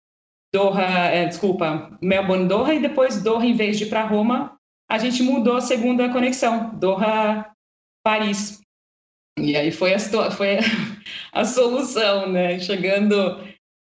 Doha, 0.53 0.83
é, 0.83 1.27
desculpa, 1.27 1.99
Melbourne, 2.03 2.49
Doha, 2.49 2.75
e 2.75 2.81
depois 2.81 3.23
Doha, 3.23 3.45
em 3.45 3.55
vez 3.55 3.79
de 3.79 3.85
ir 3.85 3.89
para 3.89 4.07
Roma, 4.07 4.57
a 4.91 4.99
gente 4.99 5.23
mudou 5.23 5.57
a 5.57 5.61
segunda 5.61 6.11
conexão, 6.11 6.75
Doha-Paris. 6.79 8.61
E 9.39 9.57
aí 9.57 9.71
foi 9.71 9.95
a, 9.95 9.99
foi 10.31 10.59
a 11.33 11.45
solução, 11.45 12.31
né? 12.31 12.59
Chegando 12.59 13.39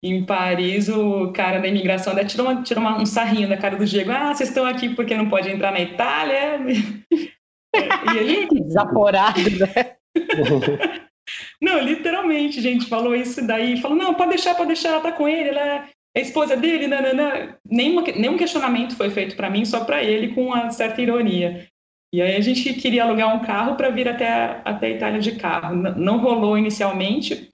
em 0.02 0.24
Paris, 0.24 0.88
o 0.88 1.32
cara 1.32 1.60
da 1.60 1.68
imigração 1.68 2.12
até 2.12 2.24
tirou, 2.24 2.46
uma, 2.46 2.62
tirou 2.62 2.82
uma, 2.82 3.00
um 3.00 3.06
sarrinho 3.06 3.48
da 3.48 3.56
cara 3.56 3.76
do 3.76 3.84
Diego. 3.84 4.12
Ah, 4.12 4.34
vocês 4.34 4.48
estão 4.48 4.64
aqui 4.64 4.94
porque 4.94 5.16
não 5.16 5.28
pode 5.28 5.50
entrar 5.50 5.72
na 5.72 5.80
Itália? 5.80 6.60
E 7.72 8.18
aí... 8.18 8.48
Desaporado, 8.48 9.38
né? 9.42 9.99
não, 11.60 11.80
literalmente, 11.80 12.60
gente, 12.60 12.86
falou 12.86 13.14
isso 13.14 13.46
daí. 13.46 13.80
Falou, 13.80 13.96
não, 13.96 14.14
pode 14.14 14.30
deixar, 14.30 14.54
pode 14.54 14.68
deixar, 14.68 14.90
ela 14.90 15.00
tá 15.00 15.12
com 15.12 15.28
ele, 15.28 15.50
ela 15.50 15.60
é 15.60 15.88
a 16.16 16.20
esposa 16.20 16.56
dele, 16.56 16.86
nananã. 16.86 17.56
Nenhuma, 17.64 18.02
nenhum 18.02 18.36
questionamento 18.36 18.96
foi 18.96 19.10
feito 19.10 19.36
para 19.36 19.50
mim, 19.50 19.64
só 19.64 19.84
para 19.84 20.02
ele, 20.02 20.34
com 20.34 20.46
uma 20.46 20.70
certa 20.70 21.00
ironia. 21.00 21.68
E 22.12 22.20
aí 22.20 22.34
a 22.34 22.40
gente 22.40 22.74
queria 22.74 23.04
alugar 23.04 23.34
um 23.34 23.44
carro 23.44 23.76
para 23.76 23.90
vir 23.90 24.08
até, 24.08 24.60
até 24.64 24.88
a 24.88 24.90
Itália 24.90 25.20
de 25.20 25.36
carro. 25.36 25.74
N 25.74 25.94
não 25.96 26.18
rolou 26.18 26.58
inicialmente, 26.58 27.50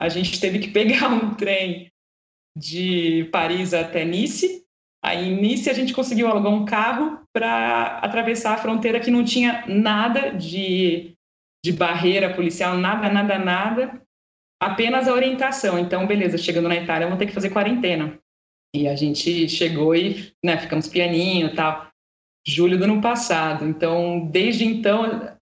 a 0.00 0.08
gente 0.08 0.40
teve 0.40 0.58
que 0.58 0.68
pegar 0.72 1.08
um 1.08 1.34
trem 1.34 1.90
de 2.56 3.28
Paris 3.30 3.74
até 3.74 4.04
Nice. 4.04 4.64
Aí 5.04 5.28
em 5.28 5.40
Nice 5.40 5.68
a 5.68 5.74
gente 5.74 5.92
conseguiu 5.92 6.26
alugar 6.26 6.52
um 6.52 6.64
carro 6.64 7.20
para 7.32 7.98
atravessar 7.98 8.54
a 8.54 8.58
fronteira 8.58 8.98
que 8.98 9.10
não 9.10 9.24
tinha 9.24 9.64
nada 9.68 10.30
de, 10.30 11.14
de 11.68 11.72
barreira 11.72 12.32
policial, 12.32 12.78
nada, 12.78 13.10
nada, 13.10 13.38
nada 13.38 14.02
apenas 14.60 15.06
a 15.06 15.12
orientação. 15.12 15.78
Então, 15.78 16.06
beleza, 16.06 16.38
chegando 16.38 16.68
na 16.68 16.76
Itália, 16.76 17.06
vamos 17.06 17.18
ter 17.18 17.26
que 17.26 17.34
fazer 17.34 17.50
quarentena. 17.50 18.18
E 18.74 18.88
a 18.88 18.96
gente 18.96 19.48
chegou 19.48 19.94
e 19.94 20.32
né, 20.42 20.58
ficamos 20.58 20.88
pianinho 20.88 21.54
tal. 21.54 21.88
Julho 22.46 22.78
do 22.78 22.84
ano 22.84 23.02
passado. 23.02 23.66
Então, 23.66 24.26
desde 24.30 24.64
então, 24.64 25.36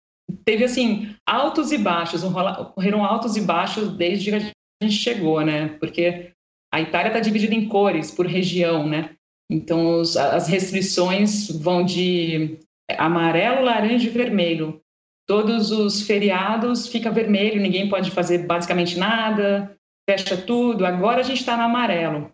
teve 0.44 0.64
assim, 0.64 1.14
altos 1.24 1.70
e 1.70 1.78
baixos, 1.78 2.24
ocorreram 2.24 3.04
altos 3.04 3.36
e 3.36 3.40
baixos 3.40 3.96
desde 3.96 4.30
que 4.30 4.36
a 4.36 4.84
gente 4.84 4.96
chegou, 4.96 5.40
né? 5.42 5.68
Porque 5.78 6.32
a 6.74 6.80
Itália 6.80 7.08
está 7.08 7.20
dividida 7.20 7.54
em 7.54 7.68
cores, 7.68 8.10
por 8.10 8.26
região, 8.26 8.88
né? 8.88 9.14
Então, 9.48 10.00
os, 10.00 10.16
as 10.16 10.48
restrições 10.48 11.48
vão 11.48 11.84
de 11.84 12.58
amarelo, 12.98 13.64
laranja 13.64 14.08
e 14.08 14.10
vermelho 14.10 14.82
todos 15.26 15.70
os 15.70 16.02
feriados 16.02 16.86
fica 16.86 17.10
vermelho, 17.10 17.60
ninguém 17.60 17.88
pode 17.88 18.10
fazer 18.10 18.46
basicamente 18.46 18.98
nada, 18.98 19.76
fecha 20.08 20.36
tudo. 20.36 20.86
Agora 20.86 21.20
a 21.20 21.24
gente 21.24 21.40
está 21.40 21.56
no 21.56 21.64
amarelo. 21.64 22.30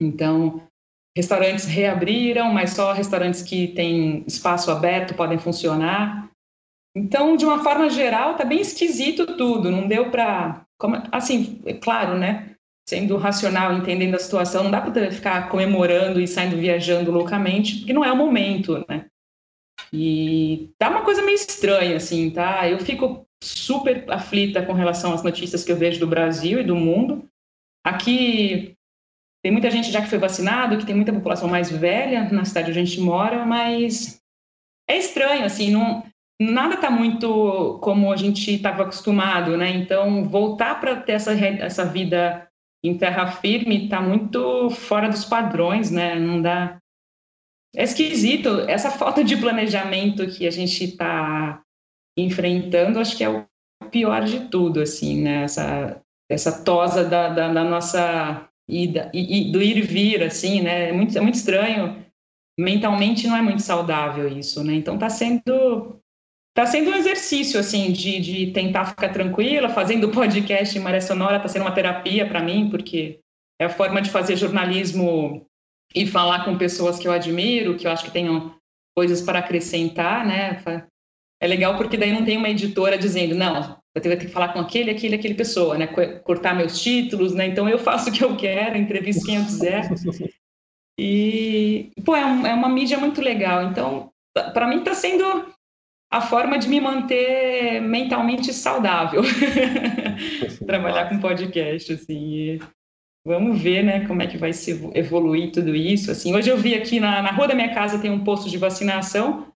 Então, 0.00 0.62
restaurantes 1.16 1.66
reabriram, 1.66 2.52
mas 2.52 2.70
só 2.70 2.92
restaurantes 2.92 3.42
que 3.42 3.68
têm 3.68 4.24
espaço 4.26 4.70
aberto 4.70 5.14
podem 5.14 5.38
funcionar. 5.38 6.28
Então, 6.96 7.36
de 7.36 7.44
uma 7.44 7.62
forma 7.62 7.88
geral, 7.88 8.36
tá 8.36 8.44
bem 8.44 8.60
esquisito 8.60 9.36
tudo. 9.36 9.70
Não 9.70 9.86
deu 9.86 10.10
para, 10.10 10.66
assim, 11.10 11.60
é 11.64 11.74
claro, 11.74 12.18
né? 12.18 12.56
Sendo 12.88 13.16
racional, 13.16 13.72
entendendo 13.72 14.16
a 14.16 14.18
situação, 14.18 14.64
não 14.64 14.70
dá 14.70 14.80
para 14.80 15.10
ficar 15.12 15.48
comemorando 15.48 16.20
e 16.20 16.26
saindo 16.26 16.56
viajando 16.56 17.12
loucamente, 17.12 17.78
porque 17.78 17.92
não 17.92 18.04
é 18.04 18.12
o 18.12 18.16
momento, 18.16 18.84
né? 18.88 19.06
E 19.92 20.70
tá 20.78 20.88
uma 20.88 21.04
coisa 21.04 21.22
meio 21.22 21.34
estranha, 21.34 21.96
assim, 21.96 22.30
tá? 22.30 22.68
Eu 22.68 22.78
fico 22.78 23.26
super 23.42 24.04
aflita 24.10 24.64
com 24.64 24.72
relação 24.72 25.12
às 25.12 25.22
notícias 25.22 25.64
que 25.64 25.72
eu 25.72 25.76
vejo 25.76 26.00
do 26.00 26.06
Brasil 26.06 26.60
e 26.60 26.64
do 26.64 26.76
mundo. 26.76 27.28
Aqui 27.84 28.74
tem 29.42 29.52
muita 29.52 29.70
gente 29.70 29.90
já 29.90 30.00
que 30.00 30.08
foi 30.08 30.18
vacinado, 30.18 30.78
que 30.78 30.86
tem 30.86 30.94
muita 30.94 31.12
população 31.12 31.48
mais 31.48 31.70
velha 31.70 32.30
na 32.30 32.44
cidade 32.44 32.70
onde 32.70 32.78
a 32.78 32.84
gente 32.84 33.00
mora, 33.00 33.44
mas 33.44 34.22
é 34.88 34.96
estranho, 34.96 35.44
assim, 35.44 35.70
não, 35.70 36.04
nada 36.40 36.74
está 36.74 36.90
muito 36.90 37.78
como 37.82 38.12
a 38.12 38.16
gente 38.16 38.54
estava 38.54 38.84
acostumado, 38.84 39.56
né? 39.56 39.70
Então, 39.70 40.28
voltar 40.28 40.80
para 40.80 40.96
ter 40.96 41.12
essa, 41.12 41.32
essa 41.32 41.84
vida 41.84 42.48
em 42.84 42.96
terra 42.96 43.30
firme 43.30 43.84
está 43.84 44.00
muito 44.00 44.70
fora 44.70 45.08
dos 45.08 45.24
padrões, 45.24 45.90
né? 45.90 46.14
Não 46.14 46.40
dá, 46.40 46.78
é 47.74 47.84
esquisito. 47.84 48.60
Essa 48.68 48.90
falta 48.90 49.24
de 49.24 49.36
planejamento 49.36 50.26
que 50.26 50.46
a 50.46 50.50
gente 50.50 50.84
está 50.84 51.62
enfrentando, 52.16 53.00
acho 53.00 53.16
que 53.16 53.24
é 53.24 53.28
o 53.28 53.46
pior 53.90 54.24
de 54.24 54.48
tudo, 54.48 54.80
assim, 54.80 55.22
né? 55.22 55.44
Essa, 55.44 56.00
essa 56.30 56.62
tosa 56.62 57.04
da, 57.04 57.28
da, 57.28 57.52
da 57.52 57.64
nossa 57.64 58.48
ida, 58.68 59.10
e, 59.12 59.48
e, 59.48 59.52
do 59.52 59.62
ir 59.62 59.78
e 59.78 59.82
vir, 59.82 60.22
assim, 60.22 60.60
né? 60.60 60.90
É 60.90 60.92
muito, 60.92 61.16
é 61.16 61.20
muito 61.20 61.34
estranho. 61.34 62.04
Mentalmente 62.58 63.26
não 63.26 63.36
é 63.36 63.42
muito 63.42 63.62
saudável 63.62 64.28
isso, 64.28 64.62
né? 64.62 64.74
Então 64.74 64.94
está 64.94 65.08
sendo 65.08 65.98
tá 66.54 66.66
sendo 66.66 66.90
um 66.90 66.94
exercício 66.94 67.58
assim 67.58 67.90
de, 67.90 68.20
de 68.20 68.52
tentar 68.52 68.84
ficar 68.84 69.08
tranquila, 69.08 69.70
fazendo 69.70 70.10
podcast 70.10 70.76
em 70.76 70.82
Maré 70.82 71.00
Sonora 71.00 71.36
está 71.36 71.48
sendo 71.48 71.62
uma 71.62 71.72
terapia 71.72 72.28
para 72.28 72.42
mim, 72.42 72.68
porque 72.68 73.20
é 73.58 73.64
a 73.64 73.70
forma 73.70 74.02
de 74.02 74.10
fazer 74.10 74.36
jornalismo 74.36 75.46
e 75.94 76.06
falar 76.06 76.44
com 76.44 76.58
pessoas 76.58 76.98
que 76.98 77.06
eu 77.06 77.12
admiro, 77.12 77.76
que 77.76 77.86
eu 77.86 77.90
acho 77.90 78.04
que 78.04 78.10
tenham 78.10 78.54
coisas 78.96 79.20
para 79.20 79.38
acrescentar, 79.38 80.26
né? 80.26 80.62
É 81.40 81.46
legal 81.46 81.76
porque 81.76 81.96
daí 81.96 82.12
não 82.12 82.24
tem 82.24 82.36
uma 82.36 82.48
editora 82.48 82.96
dizendo, 82.96 83.34
não, 83.34 83.56
eu 83.94 84.02
vou 84.02 84.02
ter 84.02 84.16
que 84.16 84.28
falar 84.28 84.52
com 84.52 84.60
aquele, 84.60 84.90
aquele, 84.90 85.16
aquele 85.16 85.34
pessoa, 85.34 85.76
né? 85.76 85.86
Cortar 86.24 86.54
meus 86.54 86.80
títulos, 86.80 87.34
né? 87.34 87.46
Então 87.46 87.68
eu 87.68 87.78
faço 87.80 88.10
o 88.10 88.12
que 88.12 88.24
eu 88.24 88.36
quero, 88.36 88.78
entrevisto 88.78 89.26
quem 89.26 89.36
eu 89.36 89.44
quiser. 89.44 89.90
E, 90.98 91.90
pô, 92.04 92.14
é, 92.14 92.24
um, 92.24 92.46
é 92.46 92.54
uma 92.54 92.68
mídia 92.68 92.98
muito 92.98 93.20
legal. 93.20 93.64
Então, 93.64 94.10
para 94.52 94.68
mim 94.68 94.78
está 94.78 94.94
sendo 94.94 95.52
a 96.10 96.20
forma 96.20 96.58
de 96.58 96.68
me 96.68 96.80
manter 96.80 97.80
mentalmente 97.80 98.52
saudável. 98.52 99.22
Trabalhar 100.66 101.08
com 101.08 101.18
podcast, 101.18 101.92
assim. 101.92 102.58
Vamos 103.24 103.62
ver, 103.62 103.84
né, 103.84 104.04
como 104.06 104.20
é 104.20 104.26
que 104.26 104.36
vai 104.36 104.52
se 104.52 104.72
evoluir 104.94 105.52
tudo 105.52 105.74
isso. 105.76 106.10
Assim, 106.10 106.34
hoje 106.34 106.50
eu 106.50 106.56
vi 106.56 106.74
aqui 106.74 106.98
na, 106.98 107.22
na 107.22 107.30
rua 107.30 107.46
da 107.46 107.54
minha 107.54 107.72
casa 107.72 108.00
tem 108.00 108.10
um 108.10 108.24
posto 108.24 108.50
de 108.50 108.58
vacinação 108.58 109.46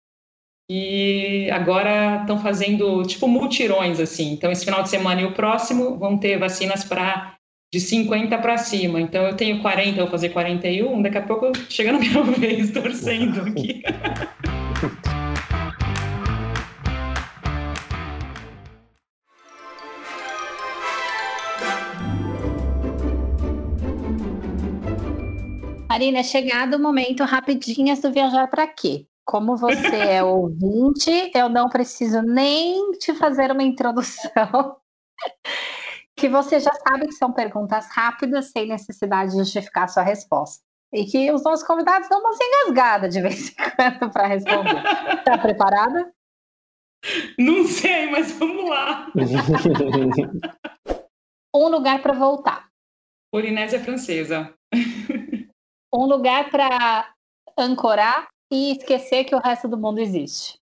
e 0.71 1.51
agora 1.51 2.21
estão 2.21 2.39
fazendo 2.39 3.03
tipo 3.05 3.27
multirões 3.27 3.99
assim. 3.99 4.33
Então 4.33 4.53
esse 4.53 4.65
final 4.65 4.85
de 4.85 4.89
semana 4.89 5.21
e 5.21 5.25
o 5.25 5.33
próximo 5.33 5.99
vão 5.99 6.17
ter 6.17 6.39
vacinas 6.39 6.85
para 6.85 7.35
de 7.73 7.81
50 7.81 8.39
para 8.39 8.57
cima. 8.57 9.01
Então 9.01 9.25
eu 9.27 9.37
tenho 9.37 9.61
40, 9.61 10.01
vou 10.01 10.11
fazer 10.11 10.29
41, 10.29 11.03
daqui 11.03 11.19
a 11.19 11.23
pouco 11.23 11.51
chegando 11.69 11.99
minha 11.99 12.23
vez 12.39 12.71
torcendo 12.71 13.41
aqui. 13.43 13.83
Marina, 25.97 26.19
é 26.19 26.23
chegado 26.23 26.75
o 26.75 26.79
momento 26.79 27.25
rapidinhas 27.25 28.03
do 28.03 28.13
Viajar 28.13 28.49
para 28.49 28.67
quê? 28.67 29.07
Como 29.25 29.57
você 29.57 29.97
é 29.97 30.21
ouvinte, 30.23 31.31
eu 31.35 31.49
não 31.49 31.71
preciso 31.71 32.21
nem 32.21 32.93
te 32.99 33.15
fazer 33.15 33.51
uma 33.51 33.63
introdução, 33.63 34.77
que 36.15 36.29
você 36.29 36.61
já 36.61 36.71
sabe 36.87 37.07
que 37.07 37.15
são 37.15 37.33
perguntas 37.33 37.89
rápidas, 37.91 38.51
sem 38.51 38.69
necessidade 38.69 39.31
de 39.31 39.39
justificar 39.39 39.85
a 39.85 39.89
sua 39.89 40.03
resposta. 40.03 40.63
E 40.93 41.07
que 41.07 41.33
os 41.33 41.43
nossos 41.43 41.67
convidados 41.67 42.11
dão 42.11 42.21
uma 42.21 42.37
engasgada 42.39 43.09
de 43.09 43.23
vez 43.23 43.49
em 43.49 43.55
quando 43.55 44.13
para 44.13 44.27
responder. 44.27 44.83
Está 45.15 45.39
preparada? 45.39 46.13
Não 47.39 47.65
sei, 47.67 48.11
mas 48.11 48.33
vamos 48.33 48.69
lá. 48.69 49.11
um 51.55 51.69
lugar 51.69 52.03
para 52.03 52.13
voltar. 52.13 52.69
Polinésia 53.33 53.81
Francesa 53.81 54.53
um 55.97 56.07
lugar 56.07 56.51
para 56.51 57.13
ancorar 57.59 58.29
e 58.51 58.73
esquecer 58.73 59.25
que 59.25 59.35
o 59.35 59.41
resto 59.41 59.69
do 59.69 59.79
mundo 59.79 59.99
existe. 59.99 60.59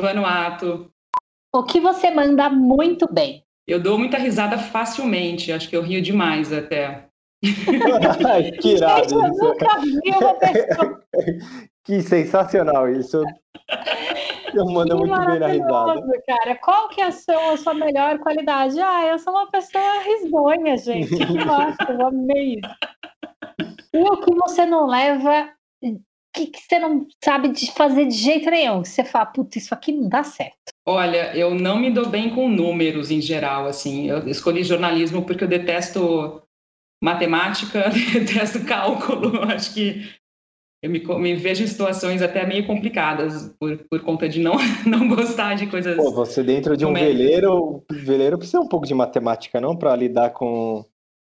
Vanuatu. 0.00 0.90
O 1.54 1.64
que 1.64 1.80
você 1.80 2.10
manda 2.10 2.48
muito 2.50 3.12
bem? 3.12 3.44
Eu 3.66 3.80
dou 3.82 3.98
muita 3.98 4.18
risada 4.18 4.58
facilmente, 4.58 5.50
acho 5.50 5.68
que 5.68 5.76
eu 5.76 5.82
rio 5.82 6.00
demais 6.00 6.52
até. 6.52 7.08
que 8.60 8.74
irado 8.74 9.08
Gente, 9.08 9.12
eu 9.12 9.28
nunca 9.28 9.80
vi 9.80 10.10
uma 10.10 10.34
pessoa 10.34 11.02
Que 11.84 12.02
sensacional 12.02 12.88
isso. 12.88 13.22
Eu 14.60 14.66
mando 14.66 14.96
que 14.96 15.06
muito 15.06 15.26
bem 15.26 15.38
na 15.38 15.46
risada. 15.48 15.72
maravilhoso, 15.72 16.22
cara. 16.26 16.56
Qual 16.56 16.88
que 16.88 17.00
é 17.00 17.06
a 17.06 17.12
sua, 17.12 17.52
a 17.52 17.56
sua 17.56 17.74
melhor 17.74 18.18
qualidade? 18.18 18.80
Ah, 18.80 19.06
eu 19.06 19.18
sou 19.18 19.32
uma 19.32 19.50
pessoa 19.50 20.02
risonha, 20.02 20.76
gente. 20.76 21.14
Que 21.14 21.44
massa, 21.44 21.76
eu 21.92 22.06
amei 22.06 22.54
isso. 22.54 23.76
E 23.92 23.98
o 23.98 24.20
que 24.20 24.34
você 24.34 24.66
não 24.66 24.86
leva, 24.86 25.50
o 25.82 25.98
que, 26.34 26.46
que 26.48 26.60
você 26.60 26.78
não 26.78 27.06
sabe 27.22 27.48
de 27.48 27.70
fazer 27.72 28.06
de 28.06 28.14
jeito 28.14 28.50
nenhum? 28.50 28.82
Que 28.82 28.88
você 28.88 29.04
fala, 29.04 29.26
puta, 29.26 29.58
isso 29.58 29.74
aqui 29.74 29.92
não 29.92 30.08
dá 30.08 30.22
certo. 30.22 30.56
Olha, 30.86 31.36
eu 31.36 31.54
não 31.54 31.78
me 31.78 31.90
dou 31.90 32.08
bem 32.08 32.34
com 32.34 32.48
números 32.48 33.10
em 33.10 33.20
geral, 33.20 33.66
assim. 33.66 34.08
Eu 34.08 34.28
escolhi 34.28 34.62
jornalismo 34.62 35.24
porque 35.24 35.44
eu 35.44 35.48
detesto 35.48 36.42
matemática, 37.02 37.90
detesto 38.12 38.64
cálculo. 38.64 39.42
Acho 39.44 39.74
que 39.74 40.08
eu 40.82 40.90
me, 40.90 41.00
me 41.18 41.34
vejo 41.34 41.64
em 41.64 41.66
situações 41.66 42.22
até 42.22 42.46
meio 42.46 42.66
complicadas 42.66 43.54
por, 43.58 43.78
por 43.88 44.00
conta 44.02 44.28
de 44.28 44.40
não, 44.40 44.54
não 44.86 45.08
gostar 45.08 45.54
de 45.54 45.66
coisas. 45.66 45.96
Pô, 45.96 46.12
você 46.12 46.42
dentro 46.42 46.76
de 46.76 46.84
um 46.84 46.96
é? 46.96 47.00
veleiro, 47.00 47.82
veleiro 47.90 48.38
precisa 48.38 48.60
um 48.60 48.68
pouco 48.68 48.86
de 48.86 48.94
matemática, 48.94 49.60
não? 49.60 49.76
Pra 49.76 49.96
lidar 49.96 50.30
com, 50.30 50.84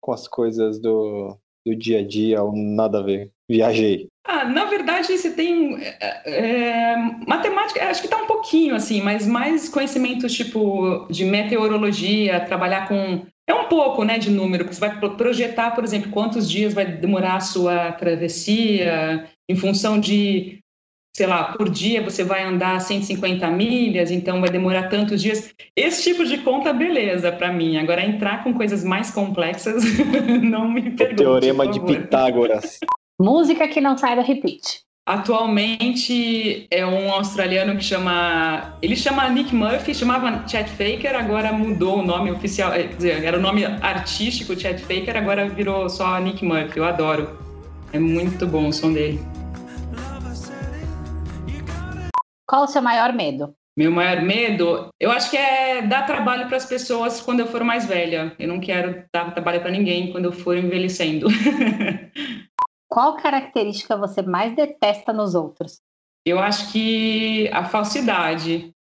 com 0.01 0.11
as 0.11 0.27
coisas 0.27 0.79
do, 0.79 1.37
do 1.65 1.75
dia 1.75 1.99
a 1.99 2.07
dia, 2.07 2.43
ou 2.43 2.53
nada 2.55 2.99
a 2.99 3.03
ver. 3.03 3.31
Viajei. 3.49 4.07
Ah, 4.23 4.45
na 4.45 4.65
verdade, 4.65 5.17
você 5.17 5.31
tem 5.31 5.81
é, 5.81 6.21
é, 6.25 6.95
matemática, 7.27 7.83
acho 7.89 8.01
que 8.01 8.05
está 8.05 8.21
um 8.21 8.27
pouquinho 8.27 8.75
assim, 8.75 9.01
mas 9.01 9.25
mais 9.25 9.67
conhecimentos 9.67 10.33
tipo 10.33 11.07
de 11.09 11.25
meteorologia, 11.25 12.45
trabalhar 12.45 12.87
com 12.87 13.25
é 13.49 13.53
um 13.53 13.65
pouco, 13.65 14.03
né, 14.03 14.17
de 14.17 14.29
número, 14.29 14.63
porque 14.63 14.75
você 14.75 14.79
vai 14.81 14.99
pro- 14.99 15.15
projetar, 15.15 15.71
por 15.71 15.83
exemplo, 15.83 16.11
quantos 16.11 16.49
dias 16.49 16.73
vai 16.73 16.85
demorar 16.85 17.35
a 17.35 17.39
sua 17.39 17.91
travessia, 17.93 19.27
em 19.49 19.55
função 19.55 19.99
de, 19.99 20.59
sei 21.15 21.25
lá, 21.27 21.45
por 21.53 21.69
dia 21.69 22.01
você 22.03 22.23
vai 22.23 22.43
andar 22.43 22.79
150 22.79 23.49
milhas, 23.49 24.11
então 24.11 24.39
vai 24.39 24.49
demorar 24.49 24.89
tantos 24.89 25.21
dias. 25.21 25.53
Esse 25.75 26.03
tipo 26.11 26.25
de 26.25 26.37
conta, 26.39 26.71
beleza, 26.71 27.31
para 27.31 27.51
mim. 27.51 27.77
Agora 27.77 28.05
entrar 28.05 28.43
com 28.43 28.53
coisas 28.53 28.83
mais 28.83 29.09
complexas, 29.11 29.83
não 30.43 30.69
me 30.69 30.81
O 30.81 30.95
pergunte. 30.95 31.15
teorema 31.15 31.63
por 31.65 31.73
de. 31.73 31.79
Pitágoras. 31.81 32.79
Música 33.19 33.67
que 33.67 33.81
não 33.81 33.97
sai 33.97 34.15
do 34.15 34.21
repeat. 34.21 34.81
Atualmente 35.07 36.67
é 36.69 36.85
um 36.85 37.11
australiano 37.11 37.75
que 37.75 37.83
chama. 37.83 38.77
Ele 38.81 38.95
chama 38.95 39.27
Nick 39.29 39.55
Murphy, 39.55 39.95
chamava 39.95 40.47
Chet 40.47 40.69
Faker, 40.69 41.15
agora 41.15 41.51
mudou 41.51 41.99
o 41.99 42.05
nome 42.05 42.31
oficial. 42.31 42.73
eh, 42.73 42.83
Quer 42.83 42.95
dizer, 42.95 43.23
era 43.23 43.37
o 43.37 43.41
nome 43.41 43.65
artístico 43.65 44.59
Chet 44.59 44.79
Faker, 44.81 45.17
agora 45.17 45.49
virou 45.49 45.89
só 45.89 46.19
Nick 46.19 46.45
Murphy. 46.45 46.77
Eu 46.77 46.85
adoro. 46.85 47.39
É 47.91 47.97
muito 47.97 48.45
bom 48.45 48.67
o 48.67 48.73
som 48.73 48.93
dele. 48.93 49.19
Qual 52.47 52.63
o 52.63 52.67
seu 52.67 52.81
maior 52.81 53.11
medo? 53.13 53.53
Meu 53.77 53.91
maior 53.91 54.21
medo, 54.21 54.89
eu 54.99 55.09
acho 55.09 55.31
que 55.31 55.37
é 55.37 55.81
dar 55.81 56.05
trabalho 56.05 56.47
para 56.47 56.57
as 56.57 56.65
pessoas 56.65 57.21
quando 57.21 57.39
eu 57.39 57.47
for 57.47 57.63
mais 57.63 57.85
velha. 57.85 58.35
Eu 58.37 58.47
não 58.47 58.59
quero 58.59 59.05
dar 59.13 59.33
trabalho 59.33 59.61
para 59.61 59.71
ninguém 59.71 60.11
quando 60.11 60.25
eu 60.25 60.31
for 60.31 60.57
envelhecendo. 60.57 61.27
Qual 62.89 63.15
característica 63.17 63.95
você 63.95 64.21
mais 64.23 64.55
detesta 64.55 65.13
nos 65.13 65.35
outros? 65.35 65.79
Eu 66.25 66.39
acho 66.39 66.71
que 66.71 67.47
a 67.49 67.63
falsidade. 67.63 68.73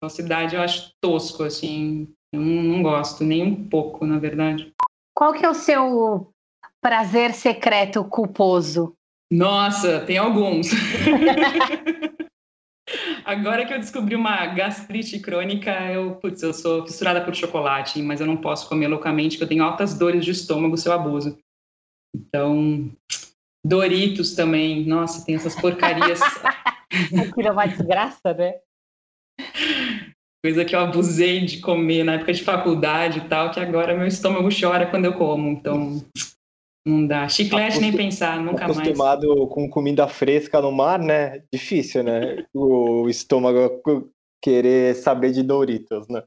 Falsidade 0.00 0.54
eu 0.54 0.62
acho 0.62 0.92
tosco, 1.00 1.42
assim. 1.42 2.08
Eu 2.32 2.40
não, 2.40 2.62
não 2.62 2.82
gosto, 2.82 3.24
nem 3.24 3.42
um 3.42 3.68
pouco, 3.68 4.06
na 4.06 4.18
verdade. 4.18 4.72
Qual 5.14 5.32
que 5.32 5.44
é 5.44 5.48
o 5.48 5.54
seu 5.54 6.32
prazer 6.80 7.34
secreto 7.34 8.04
culposo? 8.04 8.94
Nossa, 9.30 10.00
tem 10.00 10.18
alguns. 10.18 10.68
Agora 13.24 13.66
que 13.66 13.74
eu 13.74 13.80
descobri 13.80 14.14
uma 14.14 14.46
gastrite 14.46 15.18
crônica, 15.18 15.72
eu, 15.90 16.14
putz, 16.16 16.40
eu 16.42 16.54
sou 16.54 16.86
fissurada 16.86 17.24
por 17.24 17.34
chocolate, 17.34 18.00
mas 18.00 18.20
eu 18.20 18.26
não 18.26 18.36
posso 18.36 18.68
comer 18.68 18.86
loucamente, 18.86 19.36
porque 19.36 19.44
eu 19.44 19.48
tenho 19.48 19.64
altas 19.64 19.98
dores 19.98 20.24
de 20.24 20.30
estômago 20.30 20.76
se 20.76 20.88
eu 20.88 20.92
abuso. 20.92 21.36
Então, 22.14 22.90
Doritos 23.66 24.34
também, 24.34 24.84
nossa, 24.86 25.24
tem 25.24 25.34
essas 25.34 25.54
porcarias, 25.54 26.20
Aquilo 27.18 27.48
é 27.48 27.50
uma 27.50 27.66
desgraça, 27.66 28.32
né? 28.34 28.54
coisa 30.42 30.64
que 30.64 30.76
eu 30.76 30.80
abusei 30.80 31.44
de 31.44 31.58
comer 31.58 32.04
na 32.04 32.14
época 32.14 32.32
de 32.32 32.44
faculdade 32.44 33.18
e 33.18 33.28
tal, 33.28 33.50
que 33.50 33.58
agora 33.58 33.96
meu 33.96 34.06
estômago 34.06 34.48
chora 34.48 34.86
quando 34.86 35.06
eu 35.06 35.14
como, 35.14 35.48
então 35.48 36.00
não 36.86 37.04
dá. 37.04 37.28
Chiclete 37.28 37.80
nem 37.80 37.92
pensar, 37.92 38.38
nunca 38.38 38.68
mais. 38.68 38.78
Acostumado 38.78 39.48
com 39.48 39.68
comida 39.68 40.06
fresca 40.06 40.60
no 40.60 40.70
mar, 40.70 41.00
né? 41.00 41.42
Difícil, 41.52 42.04
né? 42.04 42.44
O 42.54 43.08
estômago 43.08 43.82
querer 44.40 44.94
saber 44.94 45.32
de 45.32 45.42
Doritos, 45.42 46.06
né? 46.08 46.22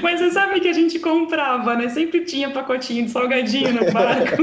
Mas 0.00 0.20
você 0.20 0.30
sabe 0.30 0.60
que 0.60 0.68
a 0.68 0.72
gente 0.72 1.00
comprava, 1.00 1.74
né? 1.74 1.88
Sempre 1.88 2.24
tinha 2.24 2.50
pacotinho 2.50 3.06
de 3.06 3.10
salgadinho 3.10 3.72
no 3.72 3.90
barco. 3.92 4.36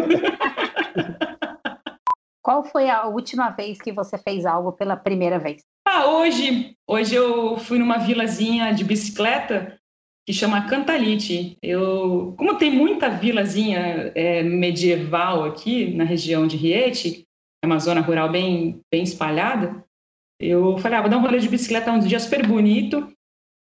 Qual 2.45 2.63
foi 2.63 2.87
a 2.91 3.07
última 3.07 3.49
vez 3.49 3.81
que 3.81 3.91
você 3.91 4.19
fez 4.19 4.45
algo 4.45 4.71
pela 4.71 4.95
primeira 4.95 5.39
vez? 5.39 5.63
Ah, 5.83 6.05
hoje, 6.05 6.77
hoje 6.87 7.15
eu 7.15 7.57
fui 7.57 7.79
numa 7.79 7.97
vilazinha 7.97 8.71
de 8.71 8.83
bicicleta 8.83 9.79
que 10.27 10.31
chama 10.31 10.67
Cantalite. 10.69 11.57
Eu, 11.59 12.35
como 12.37 12.59
tem 12.59 12.69
muita 12.69 13.09
vilazinha 13.09 14.11
é, 14.13 14.43
medieval 14.43 15.43
aqui 15.43 15.91
na 15.95 16.03
região 16.03 16.45
de 16.45 16.55
Riete, 16.55 17.25
é 17.63 17.65
uma 17.65 17.79
zona 17.79 17.99
rural 17.99 18.31
bem, 18.31 18.79
bem 18.91 19.01
espalhada, 19.01 19.83
eu 20.39 20.77
falei, 20.77 20.99
ah, 20.99 21.01
vou 21.01 21.09
dar 21.09 21.17
um 21.17 21.21
rolê 21.21 21.39
de 21.39 21.49
bicicleta 21.49 21.91
um 21.91 21.97
dia 21.97 22.19
super 22.19 22.45
bonito. 22.45 23.11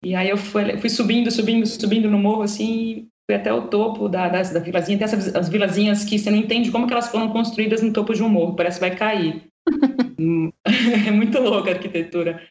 E 0.02 0.14
aí 0.14 0.30
eu 0.30 0.38
fui, 0.38 0.78
fui 0.78 0.88
subindo, 0.88 1.30
subindo, 1.30 1.66
subindo 1.66 2.10
no 2.10 2.18
morro, 2.18 2.40
assim, 2.40 3.08
fui 3.30 3.34
até 3.36 3.52
o 3.52 3.68
topo 3.68 4.08
da, 4.08 4.28
da, 4.28 4.42
da 4.42 4.58
vilazinha. 4.58 4.98
Tem 4.98 5.04
essas 5.04 5.34
as 5.34 5.48
vilazinhas 5.48 6.04
que 6.04 6.18
você 6.18 6.30
não 6.30 6.38
entende 6.38 6.72
como 6.72 6.86
que 6.88 6.92
elas 6.92 7.08
foram 7.08 7.28
construídas 7.30 7.80
no 7.80 7.92
topo 7.92 8.12
de 8.12 8.22
um 8.24 8.28
morro, 8.28 8.56
parece 8.56 8.80
que 8.80 8.88
vai 8.88 8.96
cair. 8.96 9.44
Hum, 10.22 10.52
é 11.06 11.10
muito 11.10 11.40
louca 11.40 11.70
a 11.70 11.72
arquitetura. 11.72 12.42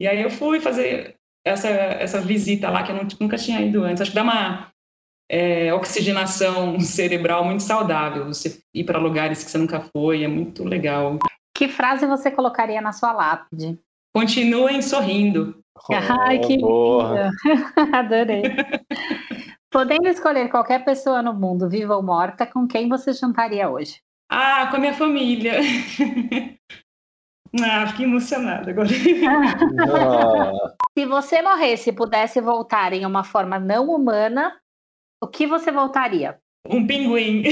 E 0.00 0.06
aí 0.06 0.22
eu 0.22 0.30
fui 0.30 0.60
fazer 0.60 1.16
essa, 1.44 1.68
essa 1.68 2.22
visita 2.22 2.70
lá 2.70 2.82
que 2.82 2.90
eu 2.90 2.96
não- 2.96 3.06
nunca 3.20 3.36
tinha 3.36 3.60
ido 3.60 3.84
antes. 3.84 4.00
Acho 4.00 4.12
que 4.12 4.14
dá 4.14 4.22
uma 4.22 4.68
é, 5.30 5.74
oxigenação 5.74 6.80
cerebral 6.80 7.44
muito 7.44 7.62
saudável. 7.62 8.24
Você 8.28 8.60
ir 8.72 8.84
para 8.84 8.98
lugares 8.98 9.44
que 9.44 9.50
você 9.50 9.58
nunca 9.58 9.84
foi, 9.94 10.24
é 10.24 10.28
muito 10.28 10.64
legal. 10.64 11.18
Que 11.54 11.68
frase 11.68 12.06
você 12.06 12.30
colocaria 12.30 12.80
na 12.80 12.92
sua 12.92 13.12
lápide? 13.12 13.78
Continuem 14.14 14.80
sorrindo. 14.80 15.58
Ai, 15.90 16.38
que 16.38 16.56
Boa. 16.56 17.30
Adorei. 17.92 18.42
Podendo 19.70 20.08
escolher 20.08 20.48
qualquer 20.50 20.84
pessoa 20.84 21.22
no 21.22 21.34
mundo, 21.34 21.68
viva 21.68 21.94
ou 21.94 22.02
morta, 22.02 22.46
com 22.46 22.66
quem 22.66 22.88
você 22.88 23.12
jantaria 23.12 23.68
hoje? 23.68 24.00
Ah, 24.30 24.66
com 24.68 24.76
a 24.76 24.80
minha 24.80 24.94
família. 24.94 25.60
ah, 27.62 27.86
fiquei 27.88 28.06
emocionada 28.06 28.70
agora. 28.70 28.88
Ah, 29.28 30.76
Se 30.98 31.06
você 31.06 31.42
morresse 31.42 31.90
e 31.90 31.92
pudesse 31.92 32.40
voltar 32.40 32.92
em 32.92 33.04
uma 33.04 33.22
forma 33.22 33.58
não 33.58 33.90
humana, 33.90 34.56
o 35.22 35.28
que 35.28 35.46
você 35.46 35.70
voltaria? 35.70 36.38
Um 36.66 36.86
pinguim. 36.86 37.42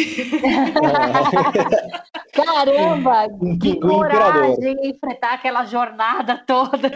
Caramba! 2.33 3.27
um 3.41 3.59
Que 3.59 3.75
pinguim 3.75 3.97
imperador. 3.97 4.33
coragem 4.33 4.77
enfrentar 4.91 5.35
aquela 5.35 5.65
jornada 5.65 6.43
toda. 6.47 6.91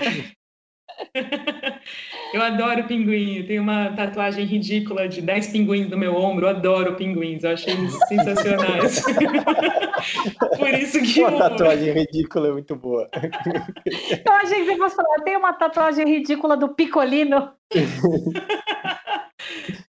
Eu 2.32 2.42
adoro 2.42 2.84
pinguim. 2.84 3.38
Eu 3.38 3.46
tenho 3.46 3.62
uma 3.62 3.90
tatuagem 3.92 4.44
ridícula 4.44 5.08
de 5.08 5.20
10 5.20 5.48
pinguins 5.48 5.88
no 5.88 5.98
meu 5.98 6.14
ombro. 6.14 6.46
Eu 6.46 6.50
adoro 6.50 6.94
pinguins. 6.94 7.42
Eu 7.42 7.52
achei 7.52 7.74
eles 7.74 7.98
sensacionais. 8.08 9.02
Por 10.58 10.74
isso 10.74 11.02
que 11.02 11.20
Uma 11.20 11.30
eu... 11.30 11.38
tatuagem 11.38 11.92
ridícula 11.92 12.48
é 12.48 12.52
muito 12.52 12.76
boa. 12.76 13.08
Eu 13.14 14.32
achei 14.34 14.60
que 14.60 14.66
você 14.66 14.76
fosse 14.76 14.96
falar, 14.96 15.16
eu 15.18 15.24
tenho 15.24 15.38
uma 15.38 15.52
tatuagem 15.52 16.06
ridícula 16.06 16.56
do 16.56 16.68
Picolino. 16.74 17.52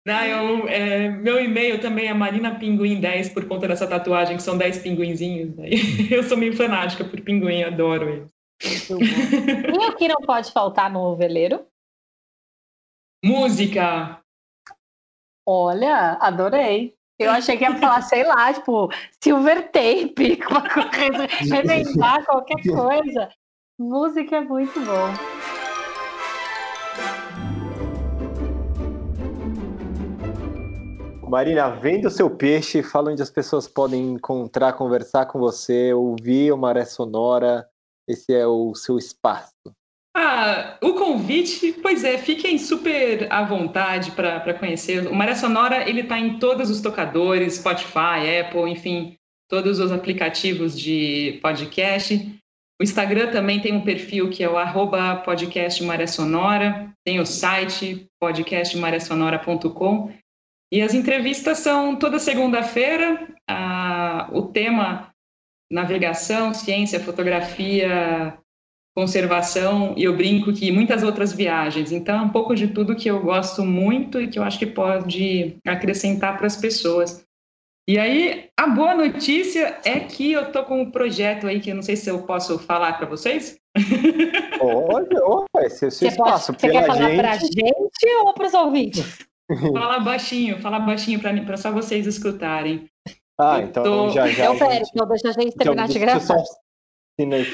Não, 0.05 0.23
eu, 0.23 0.67
é, 0.69 1.09
meu 1.09 1.43
e-mail 1.43 1.81
também 1.81 2.07
é 2.07 2.13
Marina 2.13 2.55
Pinguim 2.55 2.99
10 3.01 3.29
por 3.29 3.45
conta 3.45 3.67
dessa 3.67 3.85
tatuagem, 3.85 4.37
que 4.37 4.43
são 4.43 4.57
10 4.57 4.77
pinguinzinhos. 4.79 5.55
né? 5.55 5.69
Eu 6.09 6.23
sou 6.23 6.37
meio 6.37 6.55
fanática 6.55 7.03
por 7.03 7.19
pinguim, 7.21 7.63
adoro 7.63 8.09
ele. 8.09 8.25
e 8.89 9.87
o 9.87 9.95
que 9.95 10.07
não 10.07 10.21
pode 10.25 10.51
faltar 10.51 10.91
no 10.91 11.15
veleiro? 11.15 11.65
Música! 13.23 14.21
Olha, 15.45 16.17
adorei. 16.19 16.97
Eu 17.19 17.31
achei 17.31 17.57
que 17.57 17.63
ia 17.63 17.75
falar, 17.77 18.01
sei 18.01 18.23
lá, 18.23 18.53
tipo, 18.53 18.89
silver 19.23 19.71
tape, 19.71 20.39
remendar 21.49 22.23
qualquer 22.25 22.61
coisa. 22.63 23.29
Música 23.79 24.37
é 24.37 24.41
muito 24.41 24.79
bom. 24.81 25.37
Marina, 31.29 31.69
venda 31.69 32.07
o 32.07 32.11
seu 32.11 32.29
peixe, 32.29 32.81
fala 32.81 33.11
onde 33.11 33.21
as 33.21 33.29
pessoas 33.29 33.67
podem 33.67 34.13
encontrar, 34.13 34.73
conversar 34.73 35.25
com 35.25 35.39
você, 35.39 35.93
ouvir 35.93 36.53
o 36.53 36.57
Maré 36.57 36.85
Sonora, 36.85 37.67
esse 38.07 38.33
é 38.33 38.47
o 38.47 38.73
seu 38.73 38.97
espaço. 38.97 39.53
Ah, 40.15 40.77
o 40.81 40.93
convite, 40.93 41.73
pois 41.73 42.03
é, 42.03 42.17
fiquem 42.17 42.57
super 42.57 43.31
à 43.31 43.43
vontade 43.43 44.11
para 44.11 44.53
conhecer. 44.55 45.05
O 45.07 45.13
Maré 45.13 45.35
Sonora, 45.35 45.87
ele 45.87 46.01
está 46.01 46.17
em 46.17 46.39
todos 46.39 46.71
os 46.71 46.81
tocadores, 46.81 47.55
Spotify, 47.55 48.41
Apple, 48.41 48.71
enfim, 48.71 49.15
todos 49.47 49.79
os 49.79 49.91
aplicativos 49.91 50.77
de 50.77 51.39
podcast. 51.41 52.15
O 52.79 52.83
Instagram 52.83 53.31
também 53.31 53.59
tem 53.59 53.73
um 53.73 53.83
perfil 53.83 54.29
que 54.29 54.43
é 54.43 54.49
o 54.49 54.57
arroba 54.57 55.17
podcast 55.17 55.83
Maré 55.83 56.07
Sonora, 56.07 56.91
tem 57.05 57.19
o 57.19 57.25
site 57.25 58.07
podcastmaresonora.com 58.19 60.11
e 60.71 60.81
as 60.81 60.93
entrevistas 60.93 61.59
são 61.59 61.95
toda 61.95 62.19
segunda-feira. 62.19 63.27
Ah, 63.49 64.29
o 64.31 64.43
tema 64.43 65.06
navegação, 65.71 66.53
ciência, 66.53 66.99
fotografia, 66.99 68.37
conservação 68.95 69.93
e 69.95 70.05
eu 70.05 70.15
brinco 70.15 70.51
que 70.51 70.71
muitas 70.71 71.03
outras 71.03 71.31
viagens. 71.31 71.91
Então, 71.91 72.19
é 72.19 72.21
um 72.21 72.29
pouco 72.29 72.55
de 72.55 72.67
tudo 72.67 72.95
que 72.95 73.09
eu 73.09 73.21
gosto 73.21 73.63
muito 73.63 74.19
e 74.19 74.27
que 74.27 74.39
eu 74.39 74.43
acho 74.43 74.57
que 74.57 74.65
pode 74.65 75.57
acrescentar 75.65 76.35
para 76.37 76.47
as 76.47 76.57
pessoas. 76.57 77.23
E 77.87 77.97
aí, 77.97 78.49
a 78.57 78.67
boa 78.67 78.95
notícia 78.95 79.79
é 79.85 79.99
que 79.99 80.31
eu 80.31 80.51
tô 80.51 80.63
com 80.63 80.81
um 80.81 80.91
projeto 80.91 81.47
aí 81.47 81.59
que 81.59 81.69
eu 81.69 81.75
não 81.75 81.83
sei 81.83 81.95
se 81.95 82.09
eu 82.09 82.23
posso 82.23 82.57
falar 82.57 82.93
para 82.93 83.07
vocês. 83.07 83.57
Olha, 84.59 85.23
olha, 85.23 85.67
esse 85.67 85.85
é 85.85 85.87
o 85.87 85.91
seu 85.91 86.07
espaço. 86.07 86.51
Pode, 86.51 86.61
você 86.61 86.71
quer 86.71 86.87
falar 86.87 87.15
para 87.15 87.31
a 87.33 87.37
gente 87.37 88.07
ou 88.23 88.33
para 88.33 88.47
os 88.47 88.53
ouvintes? 88.55 89.19
Fala 89.71 89.99
baixinho, 89.99 90.59
fala 90.59 90.79
baixinho 90.79 91.19
para 91.19 91.55
só 91.55 91.71
vocês 91.71 92.05
escutarem. 92.05 92.89
Ah, 93.39 93.61
então 93.61 93.83
tô... 93.83 94.09
já 94.09 94.27
já. 94.27 94.45
Eu 94.45 94.57
pera, 94.57 94.83
então 94.83 95.07
deixa 95.07 95.29
a 95.29 95.31
gente 95.31 95.55
terminar 95.55 95.83
então, 95.83 95.93
de 95.93 95.99
gravar. 95.99 96.43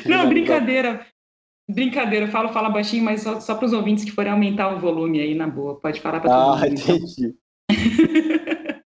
Não, 0.06 0.30
brincadeira. 0.30 1.06
Brincadeira, 1.70 2.26
eu 2.26 2.32
falo 2.32 2.50
fala 2.50 2.70
baixinho, 2.70 3.04
mas 3.04 3.22
só, 3.22 3.40
só 3.40 3.56
para 3.56 3.66
os 3.66 3.74
ouvintes 3.74 4.04
que 4.04 4.12
forem 4.12 4.32
aumentar 4.32 4.76
o 4.76 4.80
volume 4.80 5.22
aí 5.22 5.34
na 5.34 5.48
boa. 5.48 5.80
Pode 5.80 6.02
falar 6.02 6.20
para 6.20 6.30
todo 6.30 6.42
ah, 6.42 6.56
mundo. 6.58 6.64
Ah, 6.64 6.68
entendi. 6.68 7.36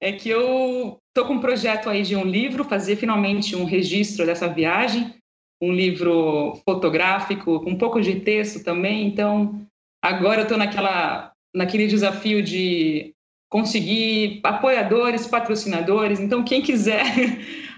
é 0.00 0.12
que 0.12 0.28
eu 0.28 0.98
tô 1.14 1.26
com 1.26 1.34
um 1.34 1.40
projeto 1.40 1.90
aí 1.90 2.02
de 2.02 2.16
um 2.16 2.24
livro, 2.24 2.64
fazer 2.64 2.96
finalmente 2.96 3.54
um 3.54 3.64
registro 3.64 4.24
dessa 4.24 4.48
viagem, 4.48 5.14
um 5.62 5.72
livro 5.72 6.58
fotográfico 6.64 7.60
com 7.62 7.70
um 7.70 7.78
pouco 7.78 8.00
de 8.00 8.20
texto 8.20 8.64
também. 8.64 9.06
Então, 9.06 9.60
agora 10.02 10.40
eu 10.40 10.44
estou 10.44 10.56
naquela 10.56 11.32
naquele 11.54 11.86
desafio 11.86 12.42
de 12.42 13.14
conseguir 13.50 14.40
apoiadores, 14.44 15.26
patrocinadores. 15.26 16.20
Então, 16.20 16.44
quem 16.44 16.62
quiser 16.62 17.04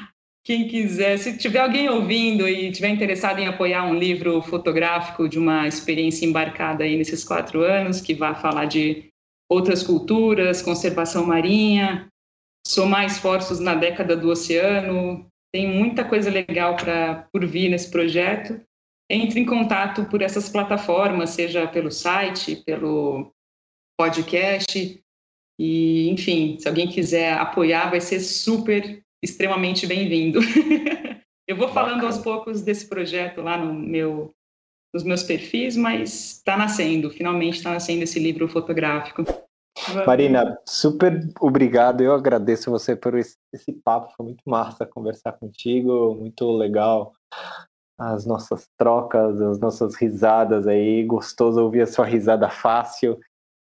quem 0.45 0.67
quiser, 0.67 1.19
se 1.19 1.37
tiver 1.37 1.61
alguém 1.61 1.89
ouvindo 1.89 2.49
e 2.49 2.73
tiver 2.73 2.89
interessado 2.89 3.39
em 3.39 3.47
apoiar 3.47 3.85
um 3.85 3.95
livro 3.95 4.41
fotográfico 4.43 5.29
de 5.29 5.39
uma 5.39 5.69
experiência 5.69 6.27
embarcada 6.27 6.83
aí 6.83 6.97
nesses 6.97 7.25
quatro 7.25 7.63
anos, 7.63 8.01
que 8.01 8.15
vai 8.15 8.35
falar 8.35 8.65
de 8.65 9.11
outras 9.49 9.83
culturas, 9.83 10.63
conservação 10.63 11.27
marinha, 11.27 12.09
somar 12.67 13.05
esforços 13.05 13.61
na 13.61 13.75
década 13.75 14.17
do 14.17 14.31
oceano, 14.31 15.27
tem 15.53 15.69
muita 15.69 16.05
coisa 16.05 16.31
legal 16.31 16.77
para 16.77 17.29
por 17.33 17.45
vir 17.45 17.69
nesse 17.69 17.91
projeto. 17.91 18.61
Entre 19.11 19.41
em 19.41 19.45
contato 19.45 20.05
por 20.05 20.23
essas 20.23 20.49
plataformas, 20.49 21.31
seja 21.31 21.67
pelo 21.67 21.91
site, 21.91 22.57
pelo 22.65 23.33
podcast, 23.99 25.00
e 25.63 26.09
enfim, 26.09 26.57
se 26.59 26.67
alguém 26.67 26.89
quiser 26.89 27.35
apoiar, 27.35 27.91
vai 27.91 28.01
ser 28.01 28.19
super 28.21 29.05
extremamente 29.23 29.87
bem-vindo. 29.87 30.41
eu 31.47 31.55
vou 31.55 31.69
falando 31.69 31.97
Bacana. 31.97 32.07
aos 32.07 32.19
poucos 32.19 32.63
desse 32.63 32.89
projeto 32.89 33.43
lá 33.43 33.59
no 33.59 33.75
meu, 33.75 34.33
nos 34.95 35.05
meus 35.05 35.23
perfis, 35.23 35.77
mas 35.77 36.37
está 36.39 36.57
nascendo, 36.57 37.11
finalmente 37.11 37.59
está 37.59 37.73
nascendo 37.73 38.05
esse 38.05 38.19
livro 38.19 38.49
fotográfico. 38.49 39.23
Marina, 40.07 40.59
super 40.67 41.29
obrigado. 41.39 42.01
Eu 42.01 42.15
agradeço 42.15 42.71
você 42.71 42.97
por 42.97 43.19
esse, 43.19 43.37
esse 43.53 43.71
papo. 43.71 44.15
Foi 44.17 44.25
muito 44.25 44.43
massa 44.47 44.87
conversar 44.87 45.33
contigo, 45.33 46.15
muito 46.15 46.51
legal 46.53 47.13
as 47.99 48.25
nossas 48.25 48.67
trocas, 48.79 49.39
as 49.43 49.61
nossas 49.61 49.95
risadas 49.95 50.67
aí. 50.67 51.05
Gostoso 51.05 51.63
ouvir 51.63 51.83
a 51.83 51.87
sua 51.87 52.07
risada 52.07 52.49
fácil. 52.49 53.21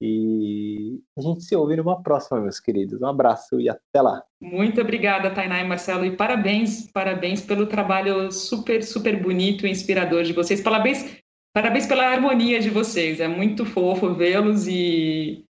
E 0.01 0.98
a 1.16 1.20
gente 1.20 1.44
se 1.44 1.55
ouve 1.55 1.76
numa 1.76 2.03
próxima, 2.03 2.40
meus 2.40 2.59
queridos. 2.59 3.03
Um 3.03 3.07
abraço 3.07 3.61
e 3.61 3.68
até 3.68 4.01
lá. 4.01 4.22
Muito 4.40 4.80
obrigada, 4.80 5.30
Tainá 5.30 5.61
e 5.61 5.68
Marcelo, 5.68 6.07
e 6.07 6.16
parabéns, 6.16 6.90
parabéns 6.90 7.42
pelo 7.42 7.66
trabalho 7.66 8.32
super, 8.32 8.82
super 8.82 9.22
bonito 9.22 9.66
e 9.66 9.70
inspirador 9.70 10.22
de 10.24 10.32
vocês. 10.32 10.62
Parabéns, 10.62 11.20
parabéns 11.55 11.86
pela 11.86 12.07
harmonia 12.07 12.61
de 12.61 12.70
vocês. 12.70 13.20
É 13.20 13.28
muito 13.28 13.66
fofo 13.66 14.14
vê-los 14.14 14.66
e 14.66 15.44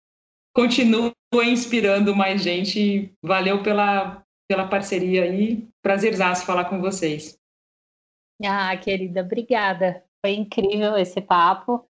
continua 0.55 1.13
inspirando 1.45 2.15
mais 2.15 2.41
gente. 2.41 3.13
Valeu 3.21 3.61
pela, 3.61 4.23
pela 4.49 4.67
parceria 4.67 5.23
aí. 5.25 5.67
Prazerzaço 5.83 6.45
falar 6.45 6.65
com 6.65 6.81
vocês. 6.81 7.37
Ah, 8.43 8.75
querida, 8.77 9.21
obrigada. 9.21 10.03
Foi 10.25 10.33
incrível 10.33 10.97
esse 10.97 11.21
papo. 11.21 11.88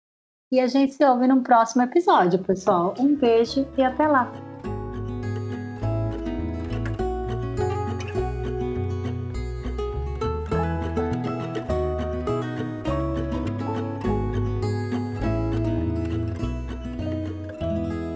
E 0.51 0.59
a 0.61 0.67
gente 0.67 0.95
se 0.95 1.05
ouve 1.05 1.27
no 1.27 1.43
próximo 1.43 1.83
episódio, 1.83 2.39
pessoal. 2.39 2.95
Um 2.99 3.15
beijo 3.15 3.69
e 3.77 3.83
até 3.83 4.09
lá. 4.09 4.33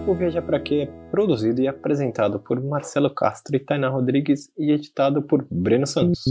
O 0.08 0.14
Viaja 0.14 0.40
Pra 0.40 0.58
Quê 0.58 0.88
é 0.88 1.10
produzido 1.10 1.60
e 1.60 1.68
apresentado 1.68 2.40
por 2.40 2.62
Marcelo 2.62 3.14
Castro 3.14 3.56
e 3.56 3.60
Tainá 3.60 3.90
Rodrigues 3.90 4.50
e 4.56 4.72
editado 4.72 5.22
por 5.22 5.46
Breno 5.50 5.86
Santos. 5.86 6.24